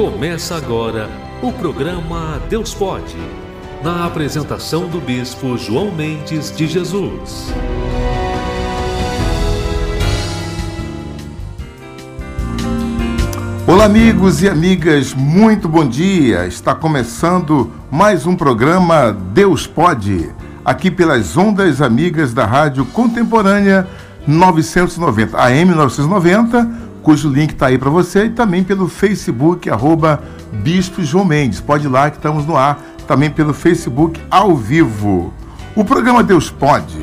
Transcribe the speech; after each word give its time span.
Começa 0.00 0.56
agora 0.56 1.10
o 1.42 1.52
programa 1.52 2.40
Deus 2.48 2.72
Pode, 2.72 3.18
na 3.84 4.06
apresentação 4.06 4.88
do 4.88 4.98
Bispo 4.98 5.58
João 5.58 5.92
Mendes 5.94 6.50
de 6.56 6.66
Jesus. 6.66 7.52
Olá, 13.66 13.84
amigos 13.84 14.40
e 14.42 14.48
amigas, 14.48 15.12
muito 15.12 15.68
bom 15.68 15.86
dia. 15.86 16.46
Está 16.46 16.74
começando 16.74 17.70
mais 17.90 18.24
um 18.24 18.34
programa 18.34 19.12
Deus 19.12 19.66
Pode, 19.66 20.30
aqui 20.64 20.90
pelas 20.90 21.36
ondas 21.36 21.82
amigas 21.82 22.32
da 22.32 22.46
Rádio 22.46 22.86
Contemporânea 22.86 23.86
990, 24.26 25.36
AM 25.36 25.74
990, 25.74 26.89
cujo 27.02 27.28
link 27.28 27.52
está 27.52 27.66
aí 27.66 27.78
para 27.78 27.90
você, 27.90 28.26
e 28.26 28.30
também 28.30 28.62
pelo 28.62 28.88
Facebook, 28.88 29.68
arroba 29.68 30.22
Bispo 30.52 31.02
João 31.02 31.24
Mendes. 31.24 31.60
Pode 31.60 31.86
ir 31.86 31.88
lá 31.88 32.10
que 32.10 32.16
estamos 32.16 32.46
no 32.46 32.56
ar, 32.56 32.80
também 33.06 33.30
pelo 33.30 33.52
Facebook 33.52 34.20
ao 34.30 34.56
vivo. 34.56 35.32
O 35.74 35.84
programa 35.84 36.22
Deus 36.22 36.50
Pode 36.50 36.98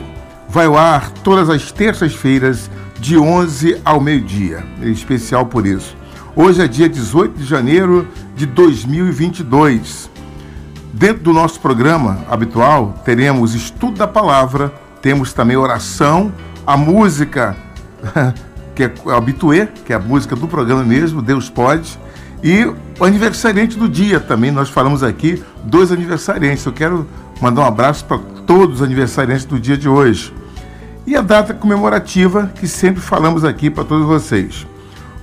vai 0.49 0.65
ao 0.65 0.77
ar 0.77 1.11
todas 1.23 1.49
as 1.49 1.71
terças-feiras, 1.71 2.69
de 2.99 3.17
11 3.17 3.79
ao 3.85 4.01
meio-dia. 4.01 4.63
É 4.81 4.87
especial 4.87 5.45
por 5.45 5.65
isso. 5.65 5.95
Hoje 6.35 6.61
é 6.61 6.67
dia 6.67 6.89
18 6.89 7.37
de 7.37 7.45
janeiro 7.45 8.07
de 8.35 8.45
2022. 8.45 10.09
Dentro 10.93 11.23
do 11.23 11.33
nosso 11.33 11.59
programa 11.59 12.19
habitual, 12.29 12.95
teremos 13.05 13.53
estudo 13.53 13.97
da 13.97 14.07
palavra, 14.07 14.73
temos 15.01 15.31
também 15.31 15.55
oração, 15.57 16.33
a 16.65 16.75
música, 16.75 17.55
que 18.77 18.83
é 18.83 18.93
o 19.03 19.09
habituê, 19.09 19.67
que 19.85 19.91
é 19.91 19.95
a 19.95 19.99
música 19.99 20.35
do 20.35 20.47
programa 20.47 20.83
mesmo, 20.83 21.19
Deus 21.19 21.49
Pode, 21.49 21.99
e 22.43 22.63
o 22.63 23.03
aniversariante 23.03 23.75
do 23.75 23.89
dia 23.89 24.19
também. 24.19 24.51
Nós 24.51 24.69
falamos 24.69 25.01
aqui 25.01 25.43
dois 25.63 25.91
aniversariantes. 25.91 26.63
Eu 26.63 26.71
quero 26.71 27.07
mandar 27.41 27.61
um 27.61 27.65
abraço 27.65 28.05
para 28.05 28.19
todos 28.45 28.75
os 28.75 28.81
aniversariantes 28.83 29.45
do 29.45 29.59
dia 29.59 29.75
de 29.75 29.89
hoje. 29.89 30.31
E 31.07 31.15
a 31.15 31.21
data 31.21 31.55
comemorativa 31.55 32.51
que 32.53 32.67
sempre 32.67 33.01
falamos 33.01 33.43
aqui 33.43 33.71
para 33.71 33.83
todos 33.83 34.05
vocês. 34.05 34.67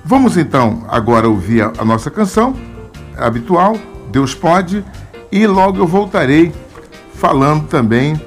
Vamos 0.03 0.35
então 0.35 0.83
agora 0.89 1.29
ouvir 1.29 1.61
a 1.61 1.85
nossa 1.85 2.11
canção 2.11 2.53
habitual, 3.17 3.77
Deus 4.11 4.35
Pode, 4.35 4.83
e 5.31 5.47
logo 5.47 5.77
eu 5.77 5.87
voltarei 5.87 6.51
falando 7.13 7.67
também 7.67 8.19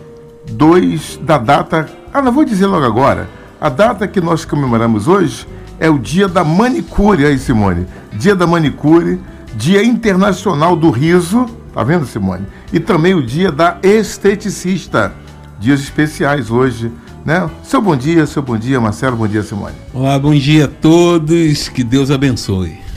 dois 0.50 1.20
da 1.22 1.36
data. 1.36 1.86
Ah, 2.14 2.22
não 2.22 2.32
vou 2.32 2.46
dizer 2.46 2.64
logo 2.64 2.86
agora. 2.86 3.37
A 3.60 3.68
data 3.68 4.06
que 4.06 4.20
nós 4.20 4.44
comemoramos 4.44 5.08
hoje 5.08 5.46
é 5.80 5.90
o 5.90 5.98
Dia 5.98 6.28
da 6.28 6.44
Manicure, 6.44 7.26
aí 7.26 7.38
Simone. 7.38 7.86
Dia 8.12 8.34
da 8.34 8.46
Manicure, 8.46 9.20
Dia 9.56 9.82
Internacional 9.82 10.76
do 10.76 10.90
Riso, 10.90 11.46
tá 11.74 11.82
vendo, 11.82 12.06
Simone? 12.06 12.46
E 12.72 12.78
também 12.78 13.14
o 13.14 13.24
Dia 13.24 13.50
da 13.50 13.78
Esteticista. 13.82 15.12
Dias 15.58 15.80
especiais 15.80 16.50
hoje 16.50 16.92
né? 17.28 17.48
Seu 17.62 17.82
bom 17.82 17.94
dia, 17.94 18.24
seu 18.26 18.40
bom 18.40 18.56
dia, 18.56 18.80
Marcelo, 18.80 19.14
bom 19.14 19.28
dia, 19.28 19.42
Simone. 19.42 19.74
Olá, 19.92 20.18
bom 20.18 20.32
dia 20.32 20.64
a 20.64 20.68
todos, 20.68 21.68
que 21.68 21.84
Deus 21.84 22.10
abençoe. 22.10 22.87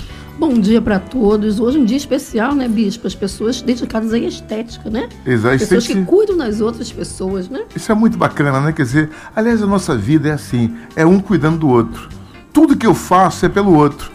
Bom 0.42 0.60
dia 0.60 0.82
para 0.82 0.98
todos. 0.98 1.60
Hoje 1.60 1.78
é 1.78 1.82
um 1.82 1.86
dia 1.86 1.98
especial, 1.98 2.56
né, 2.56 2.68
Bispo? 2.68 3.06
As 3.06 3.14
pessoas 3.14 3.62
dedicadas 3.62 4.12
à 4.12 4.18
estética, 4.18 4.90
né? 4.90 5.08
Exato. 5.24 5.60
Pessoas 5.60 5.86
que 5.86 6.04
cuidam 6.04 6.36
das 6.36 6.62
outras 6.62 6.92
pessoas, 6.92 7.48
né? 7.48 7.62
Isso 7.76 7.92
é 7.92 7.94
muito 7.94 8.18
bacana, 8.18 8.60
né? 8.60 8.72
Quer 8.72 8.82
dizer, 8.82 9.10
aliás, 9.36 9.62
a 9.62 9.68
nossa 9.68 9.96
vida 9.96 10.30
é 10.30 10.32
assim, 10.32 10.76
é 10.96 11.06
um 11.06 11.20
cuidando 11.20 11.60
do 11.60 11.70
outro. 11.70 12.10
Tudo 12.52 12.76
que 12.76 12.88
eu 12.88 12.96
faço 12.96 13.46
é 13.46 13.50
pelo 13.50 13.72
outro. 13.72 14.12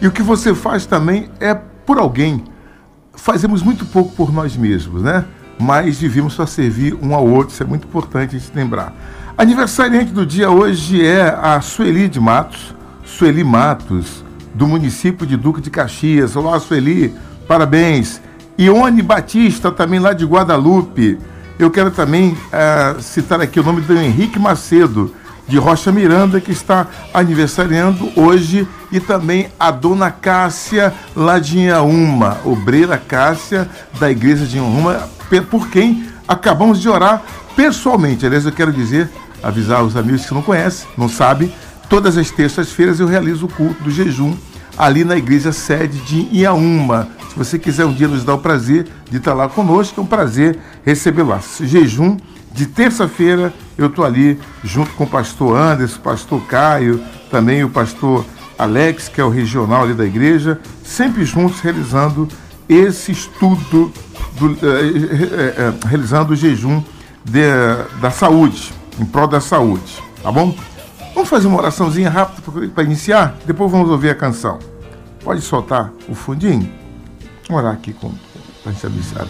E 0.00 0.06
o 0.06 0.12
que 0.12 0.22
você 0.22 0.54
faz 0.54 0.86
também 0.86 1.28
é 1.40 1.52
por 1.54 1.98
alguém. 1.98 2.44
Fazemos 3.12 3.60
muito 3.60 3.84
pouco 3.84 4.14
por 4.14 4.32
nós 4.32 4.56
mesmos, 4.56 5.02
né? 5.02 5.24
Mas 5.60 5.98
vivemos 5.98 6.36
para 6.36 6.46
servir 6.46 6.96
um 7.02 7.16
ao 7.16 7.26
outro, 7.26 7.52
isso 7.52 7.64
é 7.64 7.66
muito 7.66 7.88
importante 7.88 8.36
a 8.36 8.38
gente 8.38 8.52
lembrar. 8.54 8.94
Aniversariante 9.36 10.12
do 10.12 10.24
dia 10.24 10.50
hoje 10.50 11.04
é 11.04 11.36
a 11.36 11.60
Sueli 11.60 12.08
de 12.08 12.20
Matos, 12.20 12.72
Sueli 13.04 13.42
Matos, 13.42 14.22
do 14.54 14.66
município 14.66 15.26
de 15.26 15.36
Duque 15.36 15.60
de 15.60 15.68
Caxias. 15.68 16.36
Olá, 16.36 16.58
Sueli, 16.60 17.14
parabéns. 17.46 18.20
Ione 18.56 19.02
Batista, 19.02 19.72
também 19.72 19.98
lá 19.98 20.12
de 20.12 20.24
Guadalupe. 20.24 21.18
Eu 21.58 21.70
quero 21.70 21.90
também 21.90 22.30
uh, 22.30 23.00
citar 23.02 23.40
aqui 23.40 23.58
o 23.58 23.64
nome 23.64 23.80
do 23.80 23.96
Henrique 23.96 24.38
Macedo, 24.38 25.12
de 25.46 25.58
Rocha 25.58 25.92
Miranda, 25.92 26.40
que 26.40 26.52
está 26.52 26.86
aniversariando 27.12 28.10
hoje, 28.16 28.66
e 28.90 29.00
também 29.00 29.48
a 29.58 29.70
dona 29.70 30.10
Cássia, 30.10 30.94
lá 31.14 31.38
de 31.38 31.58
Inhaúma, 31.58 32.38
obreira 32.44 32.96
Cássia, 32.96 33.68
da 33.98 34.10
igreja 34.10 34.46
de 34.46 34.56
Inhaúma, 34.56 35.08
por 35.50 35.68
quem 35.68 36.06
acabamos 36.26 36.80
de 36.80 36.88
orar 36.88 37.22
pessoalmente. 37.54 38.24
Aliás, 38.24 38.46
eu 38.46 38.52
quero 38.52 38.72
dizer 38.72 39.10
avisar 39.42 39.84
os 39.84 39.96
amigos 39.96 40.24
que 40.24 40.32
não 40.32 40.42
conhecem, 40.42 40.88
não 40.96 41.08
sabem, 41.08 41.52
todas 41.88 42.16
as 42.16 42.30
terças-feiras 42.30 43.00
eu 43.00 43.06
realizo 43.06 43.46
o 43.46 43.48
culto 43.48 43.82
do 43.84 43.90
jejum 43.90 44.34
ali 44.76 45.04
na 45.04 45.16
igreja 45.16 45.52
sede 45.52 45.98
de 46.00 46.28
Iaúma. 46.36 47.08
Se 47.30 47.38
você 47.38 47.58
quiser 47.58 47.84
um 47.84 47.92
dia 47.92 48.08
nos 48.08 48.24
dar 48.24 48.34
o 48.34 48.38
prazer 48.38 48.86
de 49.10 49.18
estar 49.18 49.34
lá 49.34 49.48
conosco, 49.48 50.00
é 50.00 50.04
um 50.04 50.06
prazer 50.06 50.58
recebê-lo 50.84 51.30
lá. 51.30 51.40
Jejum 51.60 52.16
de 52.52 52.66
terça-feira, 52.66 53.52
eu 53.76 53.86
estou 53.86 54.04
ali 54.04 54.38
junto 54.62 54.90
com 54.92 55.04
o 55.04 55.08
pastor 55.08 55.56
Anderson, 55.56 55.98
o 55.98 56.02
pastor 56.02 56.40
Caio, 56.46 57.02
também 57.30 57.64
o 57.64 57.68
pastor 57.68 58.24
Alex, 58.56 59.08
que 59.08 59.20
é 59.20 59.24
o 59.24 59.28
regional 59.28 59.82
ali 59.82 59.94
da 59.94 60.04
igreja, 60.04 60.60
sempre 60.84 61.24
juntos 61.24 61.60
realizando 61.60 62.28
esse 62.68 63.10
estudo, 63.10 63.92
do, 64.38 64.52
eh, 64.52 64.56
eh, 64.62 65.54
eh, 65.58 65.74
realizando 65.86 66.32
o 66.32 66.36
jejum 66.36 66.82
de, 67.24 67.42
da 68.00 68.10
saúde 68.10 68.72
em 68.98 69.04
prol 69.04 69.26
da 69.26 69.40
saúde, 69.40 70.02
tá 70.22 70.30
bom? 70.30 70.56
Vamos 71.24 71.30
fazer 71.30 71.46
uma 71.46 71.56
oraçãozinha 71.56 72.10
rápida 72.10 72.68
para 72.68 72.84
iniciar? 72.84 73.34
Depois 73.46 73.72
vamos 73.72 73.88
ouvir 73.88 74.10
a 74.10 74.14
canção. 74.14 74.58
Pode 75.22 75.40
soltar 75.40 75.90
o 76.06 76.14
fundinho? 76.14 76.70
Vamos 77.48 77.64
orar 77.64 77.72
aqui 77.72 77.94
para 77.94 78.10
a 78.66 78.70
gente 78.70 78.86
abençoar 78.86 79.26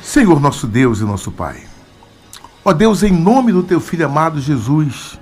Senhor 0.00 0.40
nosso 0.40 0.66
Deus 0.66 1.00
e 1.00 1.04
nosso 1.04 1.30
Pai, 1.30 1.64
ó 2.64 2.72
Deus, 2.72 3.02
em 3.02 3.12
nome 3.12 3.52
do 3.52 3.62
Teu 3.62 3.78
Filho 3.78 4.06
amado 4.06 4.40
Jesus, 4.40 5.20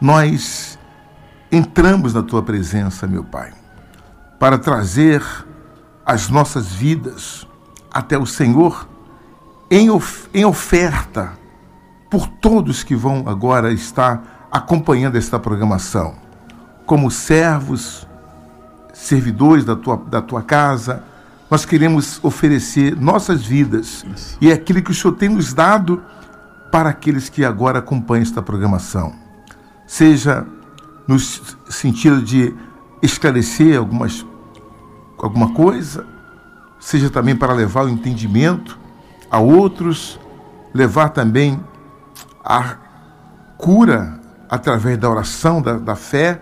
nós 0.00 0.78
entramos 1.50 2.14
na 2.14 2.22
Tua 2.22 2.44
presença, 2.44 3.08
meu 3.08 3.24
Pai, 3.24 3.52
para 4.38 4.56
trazer 4.56 5.20
as 6.04 6.28
nossas 6.28 6.72
vidas 6.72 7.44
até 7.92 8.16
o 8.16 8.24
Senhor 8.24 8.88
em, 9.68 9.90
of 9.90 10.28
em 10.32 10.44
oferta 10.44 11.44
por 12.16 12.28
todos 12.28 12.82
que 12.82 12.96
vão 12.96 13.24
agora 13.26 13.70
estar 13.70 14.48
acompanhando 14.50 15.16
esta 15.16 15.38
programação, 15.38 16.14
como 16.86 17.10
servos, 17.10 18.08
servidores 18.94 19.66
da 19.66 19.76
tua, 19.76 19.98
da 19.98 20.22
tua 20.22 20.40
casa, 20.40 21.04
nós 21.50 21.66
queremos 21.66 22.18
oferecer 22.24 22.96
nossas 22.96 23.44
vidas 23.44 24.02
Isso. 24.14 24.38
e 24.40 24.50
é 24.50 24.54
aquilo 24.54 24.80
que 24.80 24.92
o 24.92 24.94
Senhor 24.94 25.12
tem 25.12 25.28
nos 25.28 25.52
dado 25.52 26.02
para 26.72 26.88
aqueles 26.88 27.28
que 27.28 27.44
agora 27.44 27.80
acompanham 27.80 28.22
esta 28.22 28.40
programação. 28.40 29.12
Seja 29.86 30.46
no 31.06 31.18
sentido 31.18 32.22
de 32.22 32.54
esclarecer 33.02 33.76
algumas, 33.76 34.24
alguma 35.18 35.52
coisa, 35.52 36.06
seja 36.80 37.10
também 37.10 37.36
para 37.36 37.52
levar 37.52 37.84
o 37.84 37.90
entendimento 37.90 38.78
a 39.30 39.38
outros, 39.38 40.18
levar 40.72 41.10
também 41.10 41.60
a 42.46 42.76
cura 43.58 44.20
através 44.48 44.96
da 44.96 45.10
oração, 45.10 45.60
da, 45.60 45.76
da 45.76 45.96
fé. 45.96 46.40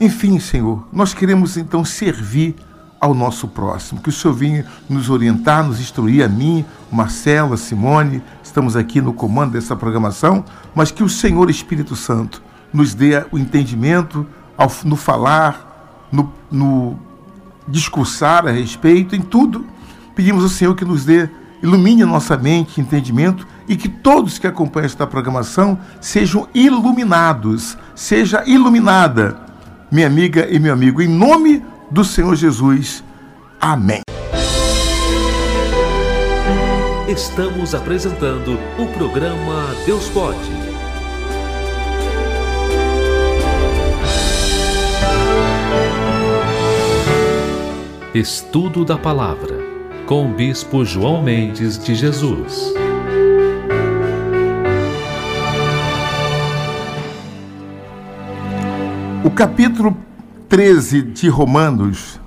Enfim, 0.00 0.40
Senhor, 0.40 0.86
nós 0.92 1.14
queremos 1.14 1.56
então 1.56 1.84
servir 1.84 2.56
ao 3.00 3.14
nosso 3.14 3.46
próximo. 3.46 4.00
Que 4.00 4.08
o 4.08 4.12
Senhor 4.12 4.34
venha 4.34 4.66
nos 4.88 5.08
orientar, 5.08 5.62
nos 5.62 5.78
instruir, 5.78 6.24
a 6.24 6.28
mim, 6.28 6.64
o 6.90 6.96
Marcelo, 6.96 7.54
a 7.54 7.56
Simone, 7.56 8.22
estamos 8.42 8.76
aqui 8.76 9.00
no 9.00 9.12
comando 9.12 9.52
dessa 9.52 9.76
programação, 9.76 10.44
mas 10.74 10.90
que 10.90 11.04
o 11.04 11.08
Senhor 11.08 11.48
Espírito 11.48 11.94
Santo 11.94 12.42
nos 12.72 12.92
dê 12.92 13.24
o 13.30 13.38
entendimento 13.38 14.26
ao, 14.58 14.70
no 14.84 14.96
falar, 14.96 16.08
no, 16.10 16.32
no 16.50 16.98
discursar 17.68 18.48
a 18.48 18.50
respeito, 18.50 19.14
em 19.14 19.22
tudo. 19.22 19.64
Pedimos 20.16 20.42
ao 20.42 20.48
Senhor 20.48 20.74
que 20.74 20.84
nos 20.84 21.04
dê 21.04 21.28
ilumine 21.62 22.04
nossa 22.04 22.36
mente, 22.36 22.80
entendimento 22.80 23.46
e 23.68 23.76
que 23.76 23.88
todos 23.88 24.38
que 24.38 24.46
acompanham 24.46 24.86
esta 24.86 25.06
programação 25.06 25.78
sejam 26.00 26.48
iluminados, 26.54 27.76
seja 27.94 28.42
iluminada, 28.46 29.36
minha 29.90 30.06
amiga 30.06 30.46
e 30.50 30.58
meu 30.58 30.72
amigo, 30.72 31.00
em 31.00 31.08
nome 31.08 31.64
do 31.90 32.04
Senhor 32.04 32.34
Jesus. 32.34 33.02
Amém. 33.60 34.02
Estamos 37.08 37.74
apresentando 37.74 38.58
o 38.78 38.86
programa 38.88 39.74
Deus 39.86 40.08
Pode. 40.08 40.64
Estudo 48.14 48.84
da 48.84 48.96
Palavra, 48.96 49.58
com 50.06 50.26
o 50.26 50.34
Bispo 50.34 50.84
João 50.84 51.22
Mendes 51.22 51.76
de 51.78 51.94
Jesus. 51.94 52.83
O 59.24 59.30
capítulo 59.30 59.96
13 60.50 61.00
de 61.00 61.30
Romanos 61.30 62.20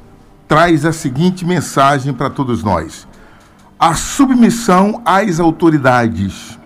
traz 0.47 0.83
a 0.83 0.91
seguinte 0.91 1.45
mensagem 1.45 2.11
para 2.11 2.27
todos 2.27 2.63
nós: 2.63 3.07
a 3.79 3.93
submissão 3.93 4.99
às 5.05 5.39
autoridades. 5.39 6.57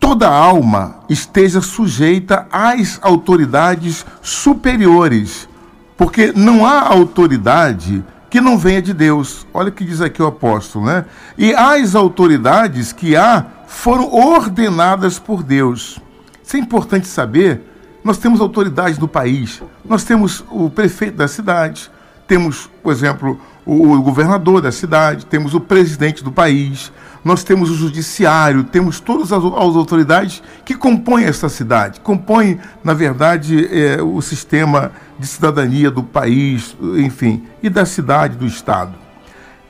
Toda 0.00 0.28
alma 0.28 0.96
esteja 1.08 1.60
sujeita 1.60 2.48
às 2.50 2.98
autoridades 3.00 4.04
superiores 4.20 5.48
porque 5.96 6.32
não 6.34 6.66
há 6.66 6.80
autoridade 6.80 8.04
que 8.28 8.40
não 8.40 8.58
venha 8.58 8.82
de 8.82 8.92
Deus. 8.92 9.46
Olha 9.54 9.68
o 9.68 9.72
que 9.72 9.84
diz 9.84 10.00
aqui 10.00 10.20
o 10.20 10.26
apóstolo, 10.26 10.86
né? 10.86 11.04
E 11.38 11.54
as 11.54 11.94
autoridades 11.94 12.92
que 12.92 13.14
há 13.14 13.46
foram 13.68 14.12
ordenadas 14.12 15.20
por 15.20 15.44
Deus. 15.44 16.00
Isso 16.44 16.56
é 16.56 16.58
importante 16.58 17.06
saber. 17.06 17.71
Nós 18.04 18.18
temos 18.18 18.40
autoridades 18.40 18.98
no 18.98 19.06
país, 19.06 19.62
nós 19.84 20.02
temos 20.02 20.44
o 20.50 20.68
prefeito 20.68 21.16
da 21.16 21.28
cidade, 21.28 21.90
temos, 22.26 22.68
por 22.82 22.92
exemplo, 22.92 23.40
o 23.64 24.00
governador 24.02 24.60
da 24.60 24.72
cidade, 24.72 25.26
temos 25.26 25.54
o 25.54 25.60
presidente 25.60 26.24
do 26.24 26.32
país, 26.32 26.90
nós 27.24 27.44
temos 27.44 27.70
o 27.70 27.74
judiciário, 27.74 28.64
temos 28.64 28.98
todas 28.98 29.32
as, 29.32 29.44
as 29.44 29.76
autoridades 29.76 30.42
que 30.64 30.74
compõem 30.74 31.24
essa 31.24 31.48
cidade, 31.48 32.00
compõem, 32.00 32.58
na 32.82 32.92
verdade, 32.92 33.68
é, 33.70 34.02
o 34.02 34.20
sistema 34.20 34.90
de 35.18 35.26
cidadania 35.26 35.90
do 35.90 36.02
país, 36.02 36.76
enfim, 36.96 37.44
e 37.62 37.70
da 37.70 37.86
cidade, 37.86 38.36
do 38.36 38.46
Estado. 38.46 38.94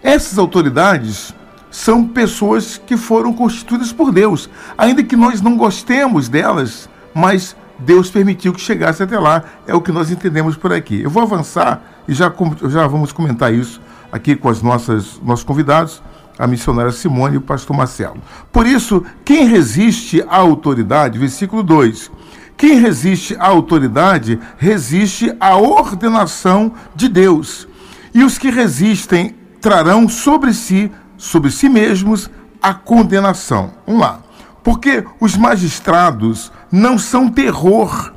Essas 0.02 0.38
autoridades 0.38 1.34
são 1.70 2.06
pessoas 2.06 2.80
que 2.86 2.96
foram 2.96 3.32
constituídas 3.32 3.92
por 3.92 4.10
Deus, 4.10 4.48
ainda 4.76 5.02
que 5.02 5.16
nós 5.16 5.40
não 5.42 5.56
gostemos 5.56 6.28
delas, 6.28 6.88
mas 7.14 7.54
Deus 7.84 8.10
permitiu 8.10 8.52
que 8.52 8.60
chegasse 8.60 9.02
até 9.02 9.18
lá, 9.18 9.42
é 9.66 9.74
o 9.74 9.80
que 9.80 9.92
nós 9.92 10.10
entendemos 10.10 10.56
por 10.56 10.72
aqui. 10.72 11.02
Eu 11.02 11.10
vou 11.10 11.22
avançar 11.22 11.82
e 12.08 12.14
já, 12.14 12.32
já 12.68 12.86
vamos 12.86 13.12
comentar 13.12 13.52
isso 13.52 13.80
aqui 14.10 14.36
com 14.36 14.48
as 14.48 14.62
nossas 14.62 15.20
nossos 15.22 15.44
convidados 15.44 16.02
a 16.38 16.46
missionária 16.46 16.90
Simone 16.90 17.34
e 17.34 17.38
o 17.38 17.42
pastor 17.42 17.76
Marcelo. 17.76 18.16
Por 18.50 18.66
isso, 18.66 19.04
quem 19.24 19.46
resiste 19.46 20.22
à 20.22 20.36
autoridade, 20.36 21.18
versículo 21.18 21.62
2: 21.62 22.10
quem 22.56 22.78
resiste 22.78 23.36
à 23.38 23.48
autoridade 23.48 24.38
resiste 24.56 25.34
à 25.40 25.56
ordenação 25.56 26.72
de 26.94 27.08
Deus. 27.08 27.68
E 28.14 28.22
os 28.22 28.38
que 28.38 28.50
resistem 28.50 29.34
trarão 29.60 30.08
sobre 30.08 30.52
si, 30.52 30.90
sobre 31.16 31.50
si 31.50 31.68
mesmos, 31.68 32.30
a 32.62 32.74
condenação. 32.74 33.72
Vamos 33.86 34.02
lá. 34.02 34.20
Porque 34.62 35.04
os 35.20 35.36
magistrados 35.36 36.52
não 36.70 36.98
são 36.98 37.28
terror 37.28 38.12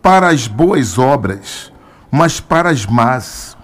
para 0.00 0.28
as 0.28 0.48
boas 0.48 0.98
obras, 0.98 1.72
mas 2.10 2.40
para 2.40 2.70
as 2.70 2.86
más. 2.86 3.56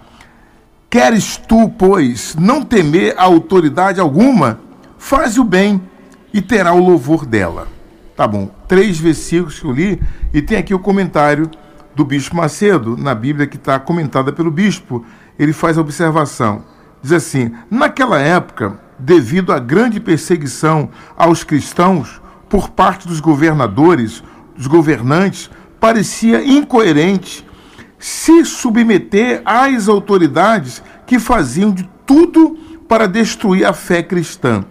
Queres 0.91 1.37
tu, 1.37 1.69
pois, 1.69 2.35
não 2.37 2.63
temer 2.63 3.15
a 3.19 3.25
autoridade 3.25 4.01
alguma? 4.01 4.61
Faze 4.97 5.41
o 5.41 5.45
bem 5.45 5.81
e 6.33 6.41
terá 6.41 6.73
o 6.73 6.85
louvor 6.85 7.27
dela. 7.27 7.69
Tá 8.17 8.27
bom, 8.27 8.51
três 8.67 8.99
versículos 8.99 9.59
que 9.59 9.65
eu 9.65 9.73
li 9.73 10.03
e 10.33 10.43
tem 10.43 10.59
aqui 10.59 10.75
o 10.75 10.79
comentário 10.79 11.51
do 11.95 12.05
Bispo 12.05 12.37
Macedo, 12.37 12.97
na 12.97 13.15
Bíblia 13.15 13.47
que 13.47 13.57
está 13.57 13.79
comentada 13.79 14.33
pelo 14.33 14.51
Bispo. 14.51 15.05
Ele 15.39 15.53
faz 15.53 15.79
a 15.79 15.81
observação. 15.81 16.65
Diz 17.03 17.13
assim: 17.13 17.53
naquela 17.71 18.19
época, 18.19 18.81
devido 18.99 19.53
à 19.53 19.59
grande 19.59 20.01
perseguição 20.01 20.91
aos 21.17 21.45
cristãos 21.45 22.21
por 22.49 22.71
parte 22.71 23.07
dos 23.07 23.21
governadores, 23.21 24.23
dos 24.57 24.67
governantes, 24.67 25.51
parecia 25.79 26.45
incoerente 26.45 27.47
se 27.99 28.45
submeter 28.45 29.43
às 29.45 29.89
autoridades 29.89 30.83
que 31.07 31.19
faziam 31.19 31.71
de 31.71 31.89
tudo 32.07 32.57
para 32.89 33.07
destruir 33.07 33.67
a 33.67 33.73
fé 33.73 34.03
cristã. 34.03 34.65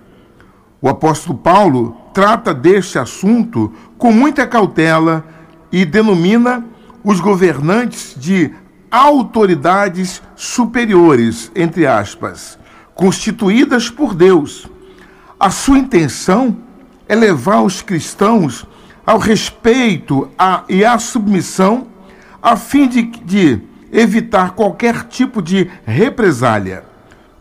O 0.82 0.88
apóstolo 0.88 1.38
Paulo 1.38 1.96
trata 2.14 2.54
deste 2.54 2.98
assunto 2.98 3.72
com 3.98 4.12
muita 4.12 4.48
cautela 4.48 5.26
e 5.72 5.86
denomina 5.86 6.66
os 7.04 7.20
governantes 7.20 8.16
de 8.18 8.52
autoridades 8.90 10.22
superiores, 10.36 11.52
entre 11.56 11.86
aspas, 11.86 12.58
constituídas 12.98 13.90
por 13.90 14.14
Deus. 14.16 14.68
A 15.40 15.52
sua 15.52 15.78
intenção 15.78 16.58
é 17.08 17.16
levar 17.16 17.62
os 17.62 17.82
cristãos 17.82 18.66
ao 19.06 19.20
respeito 19.20 20.30
a, 20.38 20.64
e 20.68 20.84
à 20.84 20.98
submissão 20.98 21.88
a 22.42 22.58
fim 22.58 22.88
de, 22.88 23.04
de 23.04 23.62
evitar 23.94 24.52
qualquer 24.52 25.04
tipo 25.04 25.42
de 25.42 25.70
represália. 25.86 26.84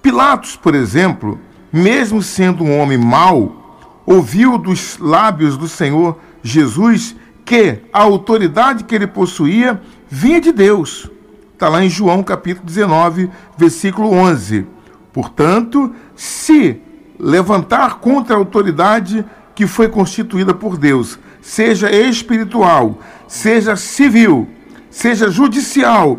Pilatos, 0.03 0.56
por 0.56 0.75
exemplo, 0.75 1.41
mesmo 1.73 2.23
sendo 2.23 2.62
um 2.62 2.79
homem 2.79 2.99
mau, 2.99 3.81
ouviu 4.05 4.58
dos 4.58 4.99
lábios 4.99 5.56
do 5.56 5.67
Senhor 5.67 6.19
Jesus 6.43 7.17
que 7.44 7.79
a 7.93 8.03
autoridade 8.03 8.85
que 8.85 8.94
ele 8.94 9.06
possuía 9.06 9.81
vinha 10.08 10.41
de 10.41 10.53
Deus. 10.53 11.11
Está 11.53 11.69
lá 11.69 11.82
em 11.82 11.88
João 11.88 12.23
capítulo 12.23 12.67
19, 12.67 13.31
versículo 13.56 14.12
11. 14.12 14.75
Portanto, 15.16 15.94
se 16.14 16.78
levantar 17.18 18.00
contra 18.00 18.34
a 18.34 18.38
autoridade 18.38 19.24
que 19.54 19.66
foi 19.66 19.88
constituída 19.88 20.52
por 20.52 20.76
Deus, 20.76 21.18
seja 21.40 21.90
espiritual, 21.90 22.98
seja 23.26 23.76
civil, 23.76 24.46
seja 24.90 25.30
judicial, 25.30 26.18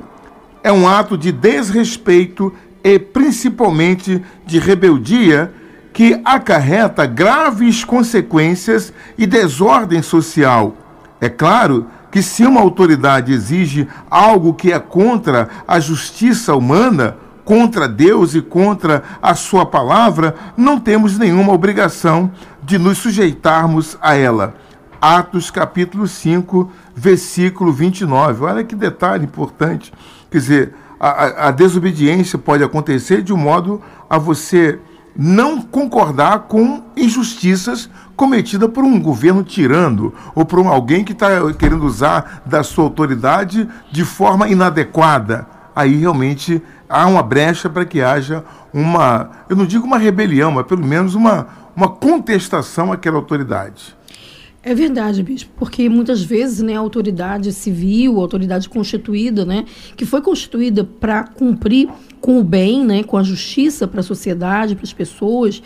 é 0.64 0.72
um 0.72 0.88
ato 0.88 1.16
de 1.16 1.32
desrespeito 1.32 2.52
e 2.84 2.98
principalmente 2.98 4.20
de 4.48 4.58
rebeldia 4.58 5.54
que 5.94 6.20
acarreta 6.26 7.06
graves 7.06 7.84
consequências 7.84 8.92
e 9.16 9.28
desordem 9.28 10.02
social. 10.02 10.76
É 11.22 11.30
claro 11.30 11.86
que 12.10 12.24
se 12.24 12.44
uma 12.48 12.62
autoridade 12.62 13.32
exige 13.32 13.88
algo 14.10 14.56
que 14.56 14.74
é 14.74 14.80
contra 14.80 15.50
a 15.68 15.80
justiça 15.80 16.56
humana, 16.56 17.16
contra 17.48 17.88
Deus 17.88 18.36
e 18.36 18.42
contra 18.42 19.04
a 19.22 19.34
sua 19.34 19.66
palavra, 19.66 20.36
não 20.58 20.78
temos 20.78 21.18
nenhuma 21.18 21.54
obrigação 21.54 22.30
de 22.62 22.78
nos 22.78 22.98
sujeitarmos 22.98 23.98
a 24.02 24.16
ela. 24.16 24.56
Atos 25.00 25.50
capítulo 25.50 26.10
5, 26.10 26.70
versículo 26.94 27.72
29. 27.72 28.44
Olha 28.44 28.66
que 28.66 28.76
detalhe 28.76 29.24
importante. 29.24 29.94
Quer 30.30 30.38
dizer, 30.38 30.74
a, 31.00 31.48
a, 31.48 31.52
desobediência 31.52 32.38
pode 32.38 32.66
acontecer 32.66 33.22
de 33.22 33.32
um 33.32 33.38
modo 33.38 33.82
a 34.10 34.18
você 34.18 34.78
não 35.16 35.62
concordar 35.62 36.48
com 36.50 36.84
injustiças 36.98 37.90
cometidas 38.14 38.70
por 38.70 38.84
um 38.84 39.00
governo 39.00 39.42
tirando 39.42 40.14
ou 40.36 40.44
por 40.44 40.60
alguém 40.68 41.02
que 41.02 41.14
está 41.14 41.30
querendo 41.54 41.86
usar 41.86 42.42
da 42.46 42.62
sua 42.62 42.84
autoridade 42.84 43.70
de 43.90 44.04
forma 44.04 44.50
inadequada. 44.50 45.56
Aí 45.78 45.96
realmente 45.96 46.60
há 46.90 47.06
uma 47.06 47.22
brecha 47.22 47.70
para 47.70 47.86
que 47.86 48.02
haja 48.02 48.44
uma, 48.74 49.30
eu 49.48 49.56
não 49.56 49.64
digo 49.64 49.86
uma 49.86 50.00
rebelião, 50.00 50.52
mas 50.52 50.66
pelo 50.66 50.84
menos 50.84 51.14
uma, 51.14 51.50
uma 51.76 51.88
contestação 51.88 52.92
àquela 52.92 53.18
autoridade. 53.18 53.96
É 54.64 54.74
verdade, 54.74 55.22
bispo, 55.22 55.52
porque 55.56 55.88
muitas 55.88 56.24
vezes 56.24 56.64
né, 56.64 56.76
a 56.76 56.80
autoridade 56.80 57.54
civil, 57.54 58.18
a 58.18 58.22
autoridade 58.22 58.68
constituída, 58.68 59.46
né, 59.46 59.66
que 59.96 60.04
foi 60.04 60.20
constituída 60.20 60.84
para 60.84 61.26
cumprir 61.26 61.88
com 62.20 62.40
o 62.40 62.44
bem, 62.44 62.84
né, 62.84 63.04
com 63.04 63.16
a 63.16 63.22
justiça 63.22 63.88
para 63.88 64.00
a 64.00 64.04
sociedade, 64.04 64.74
para 64.76 64.84
as 64.84 64.94
pessoas, 64.94 65.62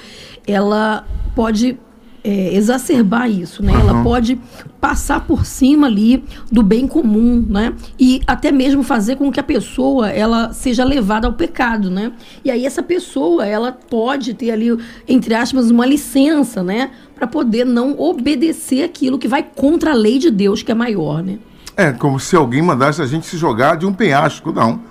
ela 0.46 1.08
pode 1.34 1.80
é, 2.24 2.56
exacerbar 2.56 3.30
isso, 3.30 3.64
né? 3.64 3.74
Uhum. 3.74 3.80
Ela 3.80 4.04
pode 4.04 4.40
passar 4.80 5.22
por 5.22 5.46
cima 5.46 5.88
ali 5.88 6.24
do 6.52 6.62
bem 6.62 6.88
comum, 6.88 7.46
né? 7.48 7.74
E 8.00 8.22
até 8.28 8.52
mesmo 8.52 8.84
fazer 8.84 9.16
com 9.16 9.32
que 9.32 9.40
a 9.40 9.44
pessoa 9.44 10.10
ela 10.10 10.54
seja 10.54 10.84
levada 10.84 11.28
ao 11.28 11.34
pecado, 11.34 11.90
né? 11.90 12.12
E 12.44 12.52
aí 12.52 12.66
essa 12.66 12.84
pessoa 12.84 13.46
ela 13.46 13.72
pode 13.72 14.34
ter 14.34 14.52
ali 14.52 14.70
entre 15.08 15.34
aspas 15.34 15.70
uma 15.70 15.86
licença, 15.86 16.64
né? 16.64 16.92
Para 17.16 17.28
poder 17.28 17.66
não 17.66 18.00
obedecer 18.00 18.84
aquilo 18.84 19.20
que 19.20 19.28
vai 19.28 19.44
contra 19.44 19.92
a 19.92 19.96
lei 19.96 20.18
de 20.18 20.32
Deus 20.32 20.64
que 20.64 20.72
é 20.72 20.76
maior, 20.76 21.24
né? 21.24 21.40
É 21.76 21.92
como 21.92 22.20
se 22.20 22.36
alguém 22.36 22.62
mandasse 22.62 23.02
a 23.02 23.06
gente 23.06 23.26
se 23.26 23.38
jogar 23.38 23.78
de 23.78 23.86
um 23.86 23.94
penhasco, 23.94 24.52
não? 24.52 24.82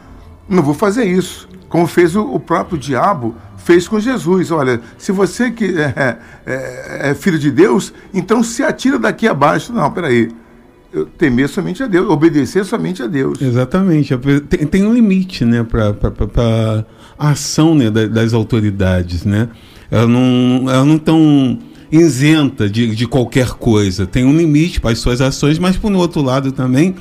Não 0.49 0.63
vou 0.63 0.75
fazer 0.75 1.05
isso. 1.05 1.49
Como 1.71 1.87
fez 1.87 2.15
o, 2.15 2.23
o 2.23 2.39
próprio 2.39 2.77
diabo 2.77 3.35
fez 3.57 3.89
com 3.89 3.99
Jesus. 3.99 4.51
Olha, 4.51 4.81
se 4.99 5.13
você 5.13 5.51
que 5.51 5.65
é, 5.65 6.19
é, 6.45 7.11
é, 7.11 7.15
filho 7.15 7.39
de 7.39 7.51
Deus, 7.51 7.95
então 8.13 8.43
se 8.43 8.63
atira 8.63 8.99
daqui 8.99 9.27
abaixo. 9.27 9.73
Não, 9.73 9.91
peraí. 9.91 10.31
temer 11.17 11.49
somente 11.49 11.83
a 11.83 11.87
Deus, 11.87 12.11
obedecer 12.11 12.65
somente 12.65 13.03
a 13.03 13.07
Deus. 13.07 13.41
Exatamente. 13.41 14.15
Tem, 14.49 14.67
tem 14.67 14.85
um 14.85 14.93
limite 14.93 15.45
né, 15.45 15.63
para 15.63 15.95
a 17.17 17.31
ação 17.31 17.75
né, 17.75 17.89
das 17.89 18.35
autoridades. 18.35 19.25
Né? 19.25 19.49
Elas 19.91 20.09
não, 20.09 20.69
elas 20.69 20.87
não 20.87 20.97
estão 20.97 21.59
isenta 21.93 22.69
de, 22.69 22.95
de 22.95 23.07
qualquer 23.07 23.51
coisa. 23.51 24.07
Tem 24.07 24.25
um 24.25 24.37
limite 24.37 24.81
para 24.81 24.91
as 24.91 24.99
suas 24.99 25.21
ações, 25.21 25.59
mas 25.59 25.77
por 25.77 25.93
outro 25.93 26.23
lado 26.23 26.53
também, 26.53 26.95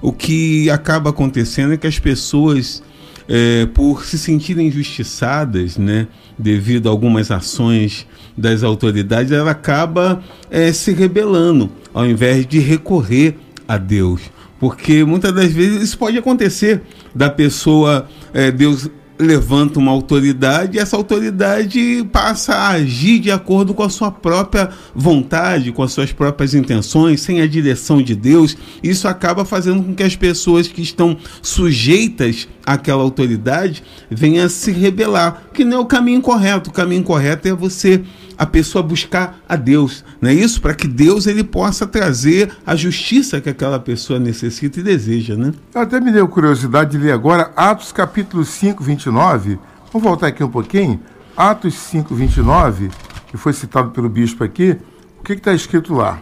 o 0.00 0.12
que 0.12 0.68
acaba 0.68 1.10
acontecendo 1.10 1.72
é 1.72 1.76
que 1.76 1.86
as 1.86 1.98
pessoas, 1.98 2.82
é, 3.28 3.66
por 3.66 4.04
se 4.04 4.18
sentirem 4.18 4.68
injustiçadas, 4.68 5.76
né, 5.76 6.06
devido 6.38 6.88
a 6.88 6.92
algumas 6.92 7.30
ações 7.30 8.06
das 8.36 8.62
autoridades, 8.62 9.32
ela 9.32 9.50
acaba 9.50 10.22
é, 10.50 10.72
se 10.72 10.92
rebelando, 10.92 11.70
ao 11.92 12.06
invés 12.06 12.46
de 12.46 12.58
recorrer 12.58 13.36
a 13.66 13.76
Deus. 13.76 14.22
Porque 14.58 15.04
muitas 15.04 15.32
das 15.32 15.52
vezes 15.52 15.82
isso 15.82 15.98
pode 15.98 16.16
acontecer 16.16 16.82
da 17.14 17.28
pessoa, 17.28 18.08
é, 18.32 18.50
Deus 18.50 18.88
levanta 19.22 19.78
uma 19.78 19.90
autoridade 19.90 20.76
e 20.76 20.80
essa 20.80 20.96
autoridade 20.96 22.06
passa 22.12 22.54
a 22.54 22.68
agir 22.70 23.18
de 23.20 23.30
acordo 23.30 23.72
com 23.72 23.82
a 23.82 23.88
sua 23.88 24.10
própria 24.10 24.70
vontade, 24.94 25.72
com 25.72 25.82
as 25.82 25.92
suas 25.92 26.12
próprias 26.12 26.54
intenções, 26.54 27.20
sem 27.20 27.40
a 27.40 27.46
direção 27.46 28.02
de 28.02 28.14
Deus. 28.14 28.56
Isso 28.82 29.08
acaba 29.08 29.44
fazendo 29.44 29.82
com 29.82 29.94
que 29.94 30.02
as 30.02 30.16
pessoas 30.16 30.68
que 30.68 30.82
estão 30.82 31.16
sujeitas 31.40 32.48
àquela 32.66 33.02
autoridade 33.02 33.82
venham 34.10 34.44
a 34.44 34.48
se 34.48 34.70
rebelar, 34.70 35.44
que 35.54 35.64
não 35.64 35.78
é 35.78 35.80
o 35.80 35.86
caminho 35.86 36.20
correto. 36.20 36.70
O 36.70 36.72
caminho 36.72 37.02
correto 37.02 37.48
é 37.48 37.54
você 37.54 38.02
a 38.38 38.46
pessoa 38.46 38.82
buscar 38.82 39.38
a 39.48 39.56
Deus, 39.56 40.04
não 40.20 40.30
é 40.30 40.34
isso? 40.34 40.60
Para 40.60 40.74
que 40.74 40.86
Deus 40.86 41.26
ele 41.26 41.44
possa 41.44 41.86
trazer 41.86 42.50
a 42.66 42.74
justiça 42.74 43.40
que 43.40 43.48
aquela 43.48 43.78
pessoa 43.78 44.18
necessita 44.18 44.80
e 44.80 44.82
deseja, 44.82 45.36
né? 45.36 45.52
Eu 45.74 45.80
até 45.80 46.00
me 46.00 46.10
deu 46.12 46.26
curiosidade 46.28 46.92
de 46.92 46.98
ler 46.98 47.12
agora 47.12 47.52
Atos 47.56 47.92
capítulo 47.92 48.44
5, 48.44 48.82
29. 48.82 49.58
Vamos 49.92 50.08
voltar 50.08 50.28
aqui 50.28 50.42
um 50.42 50.50
pouquinho. 50.50 51.00
Atos 51.36 51.74
5, 51.74 52.14
29, 52.14 52.90
que 53.28 53.36
foi 53.36 53.52
citado 53.52 53.90
pelo 53.90 54.08
bispo 54.08 54.44
aqui. 54.44 54.76
O 55.20 55.22
que 55.22 55.34
está 55.34 55.52
escrito 55.54 55.94
lá? 55.94 56.20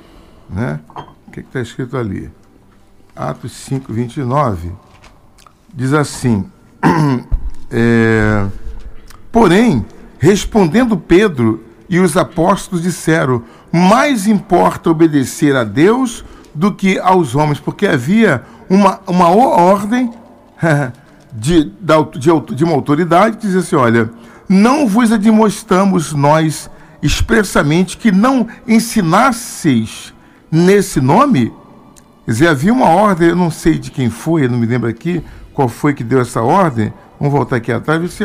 Né? 0.48 0.80
O 1.26 1.30
que 1.30 1.40
está 1.40 1.60
escrito 1.60 1.96
ali? 1.96 2.30
Atos 3.14 3.52
5, 3.52 3.92
29 3.92 4.72
diz 5.74 5.92
assim: 5.92 6.44
é, 7.70 8.46
Porém, 9.30 9.84
respondendo 10.18 10.96
Pedro 10.96 11.64
e 11.90 11.98
os 11.98 12.16
apóstolos 12.16 12.84
disseram: 12.84 13.42
mais 13.72 14.28
importa 14.28 14.88
obedecer 14.88 15.56
a 15.56 15.64
Deus 15.64 16.24
do 16.54 16.72
que 16.72 16.98
aos 17.00 17.34
homens, 17.34 17.58
porque 17.58 17.86
havia 17.86 18.44
uma, 18.68 19.00
uma 19.06 19.28
ordem 19.28 20.10
de, 21.32 21.64
de, 21.64 22.54
de 22.54 22.64
uma 22.64 22.74
autoridade 22.74 23.36
que 23.36 23.46
dizia 23.46 23.60
assim: 23.60 23.76
olha, 23.76 24.08
não 24.48 24.86
vos 24.86 25.10
admoestamos 25.10 26.12
nós 26.12 26.70
expressamente 27.02 27.96
que 27.96 28.12
não 28.12 28.46
ensinasseis 28.68 30.14
nesse 30.50 31.00
nome? 31.00 31.52
Quer 32.24 32.30
dizer, 32.30 32.48
havia 32.48 32.72
uma 32.72 32.86
ordem, 32.86 33.30
eu 33.30 33.36
não 33.36 33.50
sei 33.50 33.76
de 33.78 33.90
quem 33.90 34.08
foi, 34.08 34.44
eu 34.44 34.50
não 34.50 34.58
me 34.58 34.66
lembro 34.66 34.88
aqui 34.88 35.24
qual 35.52 35.68
foi 35.68 35.92
que 35.92 36.04
deu 36.04 36.20
essa 36.20 36.40
ordem, 36.40 36.92
Vamos 37.20 37.34
voltar 37.34 37.56
aqui 37.56 37.70
atrás, 37.70 38.10
se 38.12 38.24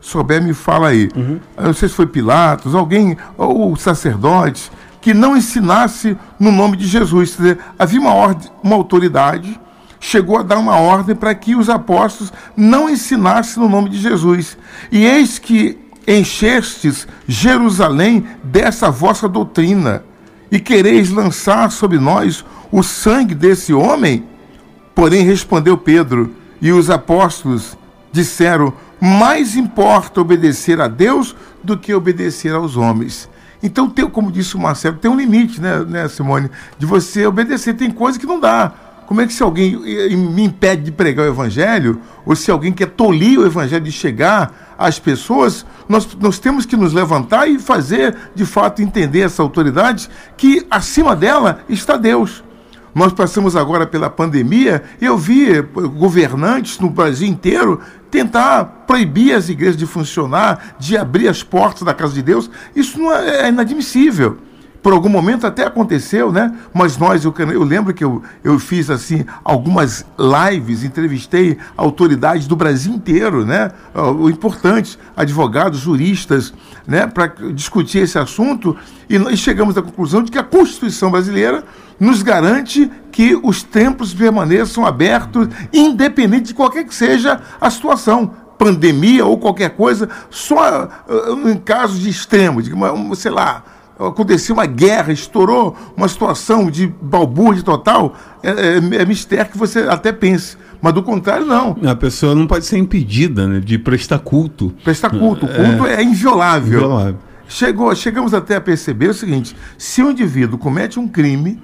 souber, 0.00 0.42
me 0.42 0.54
fala 0.54 0.88
aí. 0.88 1.10
Uhum. 1.14 1.38
Eu 1.58 1.64
não 1.64 1.74
sei 1.74 1.90
se 1.90 1.94
foi 1.94 2.06
Pilatos, 2.06 2.74
alguém, 2.74 3.14
ou 3.36 3.76
sacerdotes, 3.76 4.72
que 4.98 5.12
não 5.12 5.36
ensinasse 5.36 6.16
no 6.38 6.50
nome 6.50 6.78
de 6.78 6.86
Jesus. 6.86 7.36
Dizer, 7.36 7.58
havia 7.78 8.00
uma, 8.00 8.14
ordem, 8.14 8.50
uma 8.62 8.76
autoridade, 8.76 9.60
chegou 10.00 10.38
a 10.38 10.42
dar 10.42 10.56
uma 10.56 10.76
ordem 10.76 11.14
para 11.14 11.34
que 11.34 11.54
os 11.54 11.68
apóstolos 11.68 12.32
não 12.56 12.88
ensinassem 12.88 13.62
no 13.62 13.68
nome 13.68 13.90
de 13.90 13.98
Jesus. 13.98 14.56
E 14.90 15.04
eis 15.04 15.38
que 15.38 15.78
enchestes 16.08 17.06
Jerusalém 17.28 18.26
dessa 18.42 18.90
vossa 18.90 19.28
doutrina, 19.28 20.02
e 20.50 20.58
quereis 20.58 21.10
lançar 21.10 21.70
sobre 21.70 21.98
nós 21.98 22.42
o 22.72 22.82
sangue 22.82 23.34
desse 23.34 23.74
homem? 23.74 24.24
Porém 24.94 25.24
respondeu 25.24 25.76
Pedro 25.76 26.34
e 26.60 26.72
os 26.72 26.88
apóstolos 26.88 27.78
disseram: 28.12 28.72
mais 29.00 29.56
importa 29.56 30.20
obedecer 30.20 30.80
a 30.80 30.88
Deus 30.88 31.34
do 31.62 31.76
que 31.76 31.94
obedecer 31.94 32.54
aos 32.54 32.76
homens. 32.76 33.28
Então, 33.62 33.88
tem, 33.88 34.08
como 34.08 34.32
disse 34.32 34.56
o 34.56 34.58
Marcelo, 34.58 34.96
tem 34.96 35.10
um 35.10 35.16
limite, 35.16 35.60
né, 35.60 35.80
né, 35.80 36.08
Simone, 36.08 36.50
de 36.78 36.86
você 36.86 37.26
obedecer. 37.26 37.74
Tem 37.74 37.90
coisa 37.90 38.18
que 38.18 38.26
não 38.26 38.40
dá. 38.40 38.72
Como 39.06 39.20
é 39.20 39.26
que 39.26 39.32
se 39.32 39.42
alguém 39.42 39.76
me 40.16 40.44
impede 40.44 40.84
de 40.84 40.92
pregar 40.92 41.26
o 41.26 41.28
evangelho, 41.28 42.00
ou 42.24 42.36
se 42.36 42.48
alguém 42.50 42.72
quer 42.72 42.86
tolir 42.86 43.40
o 43.40 43.44
evangelho 43.44 43.84
de 43.84 43.90
chegar 43.90 44.74
às 44.78 45.00
pessoas, 45.00 45.66
nós, 45.88 46.16
nós 46.20 46.38
temos 46.38 46.64
que 46.64 46.76
nos 46.76 46.92
levantar 46.92 47.48
e 47.48 47.58
fazer, 47.58 48.16
de 48.34 48.46
fato, 48.46 48.80
entender 48.80 49.22
essa 49.22 49.42
autoridade 49.42 50.08
que 50.36 50.64
acima 50.70 51.16
dela 51.16 51.64
está 51.68 51.96
Deus. 51.96 52.44
Nós 52.94 53.12
passamos 53.12 53.54
agora 53.54 53.86
pela 53.86 54.10
pandemia 54.10 54.82
e 55.00 55.04
eu 55.04 55.16
vi 55.16 55.60
governantes 55.62 56.78
no 56.78 56.90
Brasil 56.90 57.28
inteiro 57.28 57.80
tentar 58.10 58.64
proibir 58.86 59.34
as 59.34 59.48
igrejas 59.48 59.76
de 59.76 59.86
funcionar, 59.86 60.74
de 60.78 60.96
abrir 60.96 61.28
as 61.28 61.42
portas 61.42 61.82
da 61.82 61.94
casa 61.94 62.14
de 62.14 62.22
Deus. 62.22 62.50
Isso 62.74 62.98
não 62.98 63.14
é, 63.14 63.46
é 63.46 63.48
inadmissível. 63.48 64.38
Por 64.82 64.92
algum 64.92 65.08
momento 65.08 65.46
até 65.46 65.66
aconteceu, 65.66 66.32
né? 66.32 66.54
Mas 66.72 66.96
nós, 66.96 67.24
eu, 67.24 67.34
eu 67.52 67.62
lembro 67.62 67.92
que 67.92 68.02
eu, 68.02 68.22
eu 68.42 68.58
fiz 68.58 68.88
assim 68.88 69.24
algumas 69.44 70.06
lives, 70.18 70.84
entrevistei 70.84 71.58
autoridades 71.76 72.46
do 72.46 72.56
Brasil 72.56 72.94
inteiro, 72.94 73.44
né? 73.44 73.70
O 73.94 74.30
importantes, 74.30 74.98
advogados, 75.16 75.80
juristas, 75.80 76.54
né? 76.86 77.06
Para 77.06 77.26
discutir 77.52 77.98
esse 77.98 78.18
assunto 78.18 78.76
e 79.08 79.18
nós 79.18 79.38
chegamos 79.38 79.76
à 79.76 79.82
conclusão 79.82 80.22
de 80.22 80.30
que 80.30 80.38
a 80.38 80.42
Constituição 80.42 81.10
brasileira 81.10 81.64
nos 81.98 82.22
garante 82.22 82.90
que 83.12 83.38
os 83.42 83.62
templos 83.62 84.14
permaneçam 84.14 84.86
abertos, 84.86 85.48
independente 85.72 86.46
de 86.46 86.54
qualquer 86.54 86.84
que 86.84 86.94
seja 86.94 87.40
a 87.60 87.68
situação 87.68 88.32
pandemia 88.56 89.24
ou 89.24 89.38
qualquer 89.38 89.70
coisa, 89.70 90.08
só 90.28 90.88
uh, 91.08 91.48
em 91.48 91.56
casos 91.56 91.98
de 91.98 92.10
extremo, 92.10 92.62
de 92.62 92.70
sei 93.16 93.30
lá, 93.30 93.64
aconteceu 94.06 94.54
uma 94.54 94.66
guerra, 94.66 95.12
estourou 95.12 95.76
uma 95.96 96.08
situação 96.08 96.70
de 96.70 96.86
balbúrdia 96.86 97.62
total, 97.62 98.14
é, 98.42 98.50
é, 98.50 99.02
é 99.02 99.04
mistério 99.04 99.50
que 99.50 99.58
você 99.58 99.80
até 99.80 100.12
pense. 100.12 100.56
Mas 100.80 100.94
do 100.94 101.02
contrário, 101.02 101.44
não. 101.44 101.76
A 101.86 101.94
pessoa 101.94 102.34
não 102.34 102.46
pode 102.46 102.64
ser 102.64 102.78
impedida 102.78 103.46
né, 103.46 103.60
de 103.60 103.78
prestar 103.78 104.18
culto. 104.18 104.74
Prestar 104.82 105.10
culto. 105.10 105.44
O 105.44 105.48
culto 105.48 105.86
é, 105.86 105.96
é 105.96 106.02
inviolável. 106.02 106.78
inviolável. 106.78 107.18
Chegou, 107.46 107.94
chegamos 107.94 108.32
até 108.32 108.56
a 108.56 108.60
perceber 108.60 109.08
o 109.08 109.14
seguinte: 109.14 109.54
se 109.76 110.02
um 110.02 110.10
indivíduo 110.10 110.58
comete 110.58 110.98
um 110.98 111.06
crime 111.06 111.60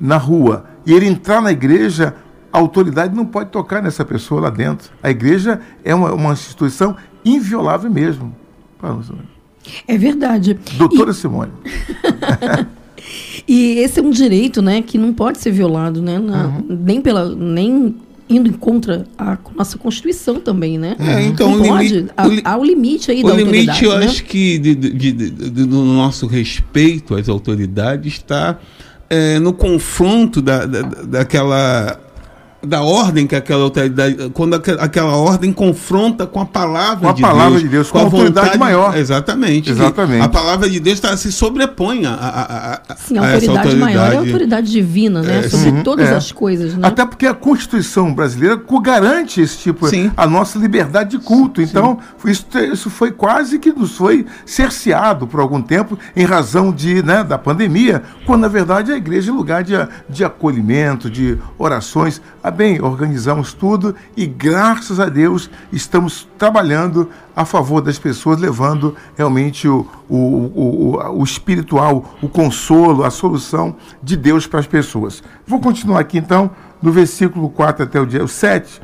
na 0.00 0.16
rua 0.16 0.64
e 0.84 0.92
ele 0.92 1.06
entrar 1.06 1.40
na 1.40 1.52
igreja, 1.52 2.14
a 2.52 2.58
autoridade 2.58 3.14
não 3.14 3.26
pode 3.26 3.50
tocar 3.50 3.82
nessa 3.82 4.04
pessoa 4.04 4.40
lá 4.40 4.50
dentro. 4.50 4.90
A 5.02 5.10
igreja 5.10 5.60
é 5.84 5.94
uma, 5.94 6.12
uma 6.12 6.32
instituição 6.32 6.96
inviolável 7.24 7.90
mesmo. 7.90 8.34
Fala, 8.78 9.02
é 9.86 9.98
verdade. 9.98 10.58
Doutora 10.76 11.10
e... 11.10 11.14
Simone. 11.14 11.52
e 13.46 13.78
esse 13.78 14.00
é 14.00 14.02
um 14.02 14.10
direito, 14.10 14.62
né, 14.62 14.82
que 14.82 14.98
não 14.98 15.12
pode 15.12 15.38
ser 15.38 15.50
violado, 15.50 16.02
né, 16.02 16.18
na, 16.18 16.46
uhum. 16.46 16.64
nem 16.68 17.00
pela 17.00 17.34
nem 17.34 17.94
indo 18.28 18.52
contra 18.58 19.06
a 19.16 19.38
nossa 19.56 19.78
Constituição 19.78 20.40
também, 20.40 20.78
né? 20.78 20.96
É, 20.98 21.22
então 21.22 21.56
não 21.56 21.64
pode. 21.64 21.94
Limite, 21.94 22.12
há, 22.16 22.52
há 22.52 22.56
o 22.56 22.64
limite 22.64 23.10
aí 23.10 23.22
o 23.22 23.26
da 23.28 23.34
limite, 23.34 23.84
eu 23.84 23.96
né? 23.98 24.06
acho 24.06 24.24
que 24.24 24.58
de, 24.58 24.74
de, 24.74 25.12
de, 25.12 25.64
do 25.64 25.84
nosso 25.84 26.26
respeito 26.26 27.14
às 27.14 27.28
autoridades 27.28 28.14
está 28.14 28.58
é, 29.08 29.38
no 29.38 29.52
confronto 29.52 30.42
da, 30.42 30.66
da, 30.66 30.82
daquela 30.82 32.00
da 32.62 32.82
ordem 32.82 33.26
que 33.26 33.36
aquela 33.36 33.64
autoridade, 33.64 34.30
quando 34.32 34.54
aquela 34.54 35.16
ordem 35.16 35.52
confronta 35.52 36.26
com 36.26 36.40
a 36.40 36.46
palavra 36.46 37.04
com 37.04 37.08
a 37.08 37.12
de 37.12 37.22
palavra 37.22 37.50
Deus, 37.50 37.62
de 37.62 37.68
Deus, 37.68 37.90
com, 37.90 37.98
com 37.98 37.98
a 37.98 38.02
autoridade 38.04 38.46
vontade, 38.46 38.58
maior. 38.58 38.96
Exatamente. 38.96 39.70
Exatamente. 39.70 40.22
A 40.22 40.28
palavra 40.28 40.68
de 40.68 40.80
Deus 40.80 40.98
tá, 40.98 41.16
se 41.16 41.30
sobrepõe 41.30 42.06
a, 42.06 42.12
a, 42.12 42.74
a, 42.92 42.96
Sim, 42.96 43.18
a, 43.18 43.22
a 43.22 43.34
autoridade, 43.34 43.58
autoridade, 43.58 43.76
maior 43.76 44.12
é 44.12 44.16
a 44.16 44.20
autoridade 44.20 44.70
divina, 44.70 45.22
né? 45.22 45.38
É, 45.38 45.48
Sobre 45.48 45.70
sim, 45.70 45.82
todas 45.82 46.08
é. 46.08 46.14
as 46.14 46.32
coisas, 46.32 46.74
né? 46.74 46.86
Até 46.86 47.04
porque 47.04 47.26
a 47.26 47.34
Constituição 47.34 48.12
brasileira 48.12 48.56
garante 48.80 49.40
esse 49.40 49.58
tipo, 49.58 49.88
sim. 49.88 50.10
a 50.16 50.26
nossa 50.26 50.58
liberdade 50.58 51.10
de 51.10 51.18
culto. 51.18 51.60
Então, 51.60 51.98
isso, 52.24 52.46
isso 52.72 52.90
foi 52.90 53.10
quase 53.10 53.58
que 53.58 53.72
nos 53.72 53.96
foi 53.96 54.26
cerceado 54.44 55.26
por 55.26 55.40
algum 55.40 55.60
tempo 55.60 55.98
em 56.14 56.24
razão 56.24 56.72
de, 56.72 57.02
né, 57.02 57.24
da 57.24 57.38
pandemia, 57.38 58.02
quando 58.24 58.42
na 58.42 58.48
verdade 58.48 58.92
a 58.92 58.96
igreja 58.96 59.30
é 59.30 59.34
lugar 59.34 59.62
de, 59.62 59.74
de 60.08 60.24
acolhimento, 60.24 61.10
de 61.10 61.38
orações 61.58 62.20
Ah, 62.46 62.50
bem, 62.52 62.80
organizamos 62.80 63.52
tudo 63.52 63.96
e 64.16 64.24
graças 64.24 65.00
a 65.00 65.06
Deus 65.06 65.50
estamos 65.72 66.28
trabalhando 66.38 67.10
a 67.34 67.44
favor 67.44 67.80
das 67.80 67.98
pessoas, 67.98 68.38
levando 68.38 68.94
realmente 69.16 69.66
o, 69.66 69.84
o, 70.08 70.16
o, 70.16 71.18
o 71.18 71.24
espiritual, 71.24 72.14
o 72.22 72.28
consolo, 72.28 73.02
a 73.02 73.10
solução 73.10 73.74
de 74.00 74.16
Deus 74.16 74.46
para 74.46 74.60
as 74.60 74.66
pessoas. 74.68 75.24
Vou 75.44 75.58
continuar 75.58 75.98
aqui 75.98 76.18
então, 76.18 76.48
no 76.80 76.92
versículo 76.92 77.50
4 77.50 77.82
até 77.82 78.00
o 78.00 78.06
dia 78.06 78.22
o 78.22 78.28
7. 78.28 78.80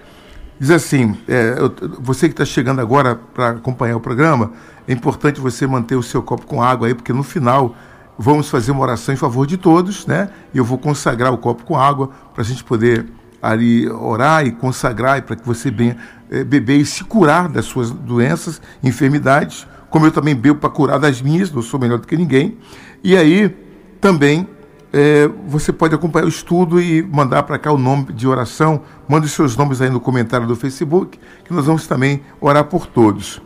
Diz 0.59 0.71
assim: 0.73 1.17
é, 1.29 1.55
eu, 1.57 1.73
você 2.01 2.27
que 2.27 2.33
está 2.33 2.45
chegando 2.45 2.81
agora 2.81 3.15
para 3.15 3.51
acompanhar 3.51 3.97
o 3.97 4.01
programa, 4.01 4.51
é 4.89 4.93
importante 4.93 5.41
você 5.41 5.69
manter 5.69 5.95
o 5.95 6.03
seu 6.03 6.21
copo 6.21 6.47
com 6.47 6.61
água 6.61 6.89
aí, 6.89 6.97
porque 6.97 7.13
no 7.13 7.23
final 7.23 7.77
vamos 8.19 8.51
fazer 8.51 8.73
uma 8.73 8.83
oração 8.83 9.15
em 9.15 9.17
favor 9.17 9.47
de 9.47 9.57
todos, 9.57 10.05
né? 10.05 10.31
E 10.53 10.59
eu 10.59 10.65
vou 10.65 10.79
consagrar 10.79 11.33
o 11.33 11.39
copo 11.39 11.63
com 11.63 11.79
água 11.79 12.11
para 12.35 12.43
a 12.43 12.45
gente 12.45 12.65
poder 12.65 13.22
ali 13.43 13.89
orar 13.91 14.47
e 14.47 14.53
consagrar 14.53 15.21
para 15.23 15.35
que 15.35 15.45
você 15.45 15.71
venha 15.71 15.97
é, 16.31 16.45
beber 16.45 16.77
e 16.77 16.87
se 16.87 17.03
curar 17.03 17.49
das 17.49 17.65
suas 17.65 17.91
doenças, 17.91 18.63
enfermidades, 18.83 19.67
como 19.91 20.07
eu 20.07 20.13
também 20.13 20.35
bebo 20.35 20.61
para 20.61 20.71
curar 20.71 20.99
das 20.99 21.21
minhas, 21.21 21.51
não 21.51 21.61
sou 21.61 21.79
melhor 21.79 21.99
do 21.99 22.07
que 22.07 22.17
ninguém. 22.17 22.57
E 23.03 23.17
aí 23.17 23.55
também 24.01 24.49
é, 24.93 25.29
você 25.47 25.73
pode 25.73 25.95
acompanhar 25.95 26.27
o 26.27 26.29
estudo 26.29 26.81
e 26.81 27.03
mandar 27.03 27.43
para 27.43 27.59
cá 27.59 27.73
o 27.73 27.79
nome 27.79 28.13
de 28.13 28.29
oração. 28.29 28.83
Mande 29.09 29.27
os 29.27 29.33
seus 29.33 29.57
nomes 29.57 29.81
aí 29.81 29.91
no 29.91 30.01
comentário 30.01 30.47
do 30.47 30.55
Facebook, 30.55 31.19
que 31.45 31.53
nós 31.53 31.67
vamos 31.67 31.87
também 31.87 32.23
orar 32.41 32.65
por 32.65 32.87
todos. 32.87 33.43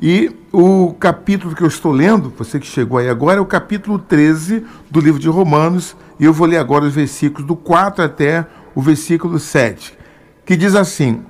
E 0.00 0.30
o 0.52 0.94
capítulo 1.00 1.54
que 1.54 1.62
eu 1.62 1.68
estou 1.68 1.92
lendo, 1.92 2.32
você 2.36 2.60
que 2.60 2.66
chegou 2.66 2.98
aí 2.98 3.08
agora, 3.08 3.38
é 3.38 3.40
o 3.40 3.46
capítulo 3.46 3.98
13 3.98 4.64
do 4.90 5.00
livro 5.00 5.18
de 5.18 5.28
Romanos, 5.28 5.96
e 6.20 6.24
eu 6.24 6.32
vou 6.32 6.46
ler 6.46 6.58
agora 6.58 6.84
os 6.84 6.94
versículos 6.94 7.46
do 7.46 7.56
4 7.56 8.04
até 8.04 8.46
o 8.76 8.82
versículo 8.82 9.38
7, 9.38 9.96
que 10.44 10.54
diz 10.54 10.76
assim: 10.76 11.22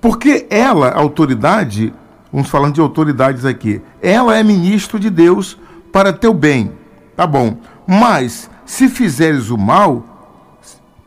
Porque 0.00 0.46
ela, 0.50 0.92
autoridade, 0.92 1.92
vamos 2.30 2.50
falando 2.50 2.74
de 2.74 2.80
autoridades 2.80 3.46
aqui, 3.46 3.80
ela 4.02 4.36
é 4.36 4.42
ministro 4.44 5.00
de 5.00 5.08
Deus 5.08 5.58
para 5.90 6.12
teu 6.12 6.34
bem. 6.34 6.72
Tá 7.16 7.26
bom. 7.26 7.56
Mas 7.86 8.50
se 8.66 8.88
fizeres 8.88 9.50
o 9.50 9.58
mal, 9.58 10.04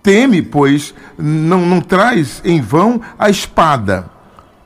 teme, 0.02 0.42
pois 0.42 0.94
não, 1.18 1.66
não 1.66 1.80
traz 1.80 2.42
em 2.44 2.60
vão 2.60 3.00
a 3.18 3.30
espada, 3.30 4.10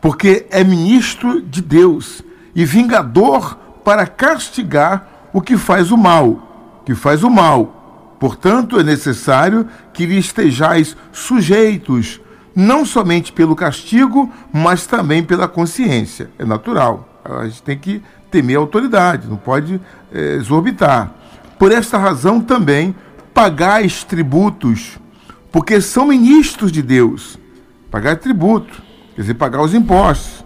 porque 0.02 0.48
é 0.50 0.64
ministro 0.64 1.42
de 1.42 1.62
Deus 1.62 2.24
e 2.56 2.66
vingador 2.66 3.56
para 3.84 4.08
castigar 4.08 5.30
o 5.32 5.42
que 5.42 5.58
faz 5.58 5.92
o 5.92 5.98
mal, 5.98 6.82
que 6.86 6.96
faz 6.96 7.22
o 7.24 7.30
mal. 7.30 7.77
Portanto, 8.20 8.80
é 8.80 8.84
necessário 8.84 9.68
que 9.94 10.06
lhe 10.06 10.18
estejais 10.18 10.98
sujeitos, 11.12 12.20
não 12.56 12.86
somente 12.86 13.32
pelo 13.32 13.56
castigo, 13.56 14.32
mas 14.52 14.88
também 14.88 15.24
pela 15.24 15.48
consciência. 15.48 16.30
É 16.40 16.46
natural. 16.46 17.08
A 17.24 17.46
gente 17.46 17.62
tem 17.62 17.78
que 17.78 18.02
temer 18.32 18.58
a 18.58 18.60
autoridade, 18.60 19.28
não 19.28 19.38
pode 19.38 19.80
é, 20.12 20.36
exorbitar. 20.36 21.12
Por 21.60 21.72
esta 21.72 21.98
razão 21.98 22.42
também 22.42 22.96
pagais 23.34 24.04
tributos, 24.04 24.98
porque 25.52 25.80
são 25.80 26.08
ministros 26.08 26.72
de 26.72 26.82
Deus. 26.82 27.38
Pagar 27.92 28.18
tributo, 28.18 28.82
quer 29.16 29.22
dizer, 29.22 29.34
pagar 29.36 29.62
os 29.62 29.74
impostos. 29.74 30.44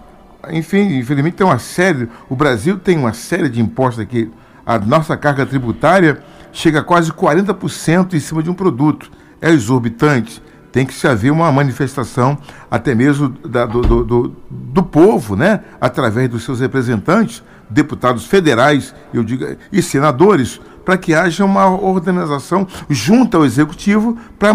Enfim, 0.50 0.98
infelizmente 0.98 1.36
tem 1.36 1.46
uma 1.46 1.60
série, 1.60 2.10
o 2.28 2.36
Brasil 2.36 2.78
tem 2.78 2.98
uma 2.98 3.14
série 3.14 3.48
de 3.48 3.62
impostos 3.62 4.00
aqui. 4.00 4.30
A 4.66 4.78
nossa 4.80 5.16
carga 5.16 5.46
tributária 5.46 6.24
chega 6.52 6.80
a 6.80 6.84
quase 6.84 7.12
40% 7.12 8.14
em 8.14 8.20
cima 8.20 8.44
de 8.44 8.50
um 8.50 8.54
produto. 8.54 9.12
É 9.42 9.50
exorbitante. 9.50 10.42
Tem 10.72 10.86
que 10.86 10.94
se 10.94 11.08
haver 11.08 11.32
uma 11.32 11.52
manifestação, 11.52 12.38
até 12.70 12.96
mesmo 12.96 13.30
da, 13.30 13.66
do, 13.66 13.82
do, 13.82 14.04
do, 14.04 14.36
do 14.50 14.84
povo, 14.84 15.36
né? 15.36 15.62
através 15.82 16.30
dos 16.30 16.44
seus 16.44 16.62
representantes, 16.62 17.44
deputados 17.70 18.26
federais, 18.26 18.96
eu 19.14 19.24
digo, 19.24 19.46
e 19.72 19.82
senadores, 19.82 20.62
para 20.86 20.98
que 20.98 21.14
haja 21.14 21.44
uma 21.44 21.70
organização 21.70 22.68
junto 22.90 23.38
ao 23.38 23.46
executivo 23.46 24.18
para 24.40 24.54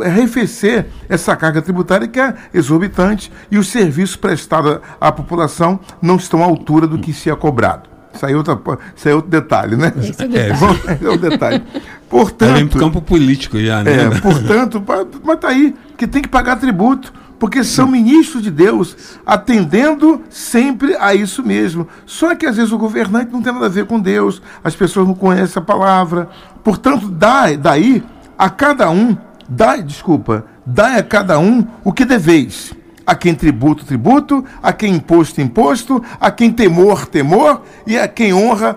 arrefecer 0.00 0.86
essa 1.08 1.34
carga 1.36 1.60
tributária 1.60 2.06
que 2.06 2.20
é 2.20 2.34
exorbitante 2.54 3.32
e 3.50 3.58
os 3.58 3.68
serviços 3.68 4.16
prestados 4.16 4.78
à 5.00 5.10
população 5.10 5.80
não 6.00 6.16
estão 6.16 6.42
à 6.42 6.46
altura 6.46 6.86
do 6.86 6.98
que 6.98 7.12
se 7.12 7.30
é 7.30 7.36
cobrado. 7.36 7.87
Isso 8.12 8.26
aí 8.26 8.32
é, 8.32 8.36
outra, 8.36 8.58
isso 8.96 9.08
aí 9.08 9.12
é 9.12 9.14
outro 9.14 9.30
detalhe, 9.30 9.76
né? 9.76 9.92
Esse 9.96 10.10
é, 10.22 10.26
detalhe. 10.26 10.98
é, 11.02 11.08
o 11.08 11.16
detalhe. 11.16 11.62
Portanto, 12.08 12.58
é 12.58 12.64
para 12.64 12.80
campo 12.80 13.02
político 13.02 13.58
já, 13.58 13.82
né? 13.82 14.04
É, 14.04 14.20
portanto, 14.20 14.82
mas 15.22 15.34
está 15.34 15.48
aí, 15.48 15.74
que 15.94 16.06
tem 16.06 16.22
que 16.22 16.28
pagar 16.28 16.56
tributo 16.56 17.12
porque 17.38 17.62
são 17.62 17.86
ministros 17.86 18.42
de 18.42 18.50
Deus, 18.50 18.96
atendendo 19.24 20.22
sempre 20.28 20.96
a 20.96 21.14
isso 21.14 21.42
mesmo. 21.42 21.86
Só 22.04 22.34
que 22.34 22.46
às 22.46 22.56
vezes 22.56 22.72
o 22.72 22.78
governante 22.78 23.32
não 23.32 23.40
tem 23.40 23.52
nada 23.52 23.66
a 23.66 23.70
ver 23.70 23.86
com 23.86 24.00
Deus, 24.00 24.42
as 24.62 24.74
pessoas 24.74 25.06
não 25.06 25.14
conhecem 25.14 25.62
a 25.62 25.64
palavra. 25.64 26.28
Portanto, 26.64 27.08
dá 27.08 27.52
daí 27.52 28.02
a 28.36 28.50
cada 28.50 28.90
um, 28.90 29.16
dá, 29.48 29.76
desculpa, 29.76 30.44
dá 30.66 30.96
a 30.96 31.02
cada 31.02 31.38
um 31.38 31.66
o 31.84 31.92
que 31.92 32.04
deveis. 32.04 32.72
A 33.08 33.14
quem 33.14 33.34
tributo, 33.34 33.86
tributo, 33.86 34.44
a 34.62 34.70
quem 34.70 34.96
imposto, 34.96 35.40
imposto, 35.40 36.04
a 36.20 36.30
quem 36.30 36.52
temor, 36.52 37.06
temor, 37.06 37.62
e 37.86 37.96
a 37.96 38.06
quem 38.06 38.34
honra, 38.34 38.76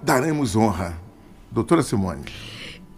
daremos 0.00 0.54
honra. 0.54 0.94
Doutora 1.50 1.82
Simone. 1.82 2.22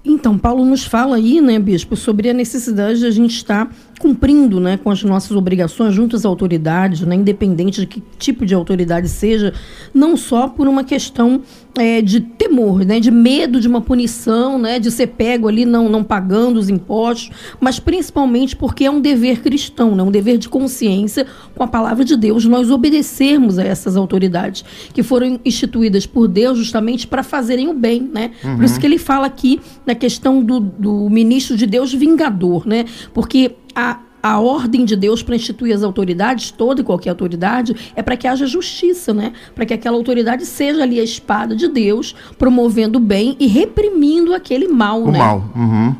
Então, 0.04 0.36
Paulo 0.36 0.62
nos 0.62 0.84
fala 0.84 1.16
aí, 1.16 1.40
né, 1.40 1.58
bispo, 1.58 1.96
sobre 1.96 2.28
a 2.28 2.34
necessidade 2.34 2.98
de 2.98 3.06
a 3.06 3.10
gente 3.10 3.34
estar 3.34 3.66
cumprindo 3.98 4.60
né, 4.60 4.76
com 4.76 4.90
as 4.90 5.02
nossas 5.02 5.32
obrigações 5.36 5.94
junto 5.94 6.16
às 6.16 6.24
autoridades, 6.24 7.02
né, 7.02 7.14
independente 7.14 7.80
de 7.80 7.86
que 7.86 8.02
tipo 8.18 8.44
de 8.44 8.54
autoridade 8.54 9.08
seja, 9.08 9.52
não 9.92 10.16
só 10.16 10.48
por 10.48 10.66
uma 10.66 10.84
questão 10.84 11.42
é, 11.76 12.00
de 12.00 12.20
temor, 12.20 12.84
né, 12.84 13.00
de 13.00 13.10
medo 13.10 13.60
de 13.60 13.66
uma 13.66 13.80
punição, 13.80 14.58
né, 14.58 14.78
de 14.78 14.90
ser 14.90 15.08
pego 15.08 15.48
ali 15.48 15.64
não, 15.64 15.88
não 15.88 16.04
pagando 16.04 16.58
os 16.58 16.68
impostos, 16.68 17.30
mas 17.60 17.80
principalmente 17.80 18.54
porque 18.54 18.84
é 18.84 18.90
um 18.90 19.00
dever 19.00 19.40
cristão, 19.40 19.94
né, 19.94 20.02
um 20.02 20.10
dever 20.10 20.38
de 20.38 20.48
consciência 20.48 21.26
com 21.54 21.62
a 21.62 21.66
palavra 21.66 22.04
de 22.04 22.16
Deus, 22.16 22.44
nós 22.44 22.70
obedecermos 22.70 23.58
a 23.58 23.64
essas 23.64 23.96
autoridades 23.96 24.64
que 24.92 25.02
foram 25.02 25.40
instituídas 25.44 26.06
por 26.06 26.28
Deus 26.28 26.58
justamente 26.58 27.06
para 27.06 27.22
fazerem 27.22 27.68
o 27.68 27.74
bem. 27.74 28.08
Né? 28.12 28.32
Uhum. 28.44 28.56
Por 28.56 28.64
isso 28.64 28.78
que 28.78 28.86
ele 28.86 28.98
fala 28.98 29.26
aqui 29.26 29.60
na 29.86 29.94
questão 29.94 30.42
do, 30.42 30.60
do 30.60 31.08
ministro 31.10 31.56
de 31.56 31.66
Deus 31.66 31.92
vingador, 31.92 32.66
né? 32.66 32.84
porque 33.12 33.52
a, 33.74 33.98
a 34.22 34.40
ordem 34.40 34.84
de 34.84 34.96
Deus 34.96 35.22
para 35.22 35.36
instituir 35.36 35.74
as 35.74 35.82
autoridades, 35.82 36.50
toda 36.50 36.80
e 36.80 36.84
qualquer 36.84 37.10
autoridade, 37.10 37.92
é 37.94 38.02
para 38.02 38.16
que 38.16 38.26
haja 38.26 38.46
justiça, 38.46 39.12
né? 39.12 39.32
Para 39.54 39.66
que 39.66 39.74
aquela 39.74 39.96
autoridade 39.96 40.46
seja 40.46 40.82
ali 40.82 40.98
a 40.98 41.04
espada 41.04 41.54
de 41.54 41.68
Deus, 41.68 42.14
promovendo 42.38 42.98
o 42.98 43.00
bem 43.00 43.36
e 43.38 43.46
reprimindo 43.46 44.34
aquele 44.34 44.68
mal, 44.68 45.02
o 45.02 45.10
né? 45.10 45.18
mal. 45.18 45.44
Uhum. 45.54 45.94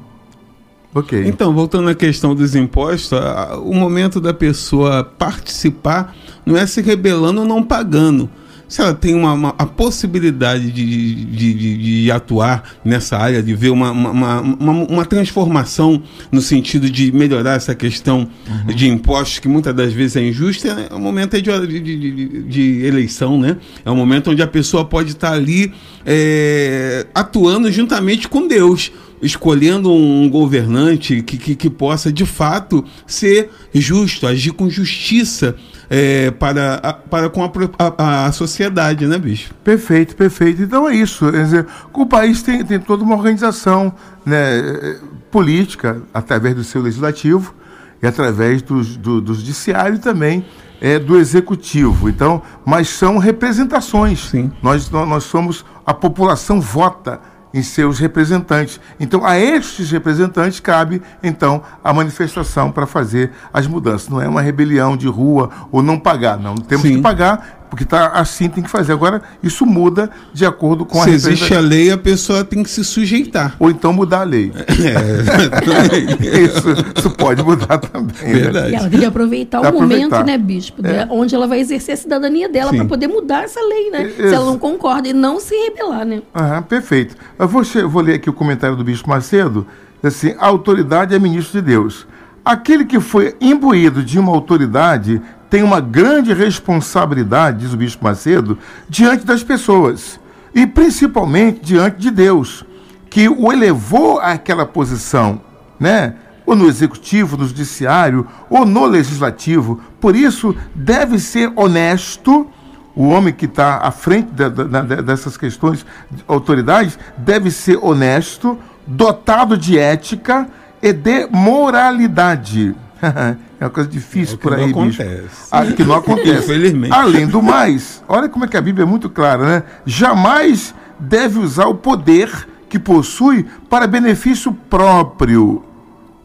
Ok. 0.94 1.26
Então, 1.26 1.52
voltando 1.52 1.88
à 1.88 1.94
questão 1.94 2.34
dos 2.34 2.54
impostos, 2.54 3.18
o 3.64 3.74
momento 3.74 4.20
da 4.20 4.32
pessoa 4.32 5.02
participar 5.02 6.14
não 6.46 6.56
é 6.56 6.66
se 6.66 6.80
rebelando 6.80 7.40
ou 7.40 7.46
não 7.46 7.62
pagando 7.62 8.30
se 8.68 8.80
ela 8.80 8.94
tem 8.94 9.14
uma, 9.14 9.32
uma 9.32 9.54
a 9.58 9.66
possibilidade 9.66 10.70
de, 10.70 11.24
de, 11.24 11.54
de, 11.54 12.02
de, 12.04 12.10
atuar 12.10 12.70
nessa 12.84 13.16
área, 13.16 13.42
de 13.42 13.54
ver 13.54 13.70
uma, 13.70 13.90
uma, 13.90 14.40
uma, 14.40 14.72
uma, 14.72 15.04
transformação 15.04 16.02
no 16.32 16.40
sentido 16.40 16.88
de 16.90 17.12
melhorar 17.12 17.54
essa 17.54 17.74
questão 17.74 18.28
uhum. 18.48 18.74
de 18.74 18.88
impostos, 18.88 19.38
que 19.38 19.48
muitas 19.48 19.74
das 19.74 19.92
vezes 19.92 20.16
é 20.16 20.26
injusta, 20.26 20.88
é 20.90 20.94
o 20.94 20.98
momento 20.98 21.40
de, 21.40 21.80
de, 21.80 22.42
de, 22.42 22.84
eleição, 22.84 23.38
né? 23.38 23.56
É 23.84 23.90
o 23.90 23.96
momento 23.96 24.30
onde 24.30 24.42
a 24.42 24.46
pessoa 24.46 24.84
pode 24.84 25.12
estar 25.12 25.32
ali 25.32 25.72
é, 26.04 27.06
atuando 27.14 27.70
juntamente 27.70 28.28
com 28.28 28.46
Deus 28.46 28.90
escolhendo 29.24 29.92
um 29.92 30.28
governante 30.28 31.22
que, 31.22 31.36
que, 31.36 31.56
que, 31.56 31.70
possa 31.70 32.12
de 32.12 32.26
fato 32.26 32.84
ser 33.06 33.50
justo, 33.72 34.26
agir 34.26 34.52
com 34.52 34.68
justiça 34.68 35.56
é, 35.90 36.30
para, 36.30 36.74
a, 36.76 36.92
para 36.92 37.28
com 37.30 37.42
a, 37.42 37.50
a, 37.78 38.26
a, 38.26 38.32
sociedade, 38.32 39.06
né, 39.06 39.18
bicho? 39.18 39.52
Perfeito, 39.64 40.14
perfeito. 40.14 40.62
Então 40.62 40.88
é 40.88 40.94
isso. 40.94 41.30
Quer 41.30 41.44
dizer, 41.44 41.66
o 41.92 42.06
país 42.06 42.42
tem, 42.42 42.64
tem 42.64 42.78
toda 42.78 43.02
uma 43.02 43.16
organização 43.16 43.92
né, 44.24 44.98
política 45.30 46.02
através 46.12 46.54
do 46.54 46.64
seu 46.64 46.80
legislativo 46.80 47.54
e 48.02 48.06
através 48.06 48.62
dos, 48.62 48.96
do, 48.96 49.20
do 49.20 49.34
judiciário 49.34 49.98
também 49.98 50.44
é, 50.80 50.98
do 50.98 51.18
executivo. 51.18 52.08
Então, 52.08 52.42
mas 52.64 52.88
são 52.88 53.18
representações. 53.18 54.28
Sim. 54.28 54.52
Nós, 54.62 54.90
nós 54.90 55.24
somos 55.24 55.64
a 55.86 55.94
população 55.94 56.60
vota 56.60 57.20
em 57.54 57.62
seus 57.62 58.00
representantes. 58.00 58.80
Então, 58.98 59.24
a 59.24 59.38
estes 59.38 59.92
representantes 59.92 60.58
cabe, 60.58 61.00
então, 61.22 61.62
a 61.84 61.92
manifestação 61.92 62.72
para 62.72 62.84
fazer 62.84 63.30
as 63.52 63.68
mudanças. 63.68 64.08
Não 64.08 64.20
é 64.20 64.28
uma 64.28 64.42
rebelião 64.42 64.96
de 64.96 65.06
rua 65.06 65.48
ou 65.70 65.80
não 65.80 65.96
pagar, 65.96 66.36
não. 66.36 66.56
Temos 66.56 66.82
Sim. 66.82 66.96
que 66.96 67.00
pagar 67.00 67.63
porque 67.74 67.84
tá 67.84 68.08
assim 68.14 68.48
tem 68.48 68.62
que 68.62 68.70
fazer. 68.70 68.92
Agora, 68.92 69.20
isso 69.42 69.66
muda 69.66 70.08
de 70.32 70.46
acordo 70.46 70.86
com 70.86 71.02
Se 71.02 71.10
a 71.10 71.12
existe 71.12 71.52
a 71.54 71.58
lei, 71.58 71.90
a 71.90 71.98
pessoa 71.98 72.44
tem 72.44 72.62
que 72.62 72.70
se 72.70 72.84
sujeitar. 72.84 73.56
Ou 73.58 73.68
então 73.68 73.92
mudar 73.92 74.20
a 74.20 74.24
lei. 74.24 74.52
É, 74.54 76.38
isso, 76.44 76.68
isso 76.96 77.10
pode 77.10 77.42
mudar 77.42 77.78
também. 77.78 78.14
né? 78.22 78.32
Verdade. 78.40 78.70
E 78.72 78.74
ela 78.76 78.88
tem 78.88 79.00
que 79.00 79.04
aproveitar 79.06 79.60
Dá 79.60 79.70
o 79.70 79.72
momento, 79.74 80.14
aproveitar. 80.14 80.24
né, 80.24 80.38
bispo? 80.38 80.80
né, 80.82 81.06
onde 81.10 81.34
ela 81.34 81.46
vai 81.46 81.58
exercer 81.60 81.94
a 81.94 81.96
cidadania 81.96 82.48
dela 82.48 82.72
para 82.72 82.84
poder 82.84 83.08
mudar 83.08 83.44
essa 83.44 83.60
lei, 83.60 83.90
né? 83.90 84.04
Isso. 84.08 84.28
Se 84.28 84.34
ela 84.34 84.44
não 84.46 84.58
concorda 84.58 85.08
e 85.08 85.12
não 85.12 85.40
se 85.40 85.54
rebelar, 85.54 86.04
né? 86.04 86.22
Aham, 86.34 86.62
perfeito. 86.62 87.16
Eu 87.38 87.48
vou, 87.48 87.64
che- 87.64 87.82
vou 87.84 88.02
ler 88.02 88.14
aqui 88.14 88.30
o 88.30 88.32
comentário 88.32 88.76
do 88.76 88.84
Bispo 88.84 89.08
Macedo. 89.08 89.66
Assim, 90.02 90.34
a 90.38 90.46
autoridade 90.46 91.14
é 91.14 91.18
ministro 91.18 91.60
de 91.60 91.66
Deus. 91.66 92.06
Aquele 92.44 92.84
que 92.84 93.00
foi 93.00 93.34
imbuído 93.40 94.02
de 94.02 94.18
uma 94.18 94.30
autoridade 94.30 95.20
tem 95.54 95.62
uma 95.62 95.78
grande 95.80 96.34
responsabilidade, 96.34 97.60
diz 97.60 97.72
o 97.72 97.76
Bispo 97.76 98.02
Macedo, 98.02 98.58
diante 98.88 99.24
das 99.24 99.44
pessoas. 99.44 100.18
E 100.52 100.66
principalmente 100.66 101.60
diante 101.62 101.96
de 101.98 102.10
Deus, 102.10 102.64
que 103.08 103.28
o 103.28 103.52
elevou 103.52 104.18
àquela 104.18 104.66
posição, 104.66 105.40
né? 105.78 106.14
Ou 106.44 106.56
no 106.56 106.66
executivo, 106.66 107.36
no 107.36 107.46
judiciário, 107.46 108.26
ou 108.50 108.66
no 108.66 108.84
legislativo. 108.84 109.80
Por 110.00 110.16
isso, 110.16 110.56
deve 110.74 111.20
ser 111.20 111.52
honesto 111.54 112.48
o 112.92 113.10
homem 113.10 113.32
que 113.32 113.44
está 113.44 113.76
à 113.76 113.92
frente 113.92 114.32
da- 114.32 114.48
da- 114.48 114.64
da- 114.82 115.02
dessas 115.02 115.36
questões 115.36 115.86
de 116.10 116.24
autoridades 116.26 116.98
deve 117.16 117.52
ser 117.52 117.78
honesto, 117.80 118.58
dotado 118.88 119.56
de 119.56 119.78
ética 119.78 120.48
e 120.82 120.92
de 120.92 121.28
moralidade. 121.30 122.74
é 123.64 123.66
uma 123.66 123.72
coisa 123.72 123.88
difícil 123.88 124.34
É 124.34 124.38
por 124.38 124.50
não 124.52 124.58
aí, 124.58 124.66
bicho. 124.66 125.02
acontece. 125.02 125.48
Ah, 125.50 125.64
que 125.64 125.84
não 125.84 125.94
acontece. 125.96 126.44
Infelizmente. 126.44 126.92
Além 126.92 127.26
do 127.26 127.42
mais, 127.42 128.02
olha 128.06 128.28
como 128.28 128.44
é 128.44 128.48
que 128.48 128.56
a 128.56 128.60
Bíblia 128.60 128.84
é 128.84 128.86
muito 128.86 129.08
clara, 129.08 129.46
né? 129.46 129.62
Jamais 129.86 130.74
deve 131.00 131.38
usar 131.38 131.66
o 131.66 131.74
poder 131.74 132.46
que 132.68 132.78
possui 132.78 133.46
para 133.70 133.86
benefício 133.86 134.52
próprio 134.52 135.64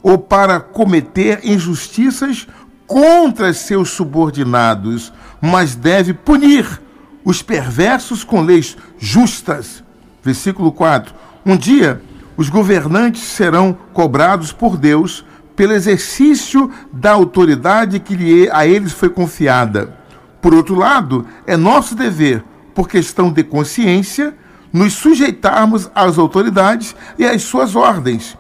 ou 0.04 0.18
para 0.18 0.60
cometer 0.60 1.40
injustiças 1.44 2.46
contra 2.86 3.54
seus 3.54 3.92
subordinados, 3.92 5.14
mas 5.42 5.76
deve 5.76 6.14
punir 6.14 6.66
os 7.24 7.42
perversos 7.42 8.24
com 8.24 8.42
leis 8.42 8.76
justas. 8.98 9.84
Versículo 10.24 10.72
4. 10.74 11.14
Um 11.46 11.56
dia, 11.56 12.02
os 12.36 12.50
governantes 12.50 13.22
serão 13.24 13.78
cobrados 13.94 14.52
por 14.52 14.76
Deus 14.76 15.24
pelo 15.60 15.74
exercício 15.74 16.72
da 16.90 17.12
autoridade 17.12 18.00
que 18.00 18.16
lhe- 18.16 18.50
a 18.50 18.66
eles 18.66 18.94
foi 18.94 19.10
confiada. 19.10 19.94
Por 20.42 20.54
outro 20.54 20.74
lado, 20.74 21.26
é 21.46 21.58
nosso 21.58 21.96
dever, 21.96 22.42
por 22.74 22.88
questão 22.88 23.30
de 23.30 23.44
consciência, 23.44 24.34
nos 24.72 24.94
sujeitarmos 24.94 25.92
às 25.94 26.18
autoridades 26.18 26.96
e 27.18 27.26
às 27.26 27.42
suas 27.42 27.76
ordens. 27.76 28.38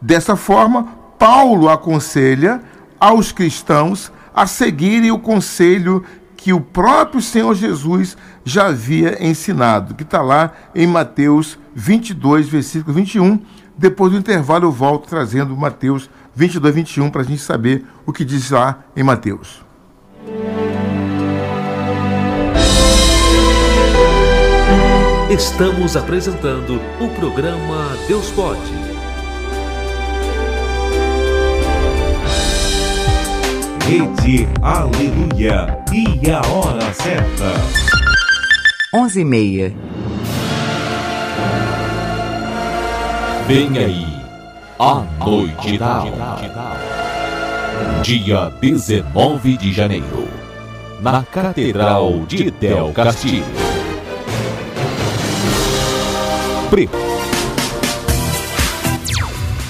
Dessa 0.00 0.34
forma, 0.34 0.84
Paulo 1.18 1.68
aconselha 1.68 2.62
aos 2.98 3.32
cristãos 3.32 4.10
a 4.34 4.46
seguirem 4.46 5.10
o 5.10 5.18
conselho 5.18 6.02
que 6.38 6.54
o 6.54 6.60
próprio 6.60 7.20
Senhor 7.20 7.54
Jesus 7.54 8.16
já 8.46 8.68
havia 8.68 9.22
ensinado, 9.22 9.94
que 9.94 10.04
está 10.04 10.22
lá 10.22 10.52
em 10.74 10.86
Mateus 10.86 11.58
22, 11.74 12.48
versículo 12.48 12.94
21. 12.94 13.38
Depois 13.76 14.12
do 14.12 14.18
intervalo, 14.18 14.64
eu 14.64 14.72
volto 14.72 15.06
trazendo 15.06 15.54
Mateus 15.54 16.04
22, 16.04 16.21
21, 16.34 17.10
para 17.10 17.22
a 17.22 17.24
gente 17.24 17.40
saber 17.40 17.84
o 18.06 18.12
que 18.12 18.24
diz 18.24 18.50
lá 18.50 18.84
em 18.96 19.02
Mateus. 19.02 19.62
Estamos 25.30 25.96
apresentando 25.96 26.80
o 27.00 27.08
programa 27.18 27.96
Deus 28.06 28.30
Pode. 28.30 28.60
Rede 33.86 34.48
Aleluia 34.60 35.82
e 35.90 36.30
a 36.30 36.40
hora 36.52 36.92
certa. 36.92 37.52
11 38.94 39.20
e 39.20 39.24
meia. 39.24 39.74
Vem 43.48 43.78
aí, 43.78 44.11
a 44.84 45.04
noite 45.24 45.78
da 45.78 46.02
Dia 48.02 48.52
19 48.60 49.56
de 49.56 49.72
janeiro, 49.72 50.26
na 51.00 51.22
Catedral 51.22 52.24
de 52.26 52.50
Del 52.50 52.92
Castilho. 52.92 53.44
Pre 56.68 57.11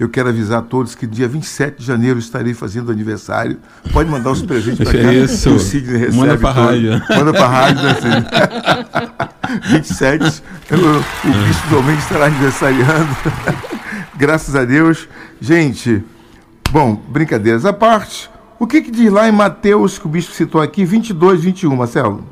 Eu 0.00 0.08
quero 0.08 0.30
avisar 0.30 0.60
a 0.60 0.62
todos 0.62 0.94
que 0.94 1.06
dia 1.06 1.28
27 1.28 1.78
de 1.80 1.84
janeiro 1.84 2.18
estarei 2.18 2.54
fazendo 2.54 2.90
aniversário. 2.90 3.58
Pode 3.92 4.08
mandar 4.10 4.30
os 4.30 4.40
presentes 4.40 4.82
para 4.88 4.96
É 4.98 5.02
cá. 5.02 5.12
isso. 5.12 5.50
O 5.50 5.58
Sidney 5.60 5.98
recebe 5.98 6.16
Manda 6.16 6.38
todo. 6.38 6.52
rádio. 6.52 7.02
Manda 7.10 7.32
para 7.34 7.46
rádio, 7.48 7.82
né, 7.82 7.94
Sidney? 7.94 9.70
27, 9.80 10.42
eu- 10.70 10.78
o 10.78 11.46
Bispo 11.46 11.68
Domingo 11.68 11.98
estará 11.98 12.26
aniversariando. 12.26 13.16
Graças 14.16 14.56
a 14.56 14.64
Deus. 14.64 15.06
Gente, 15.40 16.02
bom, 16.70 16.94
brincadeiras 17.08 17.66
à 17.66 17.72
parte. 17.72 18.30
O 18.58 18.66
que, 18.66 18.80
que 18.80 18.90
diz 18.90 19.12
lá 19.12 19.28
em 19.28 19.32
Mateus, 19.32 19.98
que 19.98 20.06
o 20.06 20.08
bispo 20.10 20.32
citou 20.34 20.60
aqui, 20.62 20.84
22, 20.84 21.42
21, 21.42 21.74
Marcelo? 21.76 22.24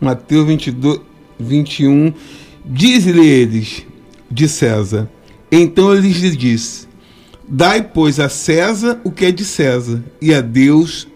Mateus 0.00 0.46
22, 0.46 1.00
21. 1.38 2.12
Diz-lhe 2.64 3.26
eles 3.26 3.84
de 4.30 4.48
César. 4.48 5.08
Então 5.50 5.92
ele 5.94 6.08
lhes 6.08 6.36
disse: 6.36 6.86
Dai, 7.48 7.82
pois, 7.82 8.18
a 8.20 8.28
César 8.28 9.00
o 9.04 9.10
que 9.10 9.26
é 9.26 9.32
de 9.32 9.44
César, 9.44 10.02
e 10.20 10.34
a 10.34 10.40
Deus 10.40 11.08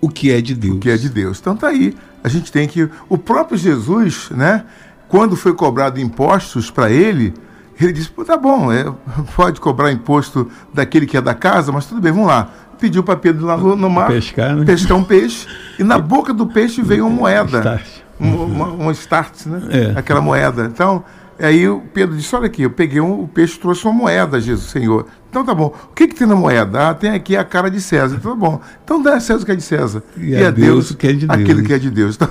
o 0.00 0.08
que 0.08 0.32
é 0.32 0.40
de 0.40 0.54
Deus. 0.54 0.78
que 0.80 0.90
é 0.90 0.96
de 0.96 1.08
Deus. 1.08 1.38
Então 1.40 1.56
tá 1.56 1.68
aí. 1.68 1.94
A 2.24 2.28
gente 2.28 2.50
tem 2.50 2.66
que. 2.68 2.88
O 3.08 3.18
próprio 3.18 3.56
Jesus, 3.56 4.30
né? 4.30 4.64
Quando 5.08 5.36
foi 5.36 5.52
cobrado 5.54 6.00
impostos 6.00 6.70
para 6.70 6.90
ele, 6.90 7.34
ele 7.80 7.92
disse: 7.92 8.08
Pô, 8.08 8.24
tá 8.24 8.36
bom, 8.36 8.72
é, 8.72 8.84
pode 9.36 9.60
cobrar 9.60 9.92
imposto 9.92 10.50
daquele 10.72 11.06
que 11.06 11.16
é 11.16 11.20
da 11.20 11.34
casa, 11.34 11.70
mas 11.72 11.86
tudo 11.86 12.00
bem, 12.00 12.12
vamos 12.12 12.28
lá. 12.28 12.50
pediu 12.78 13.02
para 13.02 13.16
Pedro 13.16 13.46
lá 13.46 13.56
no, 13.56 13.76
no 13.76 13.90
mar 13.90 14.08
Pescar, 14.08 14.56
né? 14.56 14.64
pescar 14.64 14.96
um 14.96 15.04
peixe, 15.04 15.46
e 15.78 15.84
na 15.84 15.98
boca 16.00 16.32
do 16.32 16.46
peixe 16.46 16.82
veio 16.82 17.06
uma 17.06 17.14
moeda. 17.14 17.58
Start. 17.58 17.86
Um, 18.20 18.44
uma, 18.44 18.66
uma 18.66 18.92
start, 18.92 19.46
né? 19.46 19.62
É. 19.70 19.98
Aquela 19.98 20.20
moeda. 20.20 20.64
Então, 20.64 21.04
aí 21.38 21.68
o 21.68 21.80
Pedro 21.92 22.16
disse: 22.16 22.34
Olha 22.34 22.46
aqui, 22.46 22.62
eu 22.62 22.70
peguei 22.70 23.00
um, 23.00 23.22
o 23.22 23.28
peixe 23.28 23.58
trouxe 23.58 23.84
uma 23.84 23.92
moeda, 23.92 24.40
Jesus, 24.40 24.70
Senhor. 24.70 25.06
Então 25.30 25.44
tá 25.44 25.54
bom. 25.54 25.74
O 25.90 25.94
que, 25.94 26.08
que 26.08 26.14
tem 26.14 26.26
na 26.26 26.36
moeda? 26.36 26.90
Ah, 26.90 26.94
tem 26.94 27.10
aqui 27.10 27.36
a 27.36 27.44
cara 27.44 27.70
de 27.70 27.80
César. 27.80 28.16
Então 28.16 28.32
tá 28.32 28.36
bom. 28.36 28.60
Então 28.84 29.02
dá 29.02 29.14
a 29.14 29.20
César 29.20 29.42
o 29.42 29.46
que 29.46 29.52
é 29.52 29.56
de 29.56 29.62
César. 29.62 30.02
E 30.16 30.36
a 30.36 30.50
Deus 30.50 30.90
o 30.90 30.96
que 30.96 31.06
é 31.06 31.12
de 31.12 31.26
Deus. 31.26 31.66
que 31.66 31.72
é 31.72 31.78
de 31.78 31.90
Deus. 31.90 32.16
Então, 32.16 32.28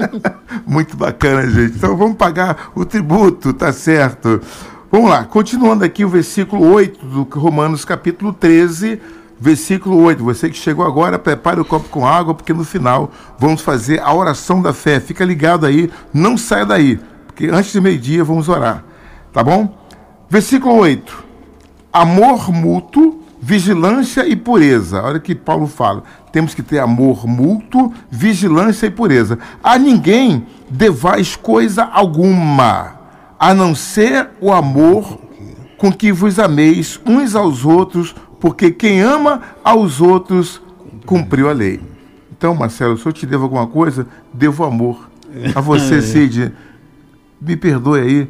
muito 0.66 0.96
bacana, 0.96 1.48
gente. 1.48 1.76
Então 1.76 1.96
vamos 1.96 2.16
pagar 2.16 2.70
o 2.74 2.84
tributo, 2.84 3.52
tá 3.52 3.72
certo. 3.72 4.40
Vamos 4.90 5.08
lá, 5.08 5.24
continuando 5.24 5.84
aqui 5.84 6.04
o 6.04 6.08
versículo 6.08 6.66
8 6.72 7.06
do 7.06 7.22
Romanos 7.38 7.84
capítulo 7.84 8.32
13, 8.32 9.00
versículo 9.38 10.02
8. 10.02 10.24
Você 10.24 10.50
que 10.50 10.56
chegou 10.56 10.84
agora, 10.84 11.18
prepare 11.18 11.60
o 11.60 11.64
copo 11.64 11.88
com 11.88 12.06
água, 12.06 12.34
porque 12.34 12.52
no 12.52 12.64
final 12.64 13.12
vamos 13.38 13.62
fazer 13.62 14.00
a 14.00 14.12
oração 14.12 14.60
da 14.60 14.72
fé. 14.72 14.98
Fica 14.98 15.24
ligado 15.24 15.64
aí, 15.64 15.90
não 16.12 16.36
saia 16.36 16.66
daí, 16.66 16.98
porque 17.40 17.46
antes 17.50 17.72
de 17.72 17.80
meio-dia 17.80 18.22
vamos 18.22 18.50
orar. 18.50 18.84
Tá 19.32 19.42
bom? 19.42 19.74
Versículo 20.28 20.74
8. 20.74 21.24
Amor 21.90 22.52
mútuo, 22.52 23.22
vigilância 23.40 24.28
e 24.28 24.36
pureza. 24.36 25.02
Olha 25.02 25.16
o 25.16 25.20
que 25.22 25.34
Paulo 25.34 25.66
fala. 25.66 26.02
Temos 26.30 26.52
que 26.52 26.62
ter 26.62 26.80
amor 26.80 27.26
mútuo, 27.26 27.94
vigilância 28.10 28.86
e 28.86 28.90
pureza. 28.90 29.38
A 29.64 29.78
ninguém 29.78 30.46
devais 30.68 31.34
coisa 31.34 31.84
alguma, 31.84 32.96
a 33.38 33.54
não 33.54 33.74
ser 33.74 34.28
o 34.38 34.52
amor 34.52 35.18
com 35.78 35.90
que 35.90 36.12
vos 36.12 36.38
ameis 36.38 37.00
uns 37.06 37.34
aos 37.34 37.64
outros, 37.64 38.14
porque 38.38 38.70
quem 38.70 39.00
ama 39.00 39.40
aos 39.64 39.98
outros 39.98 40.60
cumpriu 41.06 41.48
a 41.48 41.54
lei. 41.54 41.80
Então, 42.30 42.54
Marcelo, 42.54 42.98
se 42.98 43.06
eu 43.06 43.12
te 43.14 43.24
devo 43.24 43.44
alguma 43.44 43.66
coisa, 43.66 44.06
devo 44.30 44.62
amor. 44.62 45.08
A 45.54 45.60
você, 45.62 46.02
Cid, 46.02 46.52
me 47.40 47.56
perdoe 47.56 48.00
aí. 48.00 48.28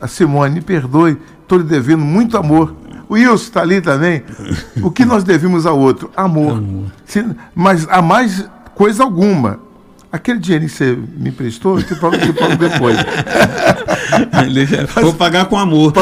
A 0.00 0.06
Simone, 0.06 0.56
me 0.56 0.60
perdoe, 0.60 1.16
estou 1.42 1.58
lhe 1.58 1.64
devendo 1.64 2.04
muito 2.04 2.36
amor. 2.36 2.74
O 3.08 3.14
Wilson 3.14 3.34
está 3.34 3.60
ali 3.62 3.80
também. 3.80 4.22
O 4.82 4.90
que 4.90 5.04
nós 5.04 5.24
devemos 5.24 5.64
ao 5.64 5.78
outro? 5.78 6.10
Amor. 6.16 6.60
Se- 7.06 7.24
mas 7.54 7.86
a 7.88 8.02
mais 8.02 8.44
coisa 8.74 9.04
alguma. 9.04 9.60
Aquele 10.12 10.38
dinheiro 10.38 10.64
que 10.66 10.70
você 10.72 10.96
me 11.16 11.30
emprestou, 11.30 11.78
eu 11.78 11.84
te 11.84 11.94
pago, 11.96 12.16
te 12.18 12.32
pago 12.32 12.56
depois. 12.56 12.96
Vou 15.02 15.14
pagar 15.14 15.46
com 15.46 15.56
amor. 15.58 15.92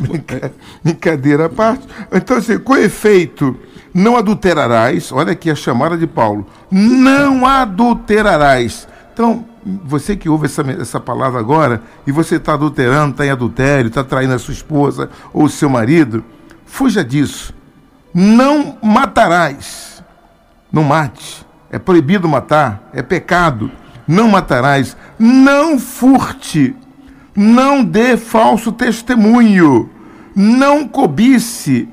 Brinca- 0.00 0.52
Brincadeira 0.82 1.46
à 1.46 1.48
parte. 1.48 1.86
Então, 2.12 2.36
assim, 2.36 2.58
com 2.58 2.76
efeito, 2.76 3.56
não 3.94 4.16
adulterarás. 4.16 5.12
Olha 5.12 5.32
aqui 5.32 5.50
a 5.50 5.54
chamada 5.54 5.96
de 5.96 6.06
Paulo. 6.06 6.46
Não 6.70 7.46
adulterarás. 7.46 8.88
Então, 9.12 9.44
você 9.84 10.16
que 10.16 10.28
ouve 10.28 10.46
essa, 10.46 10.62
essa 10.62 10.98
palavra 11.00 11.38
agora, 11.38 11.82
e 12.06 12.12
você 12.12 12.36
está 12.36 12.54
adulterando, 12.54 13.12
está 13.12 13.26
em 13.26 13.30
adultério, 13.30 13.88
está 13.88 14.02
traindo 14.02 14.34
a 14.34 14.38
sua 14.38 14.54
esposa 14.54 15.10
ou 15.32 15.44
o 15.44 15.48
seu 15.48 15.68
marido, 15.68 16.24
fuja 16.64 17.04
disso. 17.04 17.54
Não 18.14 18.78
matarás. 18.82 20.02
Não 20.72 20.82
mate. 20.82 21.46
É 21.70 21.78
proibido 21.78 22.28
matar. 22.28 22.90
É 22.92 23.02
pecado. 23.02 23.70
Não 24.06 24.28
matarás. 24.28 24.96
Não 25.18 25.78
furte. 25.78 26.74
Não 27.34 27.84
dê 27.84 28.16
falso 28.16 28.72
testemunho. 28.72 29.90
Não 30.34 30.86
cobice. 30.86 31.88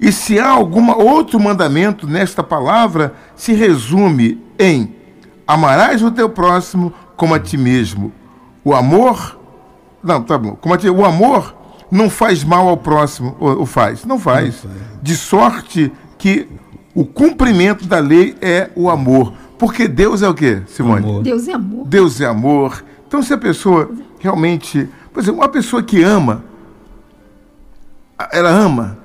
E 0.00 0.10
se 0.10 0.38
há 0.38 0.48
algum 0.48 0.90
outro 0.90 1.38
mandamento 1.38 2.06
nesta 2.06 2.42
palavra, 2.42 3.14
se 3.36 3.52
resume 3.52 4.42
em: 4.58 4.94
amarás 5.52 6.02
o 6.02 6.10
teu 6.10 6.28
próximo 6.28 6.92
como 7.16 7.34
a 7.34 7.40
ti 7.40 7.56
mesmo. 7.56 8.12
O 8.64 8.74
amor. 8.74 9.38
Não, 10.02 10.22
tá 10.22 10.36
bom. 10.36 10.56
Como 10.56 10.74
a 10.74 10.78
ti, 10.78 10.88
o 10.88 11.04
amor 11.04 11.54
não 11.90 12.08
faz 12.08 12.42
mal 12.42 12.68
ao 12.68 12.76
próximo, 12.76 13.36
ou, 13.38 13.60
ou 13.60 13.66
faz? 13.66 14.04
Não 14.04 14.18
faz. 14.18 14.66
De 15.02 15.16
sorte 15.16 15.92
que 16.18 16.48
o 16.94 17.04
cumprimento 17.04 17.86
da 17.86 17.98
lei 17.98 18.36
é 18.40 18.70
o 18.74 18.90
amor. 18.90 19.32
Porque 19.58 19.86
Deus 19.86 20.22
é 20.22 20.28
o 20.28 20.34
quê, 20.34 20.62
Simone? 20.66 21.04
Amor. 21.04 21.22
Deus 21.22 21.48
é 21.48 21.52
amor. 21.52 21.86
Deus 21.86 22.20
é 22.20 22.26
amor. 22.26 22.84
Então, 23.06 23.22
se 23.22 23.32
a 23.32 23.38
pessoa 23.38 23.90
realmente. 24.18 24.88
Por 25.12 25.20
exemplo, 25.20 25.40
uma 25.40 25.48
pessoa 25.48 25.82
que 25.82 26.02
ama, 26.02 26.42
ela 28.32 28.48
ama. 28.48 28.98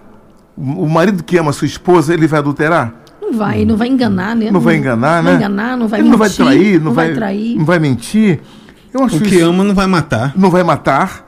O 0.55 0.87
marido 0.87 1.23
que 1.23 1.37
ama 1.37 1.51
a 1.51 1.53
sua 1.53 1.67
esposa, 1.67 2.13
ele 2.13 2.25
vai 2.25 2.39
adulterar? 2.39 2.93
Não 3.29 3.37
vai, 3.37 3.65
não 3.65 3.75
vai 3.77 3.87
enganar, 3.89 4.35
né? 4.35 4.49
Não 4.51 4.59
vai 4.59 4.75
enganar, 4.77 5.21
né? 5.21 5.31
Não 5.31 5.37
vai 5.37 5.37
enganar, 5.37 5.77
não 5.77 5.87
vai 5.87 5.99
ele 5.99 6.09
mentir. 6.09 6.11
não 6.11 6.17
vai 6.17 6.29
trair, 6.29 6.81
não, 6.81 6.93
vai, 6.93 7.13
trair. 7.13 7.57
não 7.57 7.65
vai 7.65 7.79
mentir. 7.79 8.39
Eu 8.93 9.03
acho 9.03 9.17
O 9.17 9.21
que 9.21 9.35
isso- 9.35 9.45
ama 9.45 9.63
não 9.63 9.75
vai 9.75 9.85
matar. 9.87 10.33
não 10.35 10.49
vai 10.49 10.63
matar. 10.63 11.25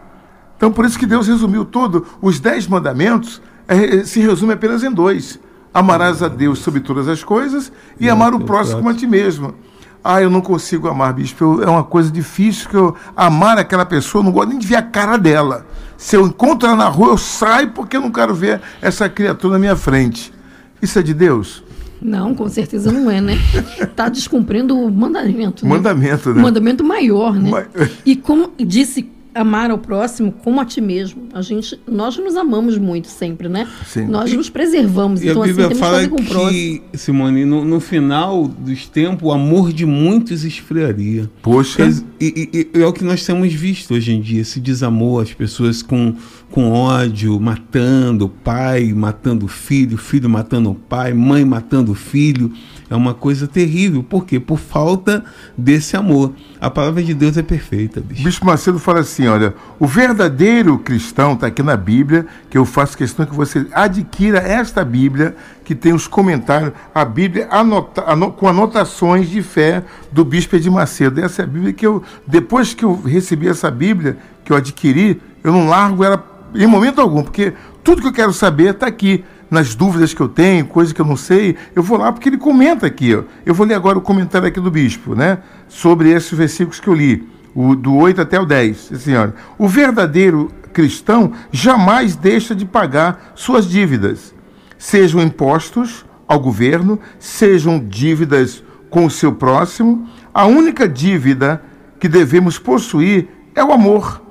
Então, 0.55 0.71
por 0.71 0.85
isso 0.85 0.97
que 0.97 1.05
Deus 1.05 1.27
resumiu 1.27 1.65
todo. 1.65 2.05
Os 2.21 2.39
dez 2.39 2.67
mandamentos 2.67 3.41
eh, 3.67 4.03
se 4.05 4.19
resume 4.21 4.53
apenas 4.53 4.83
em 4.83 4.91
dois: 4.91 5.39
amarás 5.73 6.23
a 6.23 6.27
Deus 6.29 6.59
sobre 6.59 6.79
todas 6.79 7.07
as 7.07 7.23
coisas 7.23 7.71
e 7.99 8.09
amar 8.09 8.33
o 8.33 8.39
próximo 8.39 8.77
como 8.77 8.89
a 8.89 8.93
ti 8.93 9.05
mesmo. 9.05 9.53
Ah, 10.01 10.21
eu 10.21 10.29
não 10.29 10.39
consigo 10.39 10.87
amar, 10.87 11.11
bispo. 11.13 11.43
Eu- 11.43 11.63
é 11.63 11.69
uma 11.69 11.83
coisa 11.83 12.09
difícil 12.09 12.69
que 12.69 12.75
eu 12.77 12.95
amar 13.15 13.57
aquela 13.57 13.85
pessoa, 13.85 14.21
eu 14.21 14.25
não 14.25 14.31
gosto 14.31 14.49
nem 14.49 14.57
de 14.57 14.65
ver 14.65 14.77
a 14.77 14.81
cara 14.81 15.17
dela. 15.17 15.65
Se 15.97 16.15
eu 16.15 16.25
encontro 16.25 16.67
ela 16.69 16.77
na 16.77 16.87
rua, 16.87 17.09
eu 17.09 17.17
saio 17.17 17.71
porque 17.71 17.97
eu 17.97 18.01
não 18.01 18.09
quero 18.09 18.33
ver 18.33 18.61
essa 18.81 19.09
criatura 19.09 19.53
na 19.53 19.59
minha 19.59 19.75
frente. 19.75 20.33
Isso 20.81 20.97
é 20.97 21.01
de 21.01 21.13
Deus? 21.13 21.61
Não, 22.01 22.33
com 22.33 22.47
certeza 22.49 22.91
não 22.91 23.09
é, 23.11 23.19
né? 23.21 23.37
Está 23.81 24.07
descumprindo 24.09 24.77
o 24.79 24.91
mandamento. 24.91 25.65
né? 25.65 25.69
Mandamento, 25.71 26.29
né? 26.33 26.39
O 26.39 26.43
mandamento 26.43 26.83
maior, 26.83 27.33
né? 27.35 27.49
Ma- 27.49 27.65
E 28.05 28.15
como 28.15 28.51
disse 28.57 29.09
amar 29.35 29.69
ao 29.69 29.77
próximo 29.77 30.31
como 30.43 30.59
a 30.59 30.65
ti 30.65 30.81
mesmo. 30.81 31.23
A 31.33 31.41
gente, 31.41 31.79
nós 31.87 32.17
nos 32.17 32.35
amamos 32.35 32.77
muito 32.77 33.07
sempre, 33.07 33.47
né? 33.47 33.67
Sim. 33.85 34.05
Nós 34.07 34.33
nos 34.33 34.49
preservamos. 34.49 35.21
E 35.21 35.27
então, 35.29 35.41
a 35.41 35.45
assim, 35.45 35.53
Bíblia 35.53 35.67
temos 35.69 35.77
que 35.79 35.85
fala 35.85 35.95
fazer 35.97 36.09
com 36.09 36.15
o 36.21 36.25
próximo. 36.25 36.49
que, 36.51 36.81
Simone, 36.97 37.45
no, 37.45 37.63
no 37.63 37.79
final 37.79 38.47
dos 38.47 38.87
tempos, 38.87 39.23
o 39.23 39.31
amor 39.31 39.71
de 39.71 39.85
muitos 39.85 40.43
esfriaria. 40.43 41.29
Poxa. 41.43 41.87
E, 42.19 42.49
e- 42.53 42.69
e 42.77 42.81
é 42.81 42.87
o 42.87 42.91
que 42.91 43.03
nós 43.03 43.23
temos 43.25 43.53
visto 43.53 43.93
hoje 43.93 44.11
em 44.13 44.19
dia, 44.19 44.41
esse 44.41 44.59
desamor, 44.59 45.21
as 45.23 45.31
pessoas 45.33 45.81
com, 45.83 46.15
com 46.51 46.71
ódio, 46.71 47.39
matando 47.39 48.25
o 48.25 48.29
pai, 48.29 48.91
matando 48.93 49.45
o 49.45 49.49
filho, 49.49 49.97
filho 49.97 50.29
matando 50.29 50.71
o 50.71 50.75
pai, 50.75 51.13
mãe 51.13 51.45
matando 51.45 51.91
o 51.91 51.95
filho. 51.95 52.51
É 52.89 52.95
uma 52.95 53.13
coisa 53.13 53.47
terrível. 53.47 54.01
Por 54.01 54.25
quê? 54.25 54.39
Por 54.39 54.57
falta 54.57 55.23
desse 55.55 55.95
amor. 55.95 56.33
A 56.59 56.71
palavra 56.71 57.03
de 57.03 57.13
Deus 57.13 57.37
é 57.37 57.43
perfeita, 57.43 58.01
bicho. 58.01 58.23
Bispo 58.23 58.47
Macedo 58.47 58.79
fala 58.79 59.01
assim: 59.01 59.27
olha, 59.27 59.53
o 59.77 59.85
verdadeiro 59.85 60.79
cristão, 60.79 61.33
está 61.33 61.47
aqui 61.47 61.61
na 61.61 61.77
Bíblia, 61.77 62.25
que 62.49 62.57
eu 62.57 62.65
faço 62.65 62.97
questão 62.97 63.27
que 63.27 63.35
você 63.35 63.67
adquira 63.71 64.39
esta 64.39 64.83
Bíblia, 64.83 65.35
que 65.63 65.75
tem 65.75 65.93
os 65.93 66.07
comentários, 66.07 66.71
a 66.95 67.05
Bíblia 67.05 67.47
anota- 67.51 68.11
ano- 68.11 68.31
com 68.31 68.47
anotações 68.47 69.29
de 69.29 69.43
fé 69.43 69.83
do 70.11 70.25
Bispo 70.25 70.55
Edir 70.55 70.71
Macedo. 70.71 71.21
Essa 71.21 71.43
é 71.43 71.45
a 71.45 71.47
Bíblia 71.47 71.73
que 71.73 71.85
eu, 71.85 72.01
depois 72.25 72.73
que 72.73 72.83
eu 72.83 72.99
recebi 72.99 73.47
essa 73.47 73.69
Bíblia, 73.69 74.17
que 74.43 74.51
eu 74.51 74.57
adquiri, 74.57 75.21
eu 75.43 75.51
não 75.53 75.67
largo 75.69 76.03
ela 76.03 76.17
em 76.55 76.67
momento 76.67 76.99
algum, 76.99 77.23
porque 77.23 77.53
tudo 77.83 78.01
que 78.01 78.07
eu 78.07 78.13
quero 78.13 78.33
saber 78.33 78.71
está 78.71 78.87
aqui. 78.87 79.23
Nas 79.51 79.73
dúvidas 79.73 80.13
que 80.13 80.21
eu 80.21 80.29
tenho, 80.29 80.67
coisas 80.67 80.93
que 80.93 81.01
eu 81.01 81.05
não 81.05 81.17
sei, 81.17 81.57
eu 81.75 81.81
vou 81.81 81.97
lá 81.97 82.11
porque 82.11 82.29
ele 82.29 82.37
comenta 82.37 82.85
aqui. 82.85 83.15
Ó. 83.15 83.23
Eu 83.43 83.55
vou 83.55 83.65
ler 83.65 83.73
agora 83.73 83.97
o 83.97 84.01
comentário 84.01 84.47
aqui 84.47 84.59
do 84.59 84.69
bispo, 84.69 85.15
né? 85.15 85.39
Sobre 85.67 86.11
esses 86.11 86.31
versículos 86.37 86.79
que 86.79 86.87
eu 86.87 86.93
li 86.93 87.27
o, 87.55 87.75
do 87.75 87.95
8 87.95 88.21
até 88.21 88.39
o 88.39 88.45
10. 88.45 88.91
Assim, 88.93 89.15
olha, 89.15 89.33
o 89.57 89.67
verdadeiro 89.67 90.51
cristão 90.71 91.33
jamais 91.51 92.15
deixa 92.15 92.55
de 92.55 92.65
pagar 92.65 93.33
suas 93.35 93.67
dívidas, 93.67 94.33
sejam 94.77 95.21
impostos 95.21 96.05
ao 96.27 96.39
governo, 96.39 96.99
sejam 97.17 97.79
dívidas 97.79 98.63
com 98.89 99.05
o 99.05 99.11
seu 99.11 99.33
próximo. 99.33 100.07
A 100.33 100.45
única 100.45 100.87
dívida 100.87 101.61
que 101.99 102.07
devemos 102.07 102.57
possuir 102.57 103.27
é 103.55 103.63
o 103.63 103.71
amor 103.71 104.21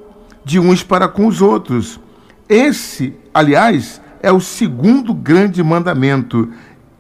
de 0.45 0.59
uns 0.59 0.83
para 0.83 1.09
com 1.09 1.27
os 1.27 1.43
outros. 1.43 2.01
Esse, 2.49 3.15
aliás, 3.33 4.01
é 4.23 4.33
o 4.33 4.41
segundo 4.41 5.13
grande 5.13 5.63
mandamento 5.63 6.51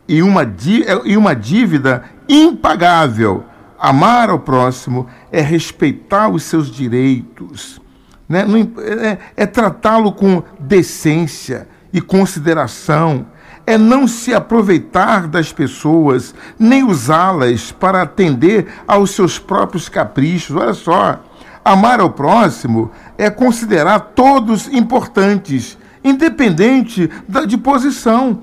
e 0.06 0.22
uma, 0.22 0.42
é- 0.42 1.00
e 1.04 1.16
uma 1.16 1.34
dívida 1.34 2.04
impagável. 2.28 3.44
Amar 3.78 4.28
ao 4.28 4.40
próximo 4.40 5.06
é 5.30 5.40
respeitar 5.40 6.28
os 6.28 6.42
seus 6.42 6.68
direitos, 6.70 7.80
né? 8.28 8.44
Im- 8.46 8.72
é, 8.78 9.18
é 9.36 9.46
tratá-lo 9.46 10.12
com 10.12 10.42
decência 10.58 11.68
e 11.92 12.00
consideração, 12.00 13.26
é 13.66 13.78
não 13.78 14.08
se 14.08 14.34
aproveitar 14.34 15.28
das 15.28 15.52
pessoas, 15.52 16.34
nem 16.58 16.82
usá-las 16.82 17.70
para 17.70 18.02
atender 18.02 18.66
aos 18.86 19.12
seus 19.12 19.38
próprios 19.38 19.88
caprichos. 19.88 20.56
Olha 20.56 20.74
só, 20.74 21.20
amar 21.64 22.00
ao 22.00 22.10
próximo 22.10 22.90
é 23.18 23.28
considerar 23.28 23.98
todos 24.14 24.68
importantes, 24.68 25.76
independente 26.02 27.10
da, 27.28 27.44
de 27.44 27.58
posição. 27.58 28.40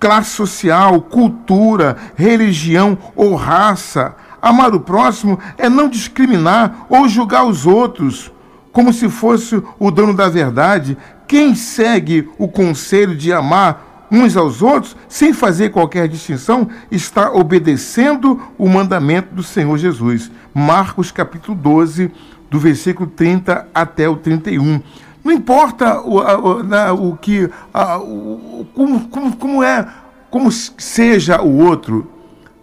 classe 0.00 0.30
social, 0.30 1.00
cultura, 1.02 1.96
religião 2.16 2.98
ou 3.14 3.34
raça. 3.34 4.14
Amar 4.42 4.74
o 4.74 4.80
próximo 4.80 5.38
é 5.56 5.68
não 5.68 5.88
discriminar 5.88 6.86
ou 6.88 7.08
julgar 7.08 7.44
os 7.46 7.66
outros 7.66 8.32
como 8.76 8.92
se 8.92 9.08
fosse 9.08 9.62
o 9.78 9.90
dono 9.90 10.12
da 10.12 10.28
verdade. 10.28 10.98
Quem 11.26 11.54
segue 11.54 12.28
o 12.36 12.46
conselho 12.46 13.16
de 13.16 13.32
amar 13.32 14.06
uns 14.10 14.36
aos 14.36 14.60
outros, 14.60 14.94
sem 15.08 15.32
fazer 15.32 15.70
qualquer 15.70 16.06
distinção, 16.06 16.68
está 16.90 17.32
obedecendo 17.32 18.38
o 18.58 18.68
mandamento 18.68 19.34
do 19.34 19.42
Senhor 19.42 19.78
Jesus. 19.78 20.30
Marcos 20.52 21.10
capítulo 21.10 21.56
12, 21.56 22.12
do 22.56 22.60
versículo 22.60 23.08
30 23.10 23.68
até 23.74 24.08
o 24.08 24.16
31. 24.16 24.80
Não 25.22 25.32
importa 25.32 26.00
o, 26.00 26.18
o, 26.18 27.10
o 27.10 27.16
que, 27.18 27.50
a, 27.72 27.98
o, 27.98 28.66
como, 28.74 29.08
como, 29.08 29.36
como 29.36 29.62
é, 29.62 29.86
como 30.30 30.50
seja 30.50 31.42
o 31.42 31.58
outro, 31.58 32.10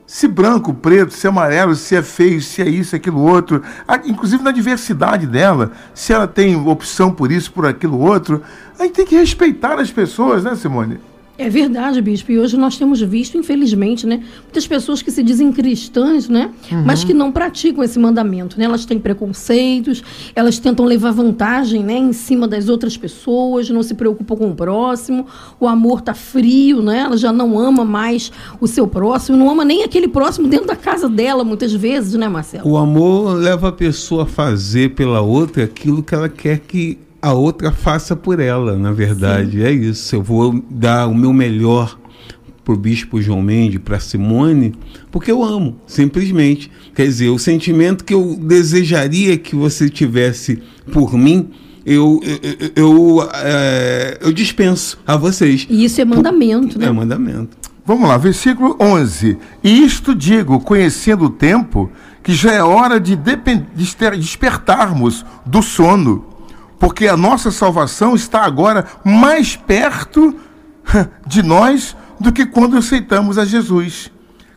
se 0.08 0.28
branco, 0.28 0.74
preto, 0.74 1.14
se 1.14 1.28
amarelo, 1.28 1.76
se 1.76 1.96
é 1.96 2.02
feio, 2.02 2.42
se 2.42 2.62
é 2.62 2.68
isso, 2.68 2.96
aquilo 2.96 3.22
outro, 3.22 3.62
inclusive 4.06 4.44
na 4.44 4.52
diversidade 4.52 5.28
dela, 5.28 5.72
se 5.94 6.12
ela 6.12 6.28
tem 6.28 6.56
opção 6.56 7.12
por 7.12 7.32
isso, 7.32 7.52
por 7.52 7.66
aquilo 7.66 8.00
outro, 8.00 8.42
a 8.80 8.84
gente 8.84 8.96
tem 8.96 9.06
que 9.06 9.16
respeitar 9.16 9.80
as 9.80 9.92
pessoas, 9.92 10.44
né, 10.44 10.56
Simone? 10.56 11.00
É 11.36 11.50
verdade, 11.50 12.00
bispo. 12.00 12.32
E 12.32 12.38
hoje 12.38 12.56
nós 12.56 12.78
temos 12.78 13.02
visto, 13.02 13.38
infelizmente, 13.38 14.06
né, 14.06 14.24
muitas 14.44 14.68
pessoas 14.68 15.02
que 15.02 15.10
se 15.10 15.24
dizem 15.24 15.52
cristãs, 15.52 16.30
né, 16.30 16.52
uhum. 16.72 16.84
mas 16.86 17.04
que 17.04 17.14
não 17.14 17.32
praticam 17.32 17.84
esse 17.84 17.98
mandamento, 17.98 18.60
né? 18.60 18.66
Elas 18.66 18.86
têm 18.86 19.00
preconceitos, 19.00 20.04
elas 20.36 20.60
tentam 20.60 20.86
levar 20.86 21.12
vantagem, 21.12 21.84
né, 21.84 21.98
em 21.98 22.14
cima 22.14 22.48
das 22.48 22.70
outras 22.70 22.96
pessoas, 22.96 23.68
não 23.70 23.82
se 23.82 23.96
preocupam 23.96 24.36
com 24.36 24.52
o 24.52 24.56
próximo. 24.56 25.26
O 25.60 25.68
amor 25.68 26.02
tá 26.02 26.14
frio, 26.14 26.84
né? 26.84 27.00
Ela 27.00 27.18
já 27.18 27.34
não 27.34 27.58
ama 27.58 27.84
mais 27.84 28.32
o 28.62 28.68
seu 28.68 28.88
próximo, 28.88 29.36
não 29.36 29.50
ama 29.50 29.66
nem 29.66 29.84
aquele 29.84 30.08
próximo 30.08 30.48
dentro 30.48 30.68
da 30.68 30.76
casa 30.76 31.10
dela, 31.10 31.44
muitas 31.44 31.74
vezes, 31.74 32.14
né, 32.14 32.30
Marcelo? 32.30 32.70
O 32.70 32.78
amor 32.78 33.34
leva 33.38 33.70
a 33.70 33.72
pessoa 33.72 34.24
a 34.24 34.28
fazer 34.28 34.94
pela 34.94 35.22
outra 35.22 35.64
aquilo 35.64 36.04
que 36.04 36.14
ela 36.14 36.30
quer 36.30 36.60
que 36.60 37.00
a 37.24 37.32
outra 37.32 37.72
faça 37.72 38.18
por 38.18 38.38
ela, 38.38 38.78
na 38.78 38.92
verdade. 38.92 39.52
Sim. 39.52 39.64
É 39.64 39.72
isso. 39.72 40.14
Eu 40.14 40.22
vou 40.22 40.62
dar 40.70 41.08
o 41.08 41.16
meu 41.16 41.32
melhor 41.32 41.98
para 42.66 42.74
o 42.74 42.78
bispo 42.78 43.22
João 43.22 43.42
Mendes, 43.42 43.80
para 43.80 43.98
Simone, 43.98 44.76
porque 45.10 45.32
eu 45.32 45.42
amo, 45.42 45.78
simplesmente. 45.88 46.70
Quer 46.94 47.04
dizer, 47.04 47.30
o 47.30 47.40
sentimento 47.40 48.04
que 48.04 48.14
eu 48.14 48.38
desejaria 48.38 49.38
que 49.38 49.56
você 49.56 49.90
tivesse 49.90 50.62
por 50.92 51.14
mim, 51.14 51.50
eu, 51.86 52.20
eu, 52.22 52.72
eu, 52.76 53.30
é, 53.34 54.18
eu 54.20 54.34
dispenso 54.34 55.00
a 55.08 55.16
vocês. 55.16 55.66
E 55.70 55.86
isso 55.86 56.02
é 56.02 56.06
mandamento, 56.06 56.74
por, 56.74 56.80
né? 56.80 56.88
É 56.88 56.92
mandamento. 56.92 57.58
Vamos 57.86 58.10
lá, 58.10 58.18
versículo 58.18 58.76
11. 58.82 59.38
E 59.64 59.82
isto 59.86 60.14
digo, 60.14 60.60
conhecendo 60.60 61.26
o 61.26 61.30
tempo, 61.30 61.90
que 62.22 62.34
já 62.34 62.52
é 62.52 62.62
hora 62.62 63.00
de 63.00 63.18
despertarmos 64.18 65.26
do 65.46 65.62
sono 65.62 66.33
porque 66.84 67.08
a 67.08 67.16
nossa 67.16 67.50
salvação 67.50 68.14
está 68.14 68.42
agora 68.42 68.86
mais 69.06 69.56
perto 69.56 70.36
de 71.26 71.42
nós 71.42 71.96
do 72.20 72.30
que 72.30 72.46
quando 72.46 72.76
aceitamos 72.76 73.38
a 73.38 73.46
Jesus. 73.46 74.12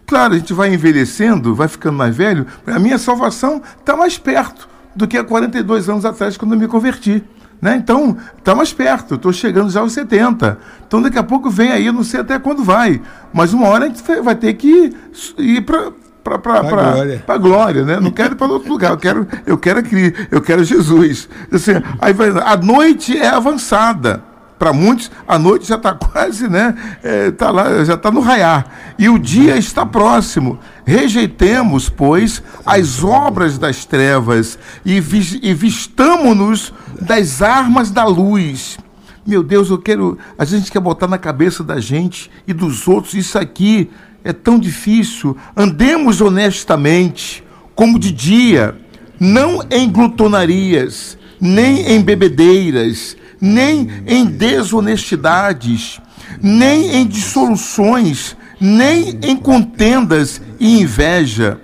Claro, 0.04 0.34
a 0.34 0.36
gente 0.36 0.52
vai 0.52 0.74
envelhecendo, 0.74 1.54
vai 1.54 1.68
ficando 1.68 1.96
mais 1.96 2.16
velho, 2.16 2.44
a 2.66 2.80
minha 2.80 2.98
salvação 2.98 3.62
está 3.78 3.96
mais 3.96 4.18
perto 4.18 4.68
do 4.92 5.06
que 5.06 5.16
há 5.16 5.22
42 5.22 5.88
anos 5.88 6.04
atrás, 6.04 6.36
quando 6.36 6.54
eu 6.54 6.58
me 6.58 6.66
converti. 6.66 7.22
Né? 7.62 7.76
Então, 7.76 8.16
está 8.36 8.56
mais 8.56 8.72
perto, 8.72 9.14
estou 9.14 9.32
chegando 9.32 9.70
já 9.70 9.78
aos 9.78 9.92
70. 9.92 10.58
Então, 10.84 11.00
daqui 11.00 11.18
a 11.18 11.22
pouco 11.22 11.48
vem 11.48 11.70
aí, 11.70 11.86
eu 11.86 11.92
não 11.92 12.02
sei 12.02 12.18
até 12.18 12.40
quando 12.40 12.64
vai, 12.64 13.00
mas 13.32 13.52
uma 13.52 13.68
hora 13.68 13.84
a 13.84 13.88
gente 13.88 14.02
vai 14.20 14.34
ter 14.34 14.52
que 14.54 14.92
ir 15.38 15.60
para 15.60 15.92
para 16.30 16.62
glória. 16.62 17.24
a 17.26 17.38
glória, 17.38 17.84
né? 17.84 18.00
Não 18.00 18.10
quero 18.10 18.34
ir 18.34 18.36
para 18.36 18.46
outro 18.48 18.68
lugar, 18.68 18.90
eu 18.90 18.98
quero, 18.98 19.26
eu 19.46 19.58
quero 19.58 19.82
eu 20.30 20.40
quero 20.42 20.64
Jesus. 20.64 21.28
Assim, 21.52 21.72
aí 22.00 22.12
vai, 22.12 22.30
a 22.30 22.56
noite 22.56 23.16
é 23.16 23.28
avançada. 23.28 24.22
Para 24.58 24.72
muitos, 24.72 25.10
a 25.28 25.38
noite 25.38 25.68
já 25.68 25.76
está 25.76 25.92
quase, 25.94 26.48
né? 26.48 26.74
É, 27.02 27.30
tá 27.30 27.50
lá, 27.50 27.84
já 27.84 27.94
está 27.94 28.10
no 28.10 28.20
raiar. 28.20 28.66
E 28.98 29.08
o 29.08 29.18
dia 29.18 29.56
está 29.56 29.84
próximo. 29.84 30.58
Rejeitemos, 30.84 31.88
pois, 31.90 32.42
as 32.64 33.04
obras 33.04 33.58
das 33.58 33.84
trevas 33.84 34.58
e, 34.84 34.98
vi, 34.98 35.40
e 35.42 35.52
vistamo-nos 35.52 36.72
das 37.00 37.42
armas 37.42 37.90
da 37.90 38.04
luz. 38.04 38.78
Meu 39.26 39.42
Deus, 39.42 39.70
eu 39.70 39.78
quero. 39.78 40.16
A 40.38 40.44
gente 40.44 40.70
quer 40.70 40.80
botar 40.80 41.08
na 41.08 41.18
cabeça 41.18 41.64
da 41.64 41.80
gente 41.80 42.30
e 42.46 42.52
dos 42.52 42.86
outros 42.86 43.12
isso 43.12 43.36
aqui 43.36 43.90
é 44.26 44.32
tão 44.32 44.58
difícil. 44.58 45.36
Andemos 45.56 46.20
honestamente, 46.20 47.44
como 47.74 47.98
de 47.98 48.10
dia, 48.10 48.76
não 49.20 49.62
em 49.70 49.88
glutonarias, 49.88 51.16
nem 51.40 51.92
em 51.92 52.00
bebedeiras, 52.00 53.16
nem 53.40 53.88
em 54.06 54.24
desonestidades, 54.24 56.00
nem 56.42 56.96
em 56.96 57.06
dissoluções, 57.06 58.36
nem 58.60 59.18
em 59.22 59.36
contendas 59.36 60.40
e 60.58 60.80
inveja 60.80 61.60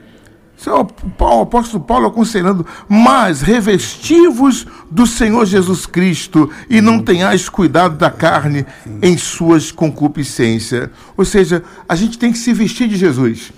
o 0.71 1.41
apóstolo 1.41 1.83
Paulo 1.83 2.07
aconselhando, 2.07 2.67
mas 2.89 3.41
revestivos 3.41 4.67
do 4.91 5.07
Senhor 5.07 5.45
Jesus 5.47 5.87
Cristo 5.87 6.51
e 6.69 6.81
não 6.81 7.01
tenhais 7.01 7.49
cuidado 7.49 7.97
da 7.97 8.11
carne 8.11 8.67
em 9.01 9.17
suas 9.17 9.73
concupiscências. 9.73 10.91
Ou 11.17 11.25
seja, 11.25 11.65
a 11.89 11.95
gente 11.95 12.19
tem 12.19 12.33
que 12.33 12.39
se 12.39 12.53
vestir 12.53 12.89
de 12.89 12.97
Jesus. 12.97 13.53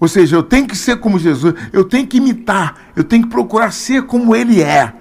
Ou 0.00 0.08
seja, 0.08 0.36
eu 0.36 0.42
tenho 0.42 0.66
que 0.66 0.76
ser 0.76 0.96
como 0.96 1.18
Jesus, 1.18 1.54
eu 1.72 1.84
tenho 1.84 2.06
que 2.06 2.16
imitar, 2.16 2.90
eu 2.96 3.04
tenho 3.04 3.24
que 3.24 3.28
procurar 3.28 3.70
ser 3.70 4.02
como 4.02 4.34
ele 4.34 4.62
é. 4.62 4.94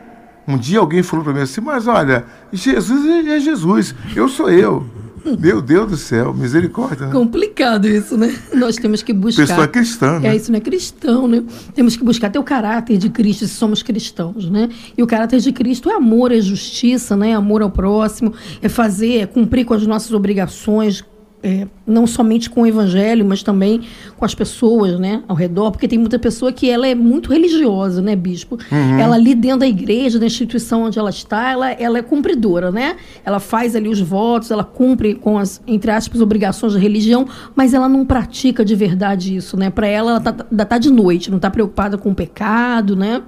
Um 0.46 0.58
dia 0.58 0.80
alguém 0.80 1.02
falou 1.02 1.24
para 1.24 1.34
mim 1.34 1.42
assim, 1.42 1.62
mas 1.62 1.88
olha, 1.88 2.26
Jesus 2.52 3.28
é 3.28 3.40
Jesus, 3.40 3.96
eu 4.16 4.28
sou 4.28 4.50
eu. 4.50 4.99
Meu 5.40 5.62
Deus 5.62 5.90
do 5.90 5.98
céu, 5.98 6.34
misericórdia. 6.34 7.08
Né? 7.08 7.12
Complicado 7.12 7.88
isso, 7.88 8.18
né? 8.18 8.36
Nós 8.54 8.76
temos 8.76 9.04
que 9.04 9.14
buscar. 9.14 9.48
Pessoa 9.48 9.68
cristã, 9.68 10.20
né? 10.20 10.30
É, 10.30 10.36
isso 10.36 10.52
não 10.52 10.58
é 10.58 10.62
cristão, 10.62 11.28
né? 11.28 11.44
Temos 11.74 11.96
que 11.96 12.04
buscar 12.04 12.30
ter 12.30 12.40
o 12.40 12.44
caráter 12.44 12.98
de 12.98 13.10
Cristo 13.10 13.48
se 13.48 13.54
somos 13.54 13.84
cristãos, 13.84 14.50
né? 14.50 14.70
E 14.98 15.04
o 15.04 15.08
caráter 15.08 15.40
de 15.40 15.52
Cristo 15.52 15.90
é 15.90 15.94
amor, 15.94 16.32
é 16.32 16.40
justiça, 16.40 17.16
né? 17.16 17.34
Amor 17.34 17.62
ao 17.62 17.70
próximo, 17.70 18.34
é 18.62 18.70
fazer, 18.70 19.18
é 19.20 19.26
cumprir 19.26 19.66
com 19.66 19.74
as 19.74 19.86
nossas 19.86 20.14
obrigações, 20.14 21.04
é, 21.42 21.68
não 21.88 22.06
somente 22.06 22.50
com 22.50 22.62
o 22.62 22.68
evangelho, 22.68 23.26
mas 23.26 23.42
também 23.42 23.82
com 24.18 24.26
as 24.26 24.36
pessoas, 24.36 25.00
né, 25.00 25.24
ao 25.28 25.36
redor, 25.36 25.72
porque 25.72 25.88
tem 25.88 25.98
muita 25.98 26.20
pessoa 26.20 26.52
que 26.52 26.70
ela 26.70 26.88
é 26.88 26.94
muito 26.94 27.32
religiosa, 27.32 28.02
né, 28.02 28.16
bispo? 28.16 28.58
Uhum. 28.72 29.00
Ela 29.00 29.16
ali 29.16 29.34
dentro 29.34 29.60
da 29.60 29.68
igreja, 29.68 30.20
da 30.20 30.26
instituição 30.26 30.84
onde 30.84 31.00
ela 31.00 31.10
está, 31.10 31.52
ela, 31.52 31.72
ela 31.72 31.98
é 31.98 32.02
cumpridora, 32.02 32.72
né? 32.72 32.98
Ela 33.24 33.40
faz 33.40 33.76
ali 33.76 33.88
os 33.88 34.02
votos, 34.02 34.52
ela 34.52 34.64
cumpre 34.64 35.16
com 35.16 35.38
as, 35.38 35.62
entre 35.66 35.92
aspas, 35.92 36.22
obrigações 36.22 36.74
da 36.74 36.80
religião, 36.80 37.28
mas 37.56 37.74
ela 37.74 37.88
não 37.88 38.06
pratica 38.06 38.66
de 38.66 38.76
verdade 38.76 39.36
isso, 39.36 39.56
né? 39.56 39.70
Para 39.70 39.88
ela, 39.88 40.12
ela 40.12 40.20
tá, 40.20 40.46
ainda 40.52 40.66
tá 40.66 40.78
de 40.78 40.90
noite, 40.90 41.30
não 41.30 41.38
está 41.38 41.50
preocupada 41.50 41.98
com 41.98 42.12
o 42.12 42.16
pecado, 42.16 42.96
né? 42.96 43.22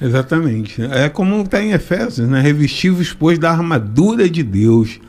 Exatamente. 0.00 0.82
É 0.82 1.08
como 1.08 1.40
está 1.42 1.62
em 1.62 1.72
Efésios, 1.72 2.28
né? 2.28 2.40
Revestivos, 2.40 3.12
pois, 3.12 3.38
da 3.38 3.50
armadura 3.50 4.28
de 4.28 4.42
Deus 4.42 5.00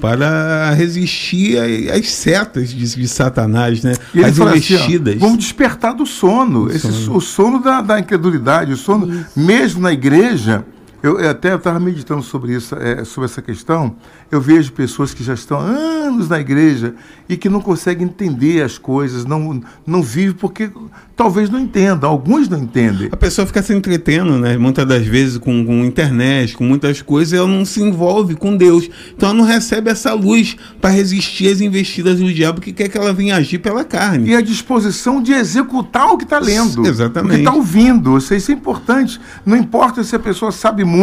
para 0.00 0.72
resistir 0.72 1.58
às 1.90 2.10
setas 2.10 2.70
de, 2.70 2.96
de 2.96 3.08
Satanás, 3.08 3.82
né? 3.82 3.94
As 4.24 4.38
investidas. 4.38 5.14
Assim, 5.16 5.24
ó, 5.24 5.26
vamos 5.26 5.38
despertar 5.44 5.94
do 5.94 6.06
sono, 6.06 6.70
Esse, 6.70 6.92
sono. 6.92 7.16
o 7.16 7.20
sono 7.20 7.62
da, 7.62 7.80
da 7.80 7.98
incredulidade, 7.98 8.72
o 8.72 8.76
sono 8.76 9.12
isso. 9.12 9.26
mesmo 9.36 9.80
na 9.80 9.92
igreja. 9.92 10.64
Eu, 11.04 11.20
eu 11.20 11.28
até 11.28 11.54
estava 11.54 11.78
meditando 11.78 12.22
sobre 12.22 12.54
isso, 12.54 12.74
é, 12.76 13.04
sobre 13.04 13.26
essa 13.26 13.42
questão. 13.42 13.94
Eu 14.30 14.40
vejo 14.40 14.72
pessoas 14.72 15.12
que 15.12 15.22
já 15.22 15.34
estão 15.34 15.60
há 15.60 15.64
anos 15.64 16.30
na 16.30 16.40
igreja 16.40 16.94
e 17.28 17.36
que 17.36 17.50
não 17.50 17.60
conseguem 17.60 18.06
entender 18.06 18.62
as 18.62 18.78
coisas, 18.78 19.26
não, 19.26 19.60
não 19.86 20.02
vivem 20.02 20.32
porque 20.32 20.70
talvez 21.14 21.50
não 21.50 21.60
entendam, 21.60 22.08
alguns 22.08 22.48
não 22.48 22.58
entendem. 22.58 23.10
A 23.12 23.18
pessoa 23.18 23.46
fica 23.46 23.62
se 23.62 23.74
entretendo, 23.74 24.38
né? 24.38 24.56
Muitas 24.56 24.86
das 24.86 25.06
vezes 25.06 25.36
com, 25.36 25.66
com 25.66 25.84
internet, 25.84 26.56
com 26.56 26.64
muitas 26.64 27.02
coisas, 27.02 27.38
ela 27.38 27.46
não 27.46 27.66
se 27.66 27.82
envolve 27.82 28.34
com 28.34 28.56
Deus. 28.56 28.88
Então 29.14 29.28
ela 29.28 29.36
não 29.36 29.44
recebe 29.44 29.90
essa 29.90 30.14
luz 30.14 30.56
para 30.80 30.88
resistir 30.88 31.52
às 31.52 31.60
investidas 31.60 32.18
do 32.18 32.32
diabo 32.32 32.62
que 32.62 32.72
quer 32.72 32.88
que 32.88 32.96
ela 32.96 33.12
venha 33.12 33.36
agir 33.36 33.58
pela 33.58 33.84
carne. 33.84 34.30
E 34.30 34.34
a 34.34 34.40
disposição 34.40 35.22
de 35.22 35.34
executar 35.34 36.06
o 36.06 36.16
que 36.16 36.24
está 36.24 36.38
lendo. 36.38 36.86
Exatamente. 36.86 37.32
O 37.32 37.34
que 37.34 37.40
está 37.42 37.52
ouvindo. 37.52 38.16
Isso 38.16 38.32
é 38.32 38.54
importante. 38.54 39.20
Não 39.44 39.54
importa 39.54 40.02
se 40.02 40.16
a 40.16 40.18
pessoa 40.18 40.50
sabe 40.50 40.82
muito. 40.82 40.93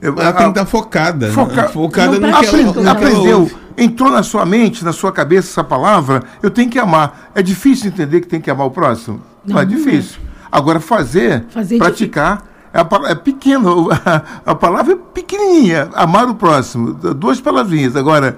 Ela 0.00 0.32
tem 0.32 0.44
que 0.44 0.50
estar 0.50 0.66
focada. 0.66 1.32
Foca... 1.32 1.62
Né? 1.62 1.68
Focada 1.68 2.18
no 2.18 2.38
que 2.38 2.46
ela, 2.46 2.90
aprendeu. 2.92 3.50
Entrou 3.76 4.10
na 4.10 4.22
sua 4.22 4.44
mente, 4.44 4.84
na 4.84 4.92
sua 4.92 5.12
cabeça 5.12 5.48
essa 5.48 5.64
palavra, 5.64 6.22
eu 6.42 6.50
tenho 6.50 6.68
que 6.68 6.78
amar. 6.78 7.30
É 7.34 7.42
difícil 7.42 7.88
entender 7.88 8.20
que 8.20 8.26
tem 8.26 8.40
que 8.40 8.50
amar 8.50 8.66
o 8.66 8.70
próximo? 8.70 9.20
Não, 9.44 9.54
não 9.54 9.62
é 9.62 9.64
difícil. 9.64 10.20
Agora, 10.50 10.80
fazer, 10.80 11.44
fazer 11.50 11.78
praticar, 11.78 12.44
é, 12.72 13.10
é 13.10 13.14
pequeno. 13.14 13.88
A, 13.90 14.22
a 14.52 14.54
palavra 14.54 14.94
é 14.94 14.96
pequenininha. 14.96 15.90
Amar 15.94 16.28
o 16.28 16.34
próximo. 16.34 16.92
Duas 16.92 17.40
palavrinhas. 17.40 17.96
Agora, 17.96 18.36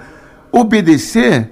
obedecer 0.53 1.51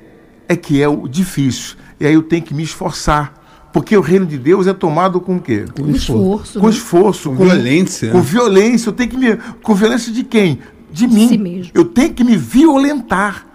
é 0.49 0.57
que 0.57 0.83
é 0.83 0.89
o 0.89 1.07
difícil. 1.07 1.77
E 2.01 2.07
aí 2.07 2.15
eu 2.15 2.23
tenho 2.23 2.43
que 2.43 2.55
me 2.55 2.63
esforçar. 2.63 3.35
Porque 3.73 3.97
o 3.97 4.01
reino 4.01 4.27
de 4.27 4.39
Deus 4.39 4.67
é 4.67 4.73
tomado 4.73 5.21
com 5.21 5.37
o 5.37 5.41
quê? 5.41 5.65
Com 5.79 5.89
esforço. 5.91 6.59
Com 6.59 6.67
né? 6.67 6.73
esforço, 6.73 7.31
Com 7.31 7.45
violência, 7.45 8.11
Com 8.11 8.19
né? 8.19 8.25
violência. 8.25 8.89
Eu 8.89 8.93
tenho 8.93 9.11
que 9.11 9.17
me. 9.17 9.37
Com 9.63 9.75
violência 9.75 10.13
de 10.13 10.25
quem? 10.25 10.59
De 10.91 11.07
mim. 11.07 11.29
si 11.29 11.39
mesmo. 11.39 11.71
Eu 11.75 11.85
tenho 11.85 12.13
que 12.15 12.25
me 12.25 12.37
violentar 12.37 13.47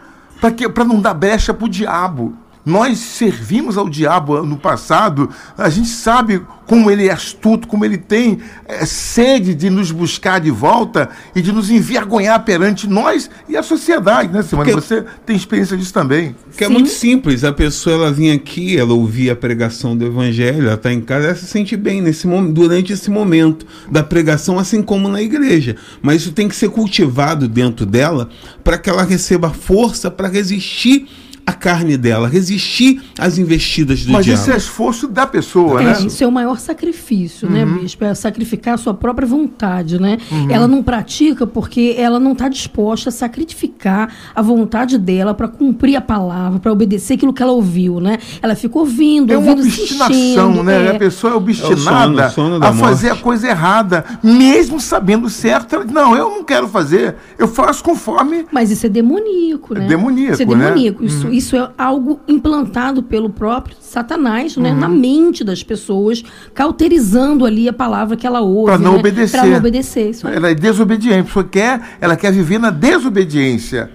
para 0.73 0.85
não 0.85 0.99
dar 0.99 1.13
brecha 1.13 1.53
para 1.53 1.65
o 1.65 1.69
diabo. 1.69 2.33
Nós 2.65 2.97
servimos 2.99 3.77
ao 3.77 3.89
diabo 3.89 4.41
no 4.43 4.55
passado, 4.57 5.29
a 5.57 5.69
gente 5.69 5.89
sabe 5.89 6.41
como 6.65 6.89
ele 6.89 7.07
é 7.07 7.11
astuto, 7.11 7.67
como 7.67 7.83
ele 7.83 7.97
tem 7.97 8.39
eh, 8.65 8.85
sede 8.85 9.53
de 9.53 9.69
nos 9.69 9.91
buscar 9.91 10.39
de 10.39 10.49
volta 10.49 11.09
e 11.35 11.41
de 11.41 11.51
nos 11.51 11.69
envergonhar 11.69 12.41
perante 12.45 12.87
nós 12.87 13.29
e 13.49 13.57
a 13.57 13.61
sociedade, 13.61 14.31
né, 14.31 14.41
Simone? 14.43 14.71
Porque- 14.71 14.81
Você 14.87 15.03
tem 15.25 15.35
experiência 15.35 15.75
disso 15.75 15.93
também. 15.93 16.33
Que 16.57 16.63
é 16.63 16.67
Sim. 16.67 16.73
muito 16.73 16.89
simples. 16.89 17.43
A 17.43 17.51
pessoa 17.51 17.95
ela 17.97 18.11
vinha 18.13 18.33
aqui, 18.33 18.77
ela 18.77 18.93
ouvia 18.93 19.33
a 19.33 19.35
pregação 19.35 19.95
do 19.97 20.05
evangelho, 20.05 20.67
ela 20.67 20.75
está 20.75 20.91
em 20.93 21.01
casa, 21.01 21.25
ela 21.27 21.35
se 21.35 21.45
sente 21.47 21.75
bem 21.75 22.01
nesse 22.01 22.25
momento, 22.27 22.53
durante 22.53 22.93
esse 22.93 23.11
momento 23.11 23.65
da 23.91 24.01
pregação, 24.03 24.57
assim 24.57 24.81
como 24.81 25.09
na 25.09 25.21
igreja. 25.21 25.75
Mas 26.01 26.21
isso 26.21 26.31
tem 26.31 26.47
que 26.47 26.55
ser 26.55 26.69
cultivado 26.69 27.45
dentro 27.45 27.85
dela 27.85 28.29
para 28.63 28.77
que 28.77 28.89
ela 28.89 29.03
receba 29.03 29.49
força 29.49 30.09
para 30.09 30.29
resistir 30.29 31.07
à 31.45 31.51
carne 31.53 31.97
dela, 31.97 32.27
resistir 32.27 33.01
às 33.19 33.37
investidas 33.37 34.05
do 34.05 34.11
Mas 34.13 34.25
diabo. 34.25 34.41
isso 34.41 34.51
é 34.51 34.57
esforço 34.57 35.07
da 35.07 35.25
pessoa, 35.27 35.81
É, 35.81 35.85
né? 35.85 35.97
isso 36.05 36.23
é 36.23 36.27
o 36.27 36.31
maior 36.31 36.57
sacrifício, 36.59 37.49
né, 37.49 37.65
bispo? 37.65 38.03
É 38.05 38.13
sacrificar 38.13 38.75
a 38.75 38.77
sua 38.77 38.93
própria 38.93 39.27
vontade, 39.27 39.99
né? 39.99 40.17
Uhum. 40.31 40.47
Ela 40.49 40.67
não 40.67 40.81
pratica 40.81 41.45
porque 41.45 41.95
ela 41.97 42.19
não 42.19 42.31
está 42.31 42.47
disposta 42.47 43.09
a 43.09 43.11
sacrificar 43.11 44.09
a 44.35 44.41
vontade 44.41 44.97
dela 44.97 45.33
para 45.33 45.47
cumprir 45.47 45.95
a 45.95 46.01
palavra, 46.01 46.59
para 46.59 46.71
obedecer 46.71 47.15
aquilo 47.15 47.33
que 47.33 47.43
ela 47.43 47.51
ouviu, 47.51 47.99
né? 47.99 48.17
Ela 48.41 48.55
fica 48.55 48.77
ouvindo, 48.79 49.31
É 49.31 49.37
uma 49.37 49.49
ouvindo, 49.51 49.65
obstinação, 49.65 50.11
insistindo, 50.51 50.63
né? 50.63 50.85
é. 50.85 50.89
A 50.91 50.99
pessoa 50.99 51.33
é 51.33 51.35
obstinada 51.35 52.23
É 52.23 52.29
sono, 52.29 52.53
sono 52.53 52.65
a 52.65 52.73
fazer 52.73 53.07
morte. 53.07 53.19
a 53.19 53.23
coisa 53.23 53.47
errada, 53.49 54.05
mesmo 54.23 54.79
sabendo 54.79 55.29
certo. 55.29 55.75
Ela 55.75 55.83
diz, 55.85 55.93
não, 55.93 56.15
eu 56.15 56.29
não 56.29 56.43
quero 56.43 56.67
fazer, 56.67 57.15
eu 57.37 57.47
faço 57.47 57.83
conforme. 57.83 58.45
Mas 58.51 58.71
isso 58.71 58.85
é 58.85 58.89
demoníaco, 58.89 59.73
né? 59.73 59.85
É 59.85 59.87
demoníaco, 59.87 60.33
Isso 60.33 60.43
é 60.43 60.45
né? 60.55 60.65
demoníaco. 60.65 61.03
Isso, 61.03 61.27
isso 61.33 61.55
é 61.55 61.71
algo 61.77 62.19
implantado 62.27 63.01
pelo 63.01 63.29
próprio 63.29 63.75
Satanás, 63.79 64.55
né? 64.55 64.71
Na 64.71 64.87
mente 64.87 65.43
das 65.43 65.63
pessoas, 65.63 66.23
cauterizando 66.53 67.45
ali 67.45 67.67
a 67.67 67.73
palavra 67.73 68.15
que 68.15 68.27
ela 68.27 68.41
ouve. 68.41 68.71
Para 68.71 68.77
não 68.77 68.93
né? 68.93 68.99
obedecer. 68.99 69.39
Pra 69.39 69.49
não 69.49 69.57
obedecer. 69.57 70.09
Isso. 70.11 70.27
Ela 70.27 70.51
é 70.51 70.55
desobediente, 70.55 71.19
a 71.19 71.23
pessoa 71.23 71.43
quer, 71.43 71.97
ela 71.99 72.15
quer 72.15 72.31
viver 72.31 72.59
na 72.59 72.69
desobediência. 72.69 73.91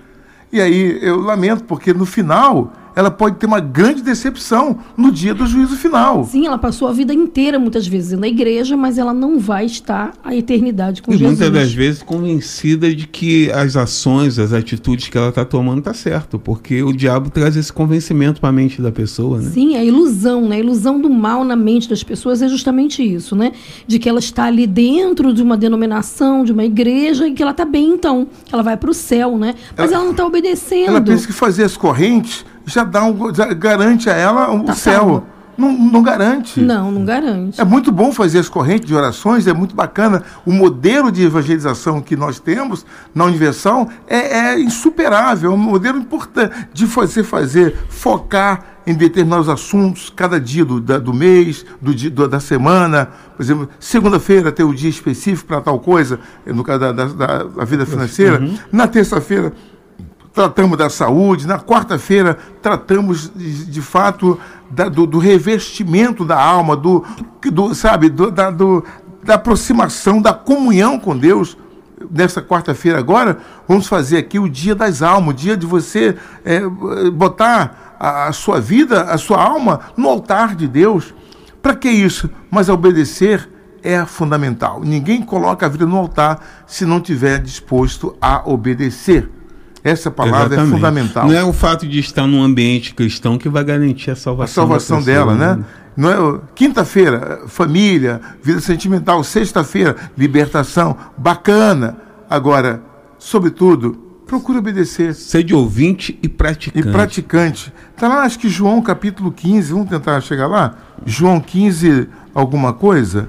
E 0.52 0.60
aí 0.60 0.98
eu 1.00 1.20
lamento, 1.20 1.64
porque 1.64 1.94
no 1.94 2.04
final 2.06 2.72
ela 2.98 3.12
pode 3.12 3.36
ter 3.36 3.46
uma 3.46 3.60
grande 3.60 4.02
decepção 4.02 4.76
no 4.96 5.12
dia 5.12 5.32
do 5.32 5.46
juízo 5.46 5.76
final. 5.76 6.24
Sim, 6.24 6.48
ela 6.48 6.58
passou 6.58 6.88
a 6.88 6.92
vida 6.92 7.14
inteira, 7.14 7.56
muitas 7.56 7.86
vezes, 7.86 8.18
na 8.18 8.26
igreja, 8.26 8.76
mas 8.76 8.98
ela 8.98 9.14
não 9.14 9.38
vai 9.38 9.66
estar 9.66 10.14
a 10.24 10.34
eternidade 10.34 11.00
com 11.00 11.12
E 11.12 11.16
Jesus. 11.16 11.38
muitas 11.38 11.52
das 11.52 11.72
vezes 11.72 12.02
convencida 12.02 12.92
de 12.92 13.06
que 13.06 13.52
as 13.52 13.76
ações, 13.76 14.36
as 14.36 14.52
atitudes 14.52 15.06
que 15.06 15.16
ela 15.16 15.28
está 15.28 15.44
tomando 15.44 15.80
tá 15.80 15.94
certo, 15.94 16.40
porque 16.40 16.82
o 16.82 16.92
diabo 16.92 17.30
traz 17.30 17.56
esse 17.56 17.72
convencimento 17.72 18.40
para 18.40 18.48
a 18.48 18.52
mente 18.52 18.82
da 18.82 18.90
pessoa, 18.90 19.38
né? 19.38 19.48
Sim, 19.48 19.76
a 19.76 19.84
ilusão, 19.84 20.48
né? 20.48 20.56
A 20.56 20.58
ilusão 20.58 21.00
do 21.00 21.08
mal 21.08 21.44
na 21.44 21.54
mente 21.54 21.88
das 21.88 22.02
pessoas 22.02 22.42
é 22.42 22.48
justamente 22.48 23.00
isso, 23.00 23.36
né? 23.36 23.52
De 23.86 24.00
que 24.00 24.08
ela 24.08 24.18
está 24.18 24.46
ali 24.46 24.66
dentro 24.66 25.32
de 25.32 25.40
uma 25.40 25.56
denominação, 25.56 26.42
de 26.42 26.50
uma 26.50 26.64
igreja, 26.64 27.28
e 27.28 27.32
que 27.32 27.42
ela 27.44 27.52
está 27.52 27.64
bem, 27.64 27.90
então. 27.90 28.26
Ela 28.52 28.64
vai 28.64 28.76
para 28.76 28.90
o 28.90 28.94
céu, 28.94 29.38
né? 29.38 29.54
Mas 29.76 29.92
ela, 29.92 30.02
não 30.02 30.10
está 30.10 30.26
obedecendo. 30.26 30.88
Ela 30.88 31.00
pensa 31.00 31.28
que 31.28 31.32
fazer 31.32 31.62
as 31.62 31.76
correntes 31.76 32.44
já 32.68 32.84
dá 32.84 33.04
um, 33.04 33.34
já 33.34 33.46
garante 33.52 34.08
a 34.08 34.14
ela 34.14 34.50
o 34.52 34.62
Tá 34.64 34.74
céu. 34.74 35.26
Não, 35.56 35.72
não 35.72 36.02
garante. 36.04 36.60
Não, 36.60 36.92
não 36.92 37.04
garante. 37.04 37.60
É 37.60 37.64
muito 37.64 37.90
bom 37.90 38.12
fazer 38.12 38.38
as 38.38 38.48
correntes 38.48 38.86
de 38.86 38.94
orações, 38.94 39.44
é 39.48 39.52
muito 39.52 39.74
bacana. 39.74 40.22
O 40.46 40.52
modelo 40.52 41.10
de 41.10 41.24
evangelização 41.24 42.00
que 42.00 42.14
nós 42.14 42.38
temos 42.38 42.86
na 43.12 43.24
Universal 43.24 43.88
é, 44.06 44.38
é 44.38 44.60
insuperável, 44.60 45.50
é 45.50 45.54
um 45.54 45.58
modelo 45.58 45.98
importante 45.98 46.54
de 46.72 46.86
você 46.86 47.24
fazer, 47.24 47.74
focar 47.88 48.62
em 48.86 48.94
determinados 48.94 49.48
assuntos, 49.48 50.12
cada 50.14 50.40
dia 50.40 50.64
do, 50.64 50.80
da- 50.80 50.98
do 51.00 51.12
mês, 51.12 51.66
do 51.82 51.92
dia, 51.92 52.08
do- 52.08 52.28
da 52.28 52.38
semana. 52.38 53.08
Por 53.36 53.42
exemplo, 53.42 53.68
segunda-feira 53.80 54.52
tem 54.52 54.64
o 54.64 54.72
dia 54.72 54.88
específico 54.88 55.48
para 55.48 55.60
tal 55.60 55.80
coisa, 55.80 56.20
no 56.46 56.62
caso 56.62 56.78
da, 56.78 56.92
da- 56.92 57.04
da- 57.06 57.42
da 57.42 57.64
vida 57.64 57.84
financeira. 57.84 58.48
Na 58.70 58.86
terça-feira 58.86 59.52
tratamos 60.38 60.78
da 60.78 60.88
saúde, 60.88 61.48
na 61.48 61.58
quarta-feira 61.58 62.38
tratamos 62.62 63.28
de, 63.34 63.64
de 63.66 63.82
fato 63.82 64.38
da- 64.70 64.88
do, 64.88 65.04
do 65.04 65.18
revestimento 65.18 66.24
da 66.24 66.40
alma, 66.40 66.76
do, 66.76 67.04
do 67.50 67.74
sabe, 67.74 68.08
do- 68.08 68.30
da, 68.30 68.48
do- 68.50 68.84
da 69.24 69.34
aproximação, 69.34 70.22
da 70.22 70.32
comunhão 70.32 70.96
com 70.98 71.16
Deus. 71.16 71.56
Nessa 72.08 72.40
quarta-feira 72.40 72.96
agora, 73.00 73.38
vamos 73.66 73.88
fazer 73.88 74.18
aqui 74.18 74.38
o 74.38 74.48
dia 74.48 74.76
das 74.76 75.02
almas, 75.02 75.34
o 75.34 75.36
dia 75.36 75.56
de 75.56 75.66
você 75.66 76.16
é, 76.44 76.60
botar 77.10 77.96
a, 77.98 78.28
a 78.28 78.32
sua 78.32 78.60
vida, 78.60 79.02
a 79.02 79.18
sua 79.18 79.42
alma 79.42 79.80
no 79.96 80.08
altar 80.08 80.54
de 80.54 80.68
Deus. 80.68 81.12
Para 81.60 81.74
que 81.74 81.88
isso? 81.90 82.30
Mas 82.48 82.68
obedecer 82.68 83.50
é 83.82 84.04
fundamental. 84.06 84.80
Ninguém 84.84 85.20
coloca 85.22 85.66
a 85.66 85.68
vida 85.68 85.84
no 85.84 85.96
altar 85.96 86.38
se 86.68 86.86
não 86.86 87.00
tiver 87.00 87.40
disposto 87.42 88.16
a 88.20 88.48
obedecer. 88.48 89.28
Essa 89.84 90.10
palavra 90.10 90.40
é 90.42 90.46
Exatamente. 90.46 90.72
fundamental. 90.74 91.26
Não 91.28 91.34
é 91.34 91.44
o 91.44 91.52
fato 91.52 91.86
de 91.86 91.98
estar 92.00 92.26
num 92.26 92.42
ambiente 92.42 92.94
cristão 92.94 93.38
que 93.38 93.48
vai 93.48 93.62
garantir 93.64 94.10
a 94.10 94.12
a 94.12 94.16
salvação, 94.16 94.64
salvação 94.64 94.98
da 95.00 95.04
pessoa, 95.04 95.34
dela, 95.36 95.56
né? 95.56 95.64
Não 95.96 96.10
é 96.36 96.40
quinta-feira, 96.54 97.42
família, 97.46 98.20
vida 98.42 98.60
sentimental, 98.60 99.22
sexta-feira, 99.24 99.96
libertação, 100.16 100.96
bacana. 101.16 101.96
Agora, 102.30 102.82
sobretudo, 103.18 103.92
procure 104.26 104.58
obedecer. 104.58 105.14
Ser 105.14 105.42
de 105.42 105.54
ouvinte 105.54 106.18
e 106.22 106.26
E 106.26 106.28
praticante. 106.28 106.88
praticante. 106.88 107.72
Está 107.94 108.08
lá, 108.08 108.22
acho 108.22 108.38
que 108.38 108.48
João 108.48 108.80
capítulo 108.82 109.32
15, 109.32 109.72
vamos 109.72 109.88
tentar 109.88 110.20
chegar 110.20 110.46
lá? 110.46 110.74
João 111.06 111.40
15, 111.40 112.08
alguma 112.34 112.72
coisa? 112.72 113.28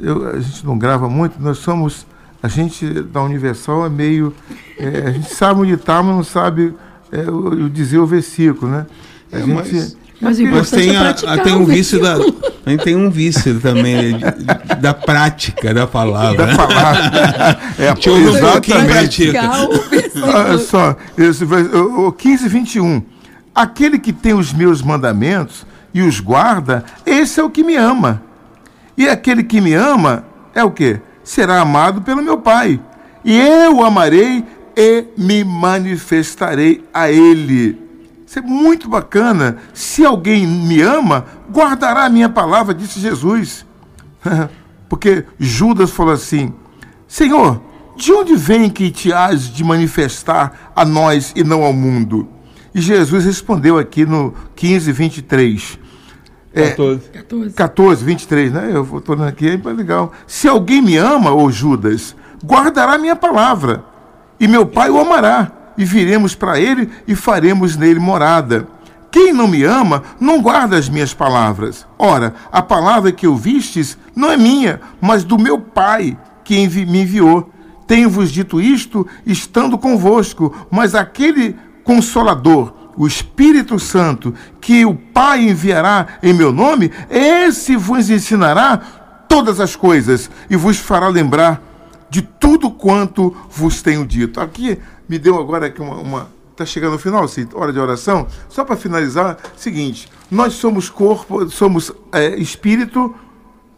Eu- 0.00 0.28
a 0.30 0.38
gente 0.40 0.64
não 0.64 0.78
grava 0.78 1.08
muito, 1.08 1.40
nós 1.42 1.58
somos. 1.58 2.06
A 2.42 2.48
gente 2.48 2.88
da 3.02 3.22
Universal 3.22 3.86
é 3.86 3.88
meio. 3.88 4.32
é, 4.78 5.04
a 5.08 5.10
gente 5.10 5.34
sabe 5.34 5.60
onde 5.60 5.72
está, 5.74 6.02
mas 6.02 6.14
não 6.16 6.24
sabe 6.24 6.74
é, 7.10 7.22
o, 7.30 7.64
o 7.64 7.70
dizer 7.70 7.98
o 7.98 8.06
versículo, 8.06 8.70
né? 8.70 8.86
A 9.32 9.36
É, 9.36 9.40
gente. 9.40 9.54
mas- 9.54 9.96
Mas 10.20 10.40
Mas 10.40 10.70
tem, 10.70 10.96
é 10.96 10.98
a, 10.98 11.10
a- 11.10 11.38
tem 11.38 11.54
um 11.54 11.64
vício 11.64 12.00
da, 12.02 12.14
a 12.66 12.70
gente 12.70 12.82
tem 12.82 12.96
um 12.96 13.08
vício 13.08 13.60
também 13.60 14.18
de- 14.18 14.24
de- 14.24 14.80
da 14.80 14.92
prática 14.92 15.72
da 15.72 15.86
palavra. 15.86 16.44
da 16.46 16.56
palavra. 16.56 17.60
É, 17.78 17.92
Deixa 17.94 18.08
eu 18.10 18.14
ouvir 18.14 18.28
um 18.28 18.36
exatamente. 18.36 19.32
pouquinho, 19.32 19.82
versículo. 19.90 20.32
Olha 20.34 20.58
só, 20.58 20.96
esse, 21.16 21.44
o 21.44 22.10
15, 22.10 22.48
21. 22.48 23.02
Aquele 23.54 23.96
que 23.98 24.12
tem 24.12 24.34
os 24.34 24.52
meus 24.52 24.82
mandamentos 24.82 25.64
e 25.94 26.02
os 26.02 26.18
guarda, 26.18 26.84
esse 27.06 27.38
é 27.38 27.42
o 27.44 27.48
que 27.50 27.62
me 27.62 27.76
ama. 27.76 28.20
E 28.96 29.08
aquele 29.08 29.44
que 29.44 29.60
me 29.60 29.72
ama 29.74 30.24
é 30.52 30.64
o 30.64 30.70
quê? 30.72 31.00
Será 31.28 31.60
amado 31.60 32.00
pelo 32.00 32.22
meu 32.22 32.38
Pai. 32.38 32.80
E 33.22 33.38
eu 33.38 33.76
o 33.76 33.84
amarei 33.84 34.46
e 34.74 35.04
me 35.14 35.44
manifestarei 35.44 36.82
a 36.92 37.10
ele. 37.10 37.78
Isso 38.26 38.38
é 38.38 38.40
muito 38.40 38.88
bacana. 38.88 39.58
Se 39.74 40.06
alguém 40.06 40.46
me 40.46 40.80
ama, 40.80 41.26
guardará 41.52 42.06
a 42.06 42.08
minha 42.08 42.30
palavra, 42.30 42.72
disse 42.72 42.98
Jesus. 42.98 43.66
Porque 44.88 45.26
Judas 45.38 45.90
falou 45.90 46.14
assim: 46.14 46.54
Senhor, 47.06 47.60
de 47.94 48.10
onde 48.10 48.34
vem 48.34 48.70
que 48.70 48.90
te 48.90 49.12
has 49.12 49.52
de 49.52 49.62
manifestar 49.62 50.72
a 50.74 50.82
nós 50.82 51.34
e 51.36 51.44
não 51.44 51.62
ao 51.62 51.74
mundo? 51.74 52.26
E 52.74 52.80
Jesus 52.80 53.26
respondeu 53.26 53.76
aqui 53.76 54.06
no 54.06 54.32
15, 54.56 54.92
23. 54.92 55.78
É, 56.60 56.70
14. 56.70 57.52
14, 57.54 58.04
23, 58.04 58.52
né? 58.52 58.70
Eu 58.72 58.82
estou 58.82 59.14
olhando 59.14 59.28
aqui, 59.28 59.48
é 59.48 59.72
legal. 59.72 60.12
Se 60.26 60.48
alguém 60.48 60.82
me 60.82 60.96
ama, 60.96 61.32
ô 61.32 61.50
Judas, 61.50 62.14
guardará 62.44 62.98
minha 62.98 63.16
palavra, 63.16 63.84
e 64.38 64.46
meu 64.46 64.66
Pai 64.66 64.90
o 64.90 64.98
amará, 64.98 65.52
e 65.76 65.84
viremos 65.84 66.34
para 66.34 66.58
ele 66.58 66.90
e 67.06 67.14
faremos 67.14 67.76
nele 67.76 68.00
morada. 68.00 68.66
Quem 69.10 69.32
não 69.32 69.48
me 69.48 69.64
ama, 69.64 70.02
não 70.20 70.42
guarda 70.42 70.76
as 70.76 70.88
minhas 70.88 71.14
palavras. 71.14 71.86
Ora, 71.98 72.34
a 72.52 72.60
palavra 72.60 73.10
que 73.10 73.26
ouvistes 73.26 73.96
não 74.14 74.30
é 74.30 74.36
minha, 74.36 74.80
mas 75.00 75.24
do 75.24 75.38
meu 75.38 75.58
Pai 75.58 76.18
que 76.44 76.58
envi 76.58 76.84
me 76.84 77.02
enviou. 77.02 77.50
Tenho-vos 77.86 78.30
dito 78.30 78.60
isto 78.60 79.06
estando 79.24 79.78
convosco, 79.78 80.54
mas 80.70 80.94
aquele 80.94 81.56
consolador, 81.84 82.74
o 82.98 83.06
Espírito 83.06 83.78
Santo, 83.78 84.34
que 84.60 84.84
o 84.84 84.94
Pai 84.94 85.48
enviará 85.48 86.18
em 86.22 86.34
meu 86.34 86.52
nome, 86.52 86.90
esse 87.08 87.76
vos 87.76 88.10
ensinará 88.10 88.76
todas 89.28 89.60
as 89.60 89.76
coisas 89.76 90.28
e 90.50 90.56
vos 90.56 90.78
fará 90.78 91.08
lembrar 91.08 91.62
de 92.10 92.22
tudo 92.22 92.70
quanto 92.70 93.34
vos 93.48 93.80
tenho 93.80 94.04
dito. 94.04 94.40
Aqui 94.40 94.78
me 95.08 95.18
deu 95.18 95.38
agora 95.38 95.66
aqui 95.66 95.80
uma, 95.80 95.96
uma, 95.96 96.38
Está 96.50 96.66
chegando 96.66 96.94
no 96.94 96.98
final, 96.98 97.28
Cid, 97.28 97.54
hora 97.54 97.72
de 97.72 97.78
oração. 97.78 98.26
Só 98.48 98.64
para 98.64 98.74
finalizar, 98.74 99.38
seguinte: 99.56 100.08
nós 100.28 100.54
somos 100.54 100.90
corpo, 100.90 101.48
somos 101.48 101.92
é, 102.10 102.34
espírito, 102.34 103.14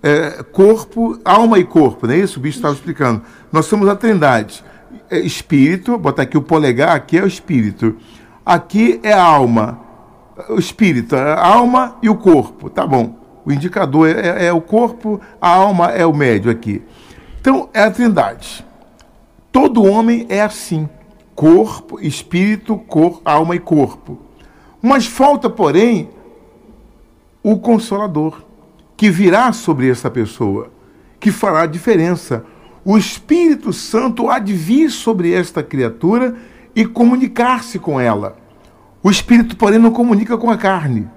é, 0.03 0.43
corpo, 0.45 1.21
alma 1.23 1.59
e 1.59 1.65
corpo, 1.65 2.07
não 2.07 2.15
é 2.15 2.21
isso? 2.21 2.39
O 2.39 2.43
bicho 2.43 2.57
estava 2.57 2.73
explicando. 2.73 3.21
Nós 3.53 3.67
somos 3.67 3.87
a 3.87 3.95
trindade. 3.95 4.65
É, 5.11 5.19
espírito, 5.19 5.99
botar 5.99 6.23
aqui 6.23 6.39
o 6.39 6.43
polegar, 6.43 6.97
aqui 6.97 7.19
é 7.19 7.23
o 7.23 7.27
espírito. 7.27 7.97
Aqui 8.51 8.99
é 9.05 9.13
a 9.13 9.23
alma. 9.23 9.79
O 10.49 10.59
espírito, 10.59 11.15
a 11.15 11.47
alma 11.47 11.97
e 12.03 12.11
o 12.11 12.17
corpo, 12.17 12.69
tá 12.69 12.85
bom. 12.85 13.15
O 13.45 13.53
indicador 13.53 14.09
é, 14.09 14.43
é, 14.43 14.47
é 14.47 14.53
o 14.53 14.61
corpo, 14.61 15.21
a 15.41 15.51
alma 15.51 15.93
é 15.93 16.05
o 16.05 16.13
médio 16.13 16.51
aqui. 16.51 16.83
Então, 17.41 17.69
é 17.73 17.85
a 17.85 17.91
trindade. 17.93 18.67
Todo 19.53 19.85
homem 19.85 20.27
é 20.29 20.43
assim: 20.43 20.89
corpo, 21.33 22.01
espírito, 22.01 22.77
cor, 22.77 23.23
alma 23.25 23.55
e 23.55 23.61
corpo. 23.61 24.19
Mas 24.83 25.07
falta, 25.07 25.49
porém, 25.49 26.11
o 27.45 27.57
consolador, 27.57 28.43
que 28.97 29.11
virá 29.11 29.53
sobre 29.53 29.89
essa 29.89 30.11
pessoa, 30.11 30.73
que 31.21 31.31
fará 31.31 31.63
a 31.63 31.67
diferença. 31.67 32.45
O 32.85 32.99
Espírito 32.99 33.73
Santo 33.73 34.29
há 34.29 34.41
de 34.41 34.55
vir 34.55 34.91
sobre 34.91 35.33
esta 35.33 35.63
criatura 35.63 36.35
e 36.75 36.85
comunicar-se 36.85 37.79
com 37.79 38.01
ela. 38.01 38.40
O 39.03 39.11
Espírito, 39.11 39.57
porém, 39.57 39.79
não 39.79 39.91
comunica 39.91 40.37
com 40.37 40.51
a 40.51 40.57
carne, 40.57 41.09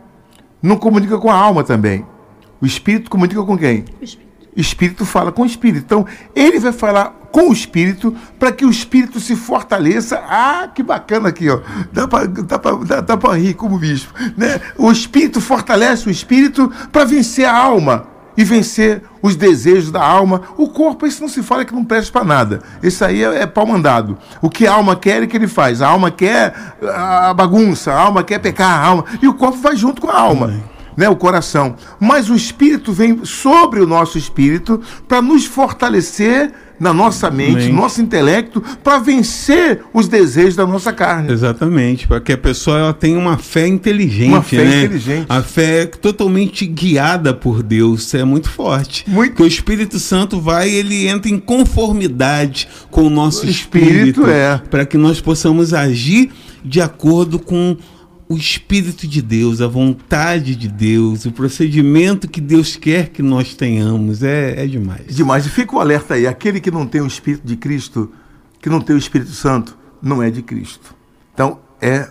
não 0.61 0.77
comunica 0.77 1.17
com 1.17 1.29
a 1.29 1.36
alma 1.36 1.63
também. 1.63 2.05
O 2.61 2.65
Espírito 2.65 3.09
comunica 3.09 3.43
com 3.43 3.57
quem? 3.57 3.86
O 3.99 4.03
Espírito. 4.03 4.34
Espírito 4.55 5.05
fala 5.05 5.31
com 5.31 5.41
o 5.41 5.45
Espírito. 5.45 5.84
Então, 5.84 6.05
ele 6.36 6.59
vai 6.59 6.71
falar 6.71 7.09
com 7.31 7.49
o 7.49 7.53
Espírito 7.53 8.15
para 8.38 8.51
que 8.51 8.65
o 8.65 8.69
Espírito 8.69 9.19
se 9.19 9.36
fortaleça. 9.36 10.23
Ah, 10.27 10.69
que 10.73 10.84
bacana 10.84 11.29
aqui, 11.29 11.49
ó. 11.49 11.59
Dá 11.91 12.07
para 12.07 12.27
dá 12.27 12.57
dá, 12.57 13.15
dá 13.15 13.34
rir 13.34 13.55
como 13.55 13.79
bispo. 13.79 14.13
Né? 14.38 14.61
O 14.77 14.91
Espírito 14.91 15.41
fortalece 15.41 16.07
o 16.07 16.11
Espírito 16.11 16.71
para 16.91 17.05
vencer 17.05 17.45
a 17.45 17.57
alma 17.57 18.12
e 18.38 18.43
vencer 18.43 19.03
os 19.21 19.36
desejos 19.36 19.91
da 19.91 20.03
alma. 20.03 20.41
O 20.57 20.67
corpo, 20.69 21.05
isso 21.05 21.21
não 21.21 21.29
se 21.29 21.43
fala 21.43 21.65
que 21.65 21.73
não 21.73 21.86
presta 21.86 22.11
para 22.11 22.25
nada. 22.25 22.61
Isso 22.81 23.03
aí 23.03 23.23
é, 23.23 23.43
é 23.43 23.45
pau 23.45 23.65
mandado. 23.65 24.17
O 24.41 24.49
que 24.49 24.67
a 24.67 24.73
alma 24.73 24.95
quer 24.95 25.23
é 25.23 25.27
que 25.27 25.38
ele 25.38 25.47
faz. 25.47 25.81
A 25.81 25.88
alma 25.88 26.11
quer 26.11 26.53
a 26.93 27.34
bagunça, 27.34 27.91
a 27.91 27.99
alma 27.99 28.23
quer 28.23 28.39
pecar 28.39 28.69
a 28.69 28.86
alma. 28.86 29.05
E 29.21 29.27
o 29.27 29.34
corpo 29.34 29.57
vai 29.57 29.75
junto 29.75 30.01
com 30.01 30.09
a 30.09 30.19
alma. 30.19 30.72
Né, 30.96 31.10
o 31.10 31.16
coração. 31.16 31.76
Mas 32.00 32.30
o 32.30 32.36
Espírito 32.36 32.91
vem 32.91 33.26
sobre 33.26 33.80
o 33.80 33.88
nosso 33.88 34.18
espírito 34.18 34.82
para 35.08 35.22
nos 35.22 35.46
fortalecer 35.46 36.52
na 36.80 36.94
nossa 36.94 37.32
mente, 37.32 37.70
no 37.70 37.82
nosso 37.82 38.02
intelecto, 38.02 38.62
para 38.84 39.00
vencer 39.00 39.82
os 39.94 40.08
desejos 40.08 40.56
da 40.56 40.66
nossa 40.66 40.91
carne. 40.91 41.32
Exatamente, 41.32 42.08
para 42.08 42.20
que 42.20 42.34
a 42.34 42.38
pessoa 42.38 42.78
ela 42.78 42.94
tenha 42.94 43.18
uma 43.18 43.38
fé 43.38 43.68
inteligente, 43.68 44.30
uma 44.30 44.41
fé 44.41 44.66
né? 44.66 44.84
inteligente. 44.84 45.26
A 45.30 45.41
fé 45.41 45.86
totalmente 45.86 46.66
guiada 46.66 47.34
por 47.34 47.64
Deus, 47.64 48.02
isso 48.02 48.18
é 48.18 48.24
muito 48.24 48.50
forte. 48.50 49.06
Muito. 49.08 49.32
Porque 49.32 49.44
o 49.44 49.48
Espírito 49.48 49.98
Santo 50.00 50.41
vai, 50.41 50.70
ele 50.70 51.08
entra 51.08 51.32
em 51.32 51.39
conformidade 51.39 52.68
com 52.91 53.04
o 53.04 53.10
nosso 53.10 53.46
o 53.46 53.50
espírito, 53.50 54.22
espírito 54.22 54.30
é. 54.30 54.62
para 54.70 54.86
que 54.86 54.98
nós 54.98 55.22
possamos 55.22 55.74
agir 55.74 56.32
de 56.64 56.82
acordo 56.82 57.39
com 57.39 57.78
o 58.28 58.36
Espírito 58.36 59.07
de 59.07 59.21
Deus, 59.21 59.61
a 59.61 59.67
vontade 59.67 60.55
de 60.55 60.67
Deus, 60.67 61.26
o 61.26 61.32
procedimento 61.32 62.28
que 62.28 62.41
Deus 62.41 62.76
quer 62.76 63.09
que 63.09 63.21
nós 63.21 63.53
tenhamos. 63.53 64.24
É, 64.24 64.63
é 64.63 64.67
demais. 64.67 65.15
Demais. 65.15 65.45
E 65.45 65.49
fica 65.49 65.76
o 65.76 65.80
alerta 65.80 66.15
aí: 66.15 66.26
aquele 66.28 66.59
que 66.59 66.71
não 66.71 66.86
tem 66.86 67.01
o 67.01 67.07
Espírito 67.07 67.45
de 67.45 67.55
Cristo, 67.55 68.11
que 68.61 68.69
não 68.69 68.82
tem 68.82 68.95
o 68.95 68.99
Espírito 68.99 69.32
Santo, 69.32 69.78
não 70.01 70.21
é 70.21 70.30
de 70.30 70.41
Cristo. 70.41 70.95
Então, 71.34 71.59
é 71.82 72.09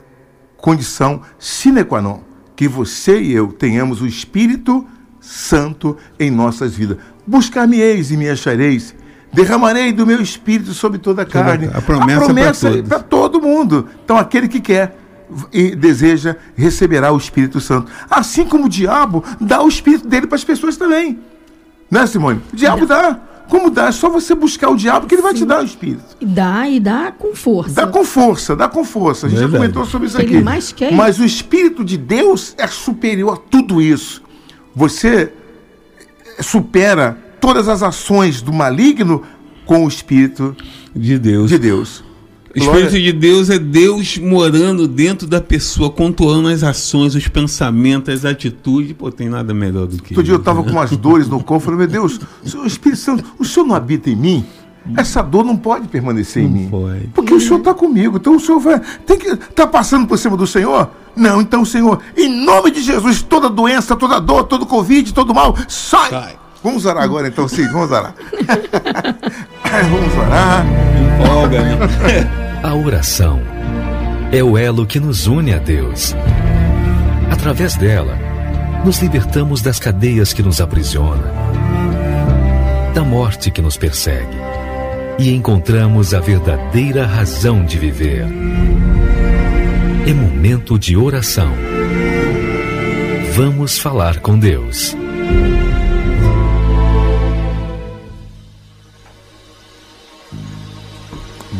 condição 0.56 1.22
sine 1.38 1.84
qua 1.84 2.00
non 2.00 2.20
que 2.54 2.68
você 2.68 3.20
e 3.20 3.32
eu 3.32 3.48
tenhamos 3.48 4.00
o 4.00 4.06
Espírito 4.06 4.86
Santo 5.20 5.96
em 6.18 6.30
nossas 6.30 6.74
vidas. 6.74 6.98
Buscar-me-eis 7.26 8.10
e 8.10 8.16
me 8.16 8.28
achareis. 8.28 8.94
Derramarei 9.32 9.92
do 9.92 10.06
meu 10.06 10.20
espírito 10.20 10.74
sobre 10.74 10.98
toda 10.98 11.22
a 11.22 11.24
carne. 11.24 11.70
A 11.72 11.80
promessa, 11.80 12.20
a 12.20 12.24
promessa 12.26 12.68
é 12.68 12.82
para 12.82 12.98
todo 12.98 13.40
mundo. 13.40 13.88
Então, 14.04 14.18
aquele 14.18 14.46
que 14.46 14.60
quer 14.60 15.01
e 15.52 15.74
deseja 15.74 16.36
receberá 16.54 17.12
o 17.12 17.16
Espírito 17.16 17.60
Santo. 17.60 17.90
Assim 18.10 18.44
como 18.44 18.66
o 18.66 18.68
diabo 18.68 19.24
dá 19.40 19.62
o 19.62 19.68
Espírito 19.68 20.08
dele 20.08 20.26
para 20.26 20.36
as 20.36 20.44
pessoas 20.44 20.76
também. 20.76 21.18
Né, 21.90 22.06
Simone? 22.06 22.40
O 22.52 22.56
diabo 22.56 22.86
dá. 22.86 23.20
Como 23.48 23.70
dá? 23.70 23.88
É 23.88 23.92
só 23.92 24.08
você 24.08 24.34
buscar 24.34 24.70
o 24.70 24.76
diabo 24.76 25.06
que 25.06 25.14
ele 25.14 25.20
vai 25.20 25.32
Sim. 25.32 25.40
te 25.40 25.44
dar 25.44 25.60
o 25.60 25.64
Espírito. 25.64 26.16
E 26.20 26.24
dá, 26.24 26.66
e 26.66 26.80
dá 26.80 27.12
com 27.12 27.34
força. 27.34 27.74
Dá 27.74 27.86
com 27.86 28.04
força, 28.04 28.56
dá 28.56 28.68
com 28.68 28.82
força. 28.82 29.26
A 29.26 29.28
gente 29.28 29.40
Verdade. 29.40 29.52
já 29.52 29.58
comentou 29.58 29.84
sobre 29.84 30.08
isso 30.08 30.16
aqui. 30.16 30.34
Ele 30.34 30.42
mais 30.42 30.72
quer. 30.72 30.92
Mas 30.92 31.18
o 31.18 31.24
Espírito 31.24 31.84
de 31.84 31.98
Deus 31.98 32.54
é 32.56 32.66
superior 32.66 33.34
a 33.34 33.36
tudo 33.36 33.82
isso. 33.82 34.22
Você 34.74 35.32
supera 36.40 37.18
todas 37.40 37.68
as 37.68 37.82
ações 37.82 38.40
do 38.40 38.52
maligno 38.52 39.22
com 39.66 39.84
o 39.84 39.88
Espírito 39.88 40.56
de 40.94 41.18
Deus. 41.18 41.50
De 41.50 41.58
Deus. 41.58 42.02
O 42.54 42.58
Espírito 42.58 43.00
de 43.00 43.12
Deus 43.12 43.48
é 43.48 43.58
Deus 43.58 44.18
morando 44.18 44.86
dentro 44.86 45.26
da 45.26 45.40
pessoa, 45.40 45.88
controlando 45.88 46.48
as 46.48 46.62
ações, 46.62 47.14
os 47.14 47.26
pensamentos, 47.26 48.12
as 48.12 48.24
atitudes. 48.26 48.92
Pô, 48.92 49.10
tem 49.10 49.28
nada 49.28 49.54
melhor 49.54 49.86
do 49.86 49.96
que 49.96 50.12
Outro 50.12 50.22
dia 50.22 50.34
eu 50.34 50.38
estava 50.38 50.62
com 50.62 50.70
umas 50.70 50.90
dores 50.90 51.28
no 51.28 51.40
corpo, 51.42 51.64
falei, 51.64 51.78
meu 51.78 51.88
Deus, 51.88 52.20
o 52.54 52.66
Espírito 52.66 53.00
Santo, 53.00 53.24
o 53.38 53.44
Senhor 53.44 53.66
não 53.66 53.74
habita 53.74 54.10
em 54.10 54.16
mim? 54.16 54.44
Essa 54.96 55.22
dor 55.22 55.44
não 55.44 55.56
pode 55.56 55.88
permanecer 55.88 56.42
não 56.42 56.50
em 56.50 56.52
mim. 56.52 56.68
Pode. 56.68 57.06
Porque 57.14 57.32
o 57.32 57.40
Senhor 57.40 57.58
está 57.58 57.72
comigo. 57.72 58.16
Então 58.16 58.36
o 58.36 58.40
Senhor 58.40 58.58
vai. 58.58 58.80
Tem 59.06 59.16
que. 59.16 59.28
Está 59.28 59.66
passando 59.66 60.06
por 60.06 60.18
cima 60.18 60.36
do 60.36 60.46
Senhor? 60.46 60.90
Não, 61.14 61.40
então, 61.40 61.64
Senhor, 61.64 62.00
em 62.16 62.44
nome 62.44 62.70
de 62.70 62.82
Jesus, 62.82 63.22
toda 63.22 63.48
doença, 63.48 63.94
toda 63.94 64.18
dor, 64.18 64.44
todo 64.44 64.66
Covid, 64.66 65.12
todo 65.14 65.34
mal, 65.34 65.56
sai! 65.68 66.10
sai. 66.10 66.36
Vamos 66.64 66.84
orar 66.84 67.02
agora 67.02 67.28
então, 67.28 67.48
sim, 67.48 67.66
vamos 67.68 67.90
orar. 67.90 68.14
vamos 69.90 70.14
orar. 70.16 70.64
Empolga, 71.20 71.60
né? 71.60 72.41
A 72.62 72.74
oração 72.74 73.40
é 74.30 74.40
o 74.40 74.56
elo 74.56 74.86
que 74.86 75.00
nos 75.00 75.26
une 75.26 75.52
a 75.52 75.58
Deus. 75.58 76.14
Através 77.28 77.74
dela, 77.74 78.16
nos 78.84 79.00
libertamos 79.02 79.60
das 79.60 79.80
cadeias 79.80 80.32
que 80.32 80.44
nos 80.44 80.60
aprisionam, 80.60 81.28
da 82.94 83.02
morte 83.02 83.50
que 83.50 83.60
nos 83.60 83.76
persegue 83.76 84.36
e 85.18 85.34
encontramos 85.34 86.14
a 86.14 86.20
verdadeira 86.20 87.04
razão 87.04 87.64
de 87.64 87.78
viver. 87.78 88.26
É 90.06 90.14
momento 90.14 90.78
de 90.78 90.96
oração. 90.96 91.52
Vamos 93.34 93.76
falar 93.76 94.20
com 94.20 94.38
Deus. 94.38 94.96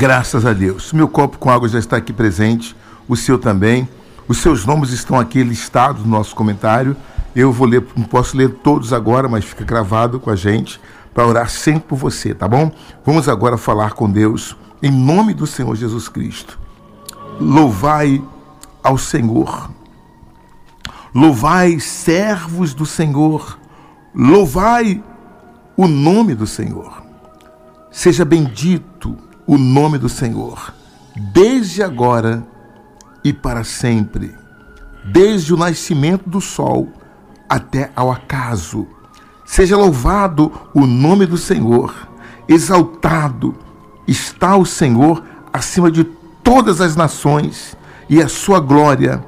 Graças 0.02 0.44
a 0.44 0.52
Deus. 0.52 0.92
Meu 0.92 1.06
copo 1.06 1.38
com 1.38 1.48
água 1.48 1.68
já 1.68 1.78
está 1.78 1.96
aqui 1.96 2.12
presente, 2.12 2.74
o 3.06 3.14
seu 3.14 3.38
também. 3.38 3.88
Os 4.26 4.38
seus 4.38 4.66
nomes 4.66 4.90
estão 4.90 5.16
aqui 5.16 5.44
listados 5.44 6.02
no 6.02 6.10
nosso 6.10 6.34
comentário. 6.34 6.96
Eu 7.36 7.52
vou 7.52 7.68
ler, 7.68 7.86
não 7.94 8.02
posso 8.02 8.36
ler 8.36 8.50
todos 8.50 8.92
agora, 8.92 9.28
mas 9.28 9.44
fica 9.44 9.64
gravado 9.64 10.18
com 10.18 10.28
a 10.28 10.34
gente 10.34 10.80
para 11.14 11.24
orar 11.24 11.48
sempre 11.48 11.90
por 11.90 11.94
você, 11.94 12.34
tá 12.34 12.48
bom? 12.48 12.72
Vamos 13.06 13.28
agora 13.28 13.56
falar 13.56 13.92
com 13.92 14.10
Deus 14.10 14.56
em 14.82 14.90
nome 14.90 15.34
do 15.34 15.46
Senhor 15.46 15.76
Jesus 15.76 16.08
Cristo. 16.08 16.58
Louvai 17.40 18.20
ao 18.82 18.98
Senhor. 18.98 19.70
Louvai 21.14 21.78
servos 21.78 22.74
do 22.74 22.84
Senhor. 22.84 23.56
Louvai 24.12 25.00
o 25.76 25.86
nome 25.86 26.34
do 26.34 26.48
Senhor. 26.48 27.04
Seja 27.92 28.24
bendito 28.24 29.16
o 29.46 29.58
nome 29.58 29.98
do 29.98 30.08
Senhor, 30.08 30.72
desde 31.32 31.82
agora 31.82 32.42
e 33.24 33.32
para 33.32 33.64
sempre, 33.64 34.34
desde 35.04 35.52
o 35.52 35.56
nascimento 35.56 36.28
do 36.28 36.40
sol 36.40 36.88
até 37.48 37.90
ao 37.94 38.10
acaso. 38.10 38.86
Seja 39.44 39.76
louvado 39.76 40.50
o 40.74 40.86
nome 40.86 41.26
do 41.26 41.36
Senhor, 41.36 41.94
exaltado 42.48 43.54
está 44.06 44.56
o 44.56 44.64
Senhor 44.64 45.22
acima 45.52 45.90
de 45.90 46.04
todas 46.42 46.80
as 46.80 46.96
nações 46.96 47.76
e 48.08 48.20
a 48.22 48.28
sua 48.28 48.60
glória 48.60 49.24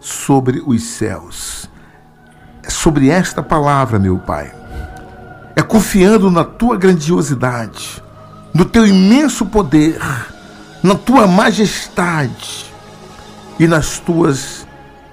sobre 0.00 0.62
os 0.66 0.82
céus. 0.82 1.68
É 2.62 2.70
sobre 2.70 3.08
esta 3.08 3.42
palavra, 3.42 3.98
meu 3.98 4.18
Pai. 4.18 4.52
É 5.56 5.62
confiando 5.62 6.30
na 6.30 6.44
tua 6.44 6.76
grandiosidade, 6.76 8.02
no 8.58 8.64
teu 8.64 8.84
imenso 8.84 9.46
poder, 9.46 10.00
na 10.82 10.96
tua 10.96 11.28
majestade 11.28 12.66
e 13.56 13.68
nas 13.68 14.00
tuas 14.00 14.66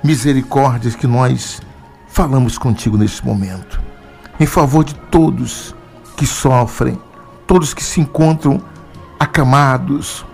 misericórdias 0.04 0.96
que 0.96 1.06
nós 1.06 1.62
falamos 2.08 2.58
contigo 2.58 2.98
neste 2.98 3.24
momento. 3.24 3.80
Em 4.40 4.48
favor 4.48 4.84
de 4.84 4.96
todos 4.96 5.76
que 6.18 6.26
sofrem, 6.26 7.00
todos 7.46 7.72
que 7.72 7.84
se 7.84 8.02
encontram 8.02 8.60
acamados, 9.20 10.26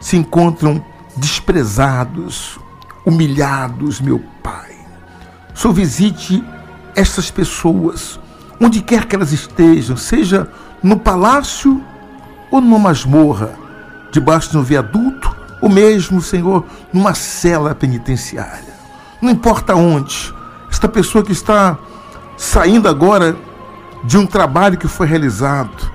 se 0.00 0.16
encontram 0.16 0.84
desprezados, 1.16 2.58
humilhados, 3.06 4.00
meu 4.00 4.18
Pai. 4.42 4.74
Só 5.54 5.70
visite 5.70 6.42
essas 6.96 7.30
pessoas, 7.30 8.18
onde 8.60 8.82
quer 8.82 9.04
que 9.04 9.14
elas 9.14 9.30
estejam, 9.30 9.96
seja 9.96 10.50
no 10.82 10.98
palácio 10.98 11.80
ou 12.56 12.60
numa 12.60 12.78
masmorra, 12.78 13.50
debaixo 14.10 14.50
de 14.50 14.58
um 14.58 14.62
viaduto, 14.62 15.34
ou 15.60 15.68
mesmo, 15.68 16.20
Senhor, 16.20 16.64
numa 16.92 17.14
cela 17.14 17.74
penitenciária. 17.74 18.74
Não 19.20 19.30
importa 19.30 19.74
onde, 19.74 20.34
esta 20.70 20.88
pessoa 20.88 21.24
que 21.24 21.32
está 21.32 21.78
saindo 22.36 22.88
agora 22.88 23.36
de 24.04 24.16
um 24.16 24.26
trabalho 24.26 24.78
que 24.78 24.88
foi 24.88 25.06
realizado, 25.06 25.90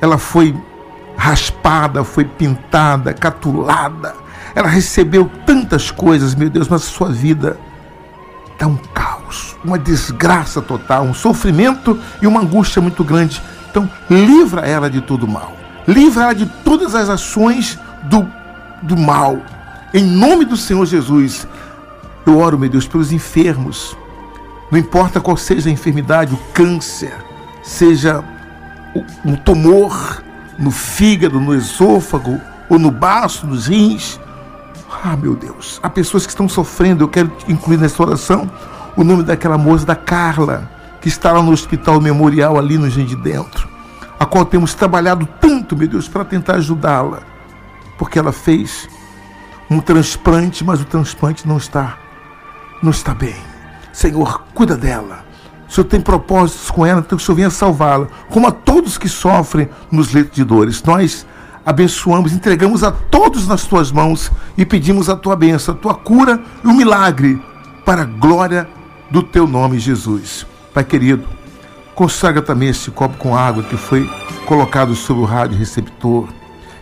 ela 0.00 0.18
foi 0.18 0.54
raspada, 1.16 2.04
foi 2.04 2.24
pintada, 2.24 3.14
catulada, 3.14 4.14
ela 4.54 4.68
recebeu 4.68 5.30
tantas 5.46 5.90
coisas, 5.90 6.34
meu 6.34 6.50
Deus, 6.50 6.68
mas 6.68 6.82
a 6.82 6.86
sua 6.86 7.08
vida 7.08 7.58
está 8.52 8.66
um 8.66 8.76
caos, 8.76 9.56
uma 9.64 9.78
desgraça 9.78 10.60
total, 10.60 11.04
um 11.04 11.14
sofrimento 11.14 11.98
e 12.20 12.26
uma 12.26 12.40
angústia 12.40 12.82
muito 12.82 13.02
grande. 13.04 13.42
Então, 13.70 13.88
livra 14.10 14.62
ela 14.62 14.90
de 14.90 15.00
todo 15.00 15.26
mal. 15.26 15.61
Livra 15.86 16.24
ela 16.24 16.34
de 16.34 16.46
todas 16.46 16.94
as 16.94 17.08
ações 17.08 17.78
do, 18.04 18.26
do 18.82 18.96
mal. 18.96 19.38
Em 19.92 20.04
nome 20.04 20.44
do 20.44 20.56
Senhor 20.56 20.86
Jesus, 20.86 21.46
eu 22.24 22.38
oro, 22.38 22.58
meu 22.58 22.70
Deus, 22.70 22.86
pelos 22.86 23.12
enfermos. 23.12 23.96
Não 24.70 24.78
importa 24.78 25.20
qual 25.20 25.36
seja 25.36 25.68
a 25.68 25.72
enfermidade, 25.72 26.34
o 26.34 26.38
câncer, 26.54 27.14
seja 27.62 28.24
um 29.24 29.36
tumor 29.36 30.22
no 30.58 30.70
fígado, 30.70 31.40
no 31.40 31.54
esôfago, 31.54 32.40
ou 32.68 32.78
no 32.78 32.90
baço, 32.90 33.46
nos 33.46 33.66
rins. 33.66 34.18
Ah, 35.04 35.16
meu 35.16 35.34
Deus, 35.34 35.80
há 35.82 35.90
pessoas 35.90 36.24
que 36.24 36.30
estão 36.30 36.48
sofrendo. 36.48 37.04
Eu 37.04 37.08
quero 37.08 37.30
incluir 37.48 37.76
nessa 37.76 38.02
oração 38.02 38.50
o 38.96 39.02
nome 39.02 39.22
daquela 39.22 39.58
moça, 39.58 39.84
da 39.84 39.96
Carla, 39.96 40.70
que 41.00 41.08
está 41.08 41.32
lá 41.32 41.42
no 41.42 41.52
Hospital 41.52 42.00
Memorial, 42.00 42.58
ali 42.58 42.78
no 42.78 42.88
Gente 42.88 43.10
de 43.10 43.16
Dentro, 43.16 43.68
a 44.22 44.26
qual 44.26 44.44
temos 44.44 44.72
trabalhado 44.72 45.26
tanto, 45.40 45.76
meu 45.76 45.88
Deus, 45.88 46.06
para 46.06 46.24
tentar 46.24 46.54
ajudá-la, 46.54 47.22
porque 47.98 48.20
ela 48.20 48.30
fez 48.30 48.88
um 49.68 49.80
transplante, 49.80 50.62
mas 50.62 50.80
o 50.80 50.84
transplante 50.84 51.46
não 51.46 51.56
está, 51.56 51.98
não 52.80 52.92
está 52.92 53.12
bem. 53.12 53.34
Senhor, 53.92 54.44
cuida 54.54 54.76
dela. 54.76 55.24
O 55.68 55.72
Senhor 55.72 55.88
tem 55.88 56.00
propósitos 56.00 56.70
com 56.70 56.86
ela, 56.86 57.00
então 57.00 57.18
que 57.18 57.22
o 57.22 57.26
Senhor 57.26 57.34
venha 57.34 57.50
salvá-la, 57.50 58.06
como 58.30 58.46
a 58.46 58.52
todos 58.52 58.96
que 58.96 59.08
sofrem 59.08 59.68
nos 59.90 60.12
leitos 60.12 60.36
de 60.36 60.44
dores. 60.44 60.80
Nós 60.84 61.26
abençoamos, 61.66 62.32
entregamos 62.32 62.84
a 62.84 62.92
todos 62.92 63.48
nas 63.48 63.64
tuas 63.64 63.90
mãos 63.90 64.30
e 64.56 64.64
pedimos 64.64 65.08
a 65.08 65.16
tua 65.16 65.34
bênção, 65.34 65.74
a 65.74 65.78
tua 65.78 65.94
cura 65.94 66.40
e 66.62 66.68
o 66.68 66.72
milagre 66.72 67.42
para 67.84 68.02
a 68.02 68.06
glória 68.06 68.68
do 69.10 69.20
teu 69.20 69.48
nome, 69.48 69.80
Jesus. 69.80 70.46
Pai 70.72 70.84
querido, 70.84 71.26
consagra 71.94 72.42
também 72.42 72.68
esse 72.68 72.90
copo 72.90 73.16
com 73.16 73.36
água 73.36 73.62
que 73.62 73.76
foi 73.76 74.08
colocado 74.46 74.94
sobre 74.94 75.22
o 75.22 75.26
rádio 75.26 75.58
receptor, 75.58 76.28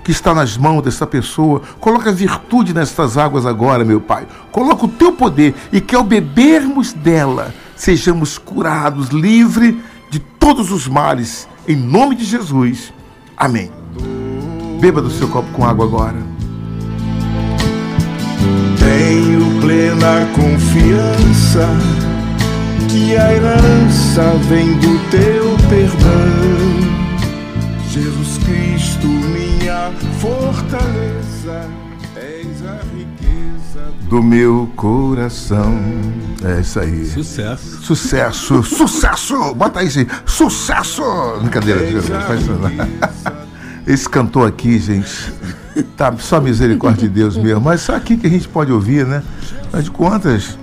que 0.03 0.11
está 0.11 0.35
nas 0.35 0.57
mãos 0.57 0.83
dessa 0.83 1.07
pessoa. 1.07 1.63
Coloca 1.79 2.13
virtude 2.13 2.73
nestas 2.73 3.17
águas 3.17 3.47
agora, 3.47 3.85
meu 3.85 4.01
Pai. 4.01 4.27
Coloca 4.51 4.87
o 4.87 4.89
teu 4.89 5.13
poder 5.13 5.55
e 5.73 5.81
que 5.81 5.95
ao 5.95 6.03
bebermos 6.03 6.93
dela 6.93 7.55
sejamos 7.77 8.39
curados, 8.39 9.09
livre 9.09 9.83
de 10.11 10.19
todos 10.19 10.71
os 10.71 10.87
males. 10.89 11.49
Em 11.67 11.77
nome 11.77 12.15
de 12.17 12.25
Jesus. 12.25 12.93
Amém. 13.37 13.71
Beba 14.81 15.01
do 15.01 15.11
seu 15.11 15.29
copo 15.29 15.51
com 15.53 15.65
água 15.65 15.85
agora. 15.85 16.17
Tenho 18.79 19.61
plena 19.61 20.27
confiança 20.35 21.69
que 22.89 23.17
a 23.17 23.33
herança 23.33 24.23
vem 24.49 24.73
do 24.79 25.00
perdão. 25.71 26.11
Jesus 27.89 28.39
Cristo, 28.39 29.07
minha 29.07 29.93
fortaleza, 30.19 31.71
és 32.17 32.67
a 32.67 32.81
riqueza 32.97 33.93
do 34.09 34.21
meu 34.21 34.69
coração. 34.75 35.81
É 36.45 36.61
isso 36.61 36.81
aí. 36.81 37.07
Sucesso. 37.07 37.83
Sucesso, 37.83 38.63
sucesso! 38.65 39.55
Bota 39.55 39.79
aí, 39.79 39.89
gente. 39.89 40.11
Sucesso! 40.27 41.03
Brincadeira, 41.41 42.03
faz 42.03 42.41
isso. 42.41 42.51
Esse 43.87 44.09
cantor 44.09 44.49
aqui, 44.49 44.79
gente, 44.79 45.33
tá 45.97 46.13
só 46.19 46.41
misericórdia 46.41 47.09
de 47.09 47.15
Deus 47.15 47.37
mesmo. 47.37 47.61
Mas 47.61 47.83
só 47.83 47.95
aqui 47.95 48.17
que 48.17 48.27
a 48.27 48.31
gente 48.31 48.49
pode 48.49 48.73
ouvir, 48.73 49.07
né? 49.07 49.23
Mas 49.73 49.85
de 49.85 49.91
contas, 49.93 50.59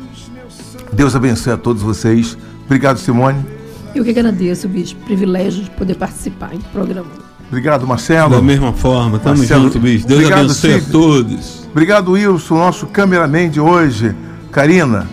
Deus 0.92 1.16
abençoe 1.16 1.54
a 1.54 1.58
todos 1.58 1.82
vocês. 1.82 2.38
Obrigado, 2.66 3.00
Simone. 3.00 3.57
Eu 3.98 4.04
que 4.04 4.10
agradeço, 4.12 4.68
Bispo. 4.68 5.00
Privilégio 5.06 5.64
de 5.64 5.70
poder 5.72 5.96
participar 5.96 6.50
do 6.50 6.64
programa. 6.72 7.08
Obrigado, 7.50 7.88
Marcelo. 7.88 8.30
Da 8.36 8.42
mesma 8.42 8.74
forma, 8.74 9.18
tamo 9.20 9.38
Marcelo, 9.38 9.64
junto, 9.64 9.80
bicho. 9.80 10.06
Deus 10.06 10.20
obrigado, 10.20 10.46
abençoe 10.46 10.74
a 10.74 10.80
Cid. 10.80 10.92
todos. 10.92 11.68
Obrigado, 11.72 12.12
Wilson, 12.12 12.56
nosso 12.56 12.86
cameraman 12.88 13.50
de 13.50 13.60
hoje. 13.60 14.14
Karina, 14.52 15.08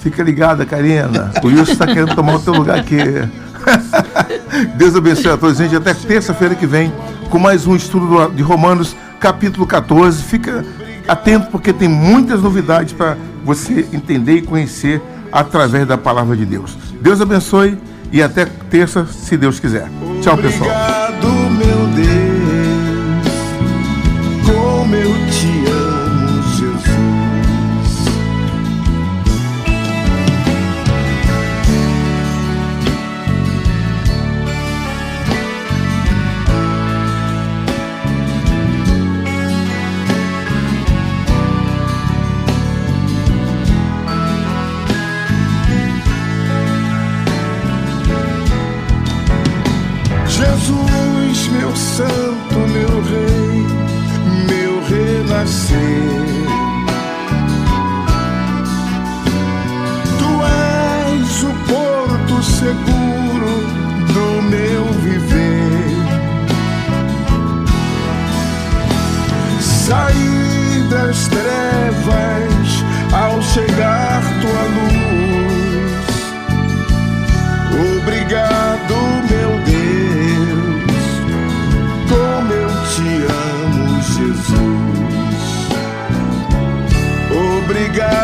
fica 0.00 0.22
ligada, 0.22 0.66
Karina. 0.66 1.30
O 1.42 1.46
Wilson 1.46 1.72
está 1.72 1.86
querendo 1.86 2.14
tomar 2.14 2.34
o 2.36 2.40
teu 2.40 2.52
lugar 2.54 2.78
aqui. 2.78 2.96
Deus 4.76 4.94
abençoe 4.96 5.30
a 5.32 5.36
todos, 5.36 5.56
gente. 5.58 5.74
Até 5.76 5.94
terça-feira 5.94 6.54
que 6.54 6.66
vem, 6.66 6.92
com 7.30 7.38
mais 7.38 7.66
um 7.66 7.76
estudo 7.76 8.06
do- 8.06 8.34
de 8.34 8.42
Romanos, 8.42 8.96
capítulo 9.18 9.66
14. 9.66 10.22
Fica 10.22 10.64
atento, 11.06 11.48
porque 11.50 11.72
tem 11.72 11.88
muitas 11.88 12.42
novidades 12.42 12.92
para 12.92 13.16
você 13.44 13.86
entender 13.92 14.36
e 14.38 14.42
conhecer 14.42 15.00
através 15.32 15.86
da 15.86 15.96
palavra 15.96 16.36
de 16.36 16.44
Deus. 16.44 16.76
Deus 17.00 17.20
abençoe 17.20 17.78
e 18.12 18.22
até 18.22 18.46
terça, 18.70 19.06
se 19.06 19.36
Deus 19.36 19.60
quiser. 19.60 19.88
Tchau, 20.22 20.36
pessoal. 20.36 20.70
Obrigado, 87.80 88.19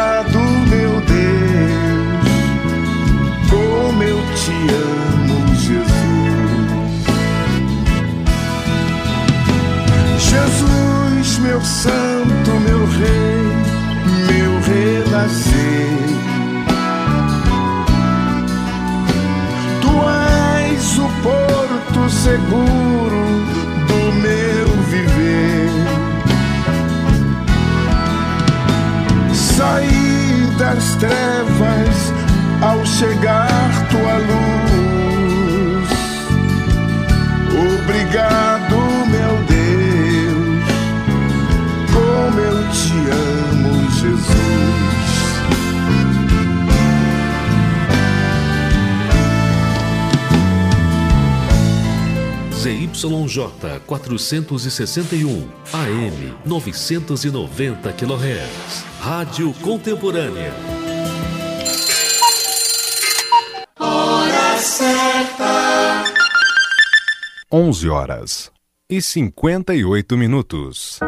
trevas 30.98 32.12
ao 32.62 32.84
chegar 32.84 33.88
tua 33.90 34.16
luz. 34.18 34.46
Obrigado, 37.80 38.76
meu 39.10 39.36
Deus, 39.46 40.64
como 41.92 42.40
eu 42.40 42.68
te 42.70 42.98
amo, 43.10 43.90
Jesus. 43.90 44.46
ZYJ 52.62 53.80
461, 53.86 55.48
AM 55.72 56.34
990 56.44 57.92
kHz. 57.92 58.84
Rádio 59.00 59.52
Contemporânea. 59.62 60.75
11 67.52 67.88
horas 67.88 68.50
e 68.90 69.00
58 69.00 70.16
minutos. 70.16 70.98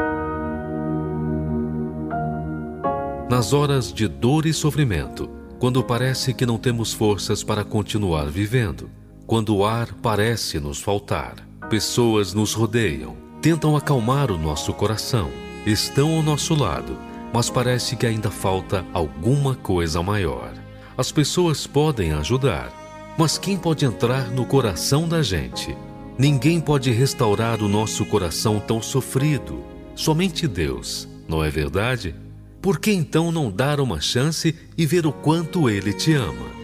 Nas 3.29 3.53
horas 3.53 3.93
de 3.93 4.07
dor 4.07 4.47
e 4.47 4.53
sofrimento, 4.53 5.29
quando 5.59 5.83
parece 5.83 6.33
que 6.33 6.47
não 6.47 6.57
temos 6.57 6.93
forças 6.93 7.43
para 7.43 7.65
continuar 7.65 8.27
vivendo, 8.27 8.89
quando 9.27 9.57
o 9.57 9.67
ar 9.67 9.93
parece 9.95 10.61
nos 10.61 10.81
faltar, 10.81 11.35
pessoas 11.69 12.33
nos 12.33 12.55
rodeiam, 12.55 13.17
tentam 13.43 13.77
acalmar 13.77 14.31
o 14.31 14.39
nosso 14.39 14.73
coração, 14.73 15.33
estão 15.67 16.15
ao 16.15 16.23
nosso 16.23 16.55
lado, 16.55 16.97
mas 17.35 17.51
parece 17.51 17.97
que 17.97 18.07
ainda 18.07 18.31
falta 18.31 18.87
alguma 18.95 19.57
coisa 19.57 20.05
maior. 20.05 20.53
As 20.97 21.11
pessoas 21.11 21.67
podem 21.67 22.13
ajudar, 22.13 22.73
mas 23.19 23.39
quem 23.39 23.59
pode 23.59 23.85
entrar 23.85 24.31
no 24.31 24.47
coração 24.47 25.09
da 25.09 25.21
gente? 25.21 25.77
Ninguém 26.19 26.61
pode 26.61 26.91
restaurar 26.91 27.63
o 27.63 27.69
nosso 27.69 28.05
coração 28.05 28.59
tão 28.59 28.83
sofrido. 28.83 29.65
Somente 29.95 30.49
Deus, 30.49 31.09
não 31.29 31.45
é 31.45 31.49
verdade? 31.49 32.13
Por 32.61 32.81
que 32.81 32.91
então 32.91 33.31
não 33.31 33.49
dar 33.49 33.79
uma 33.79 34.01
chance 34.01 34.53
e 34.77 34.85
ver 34.85 35.07
o 35.07 35.13
quanto 35.13 35.71
Ele 35.71 35.93
te 35.93 36.15
ama? 36.15 36.59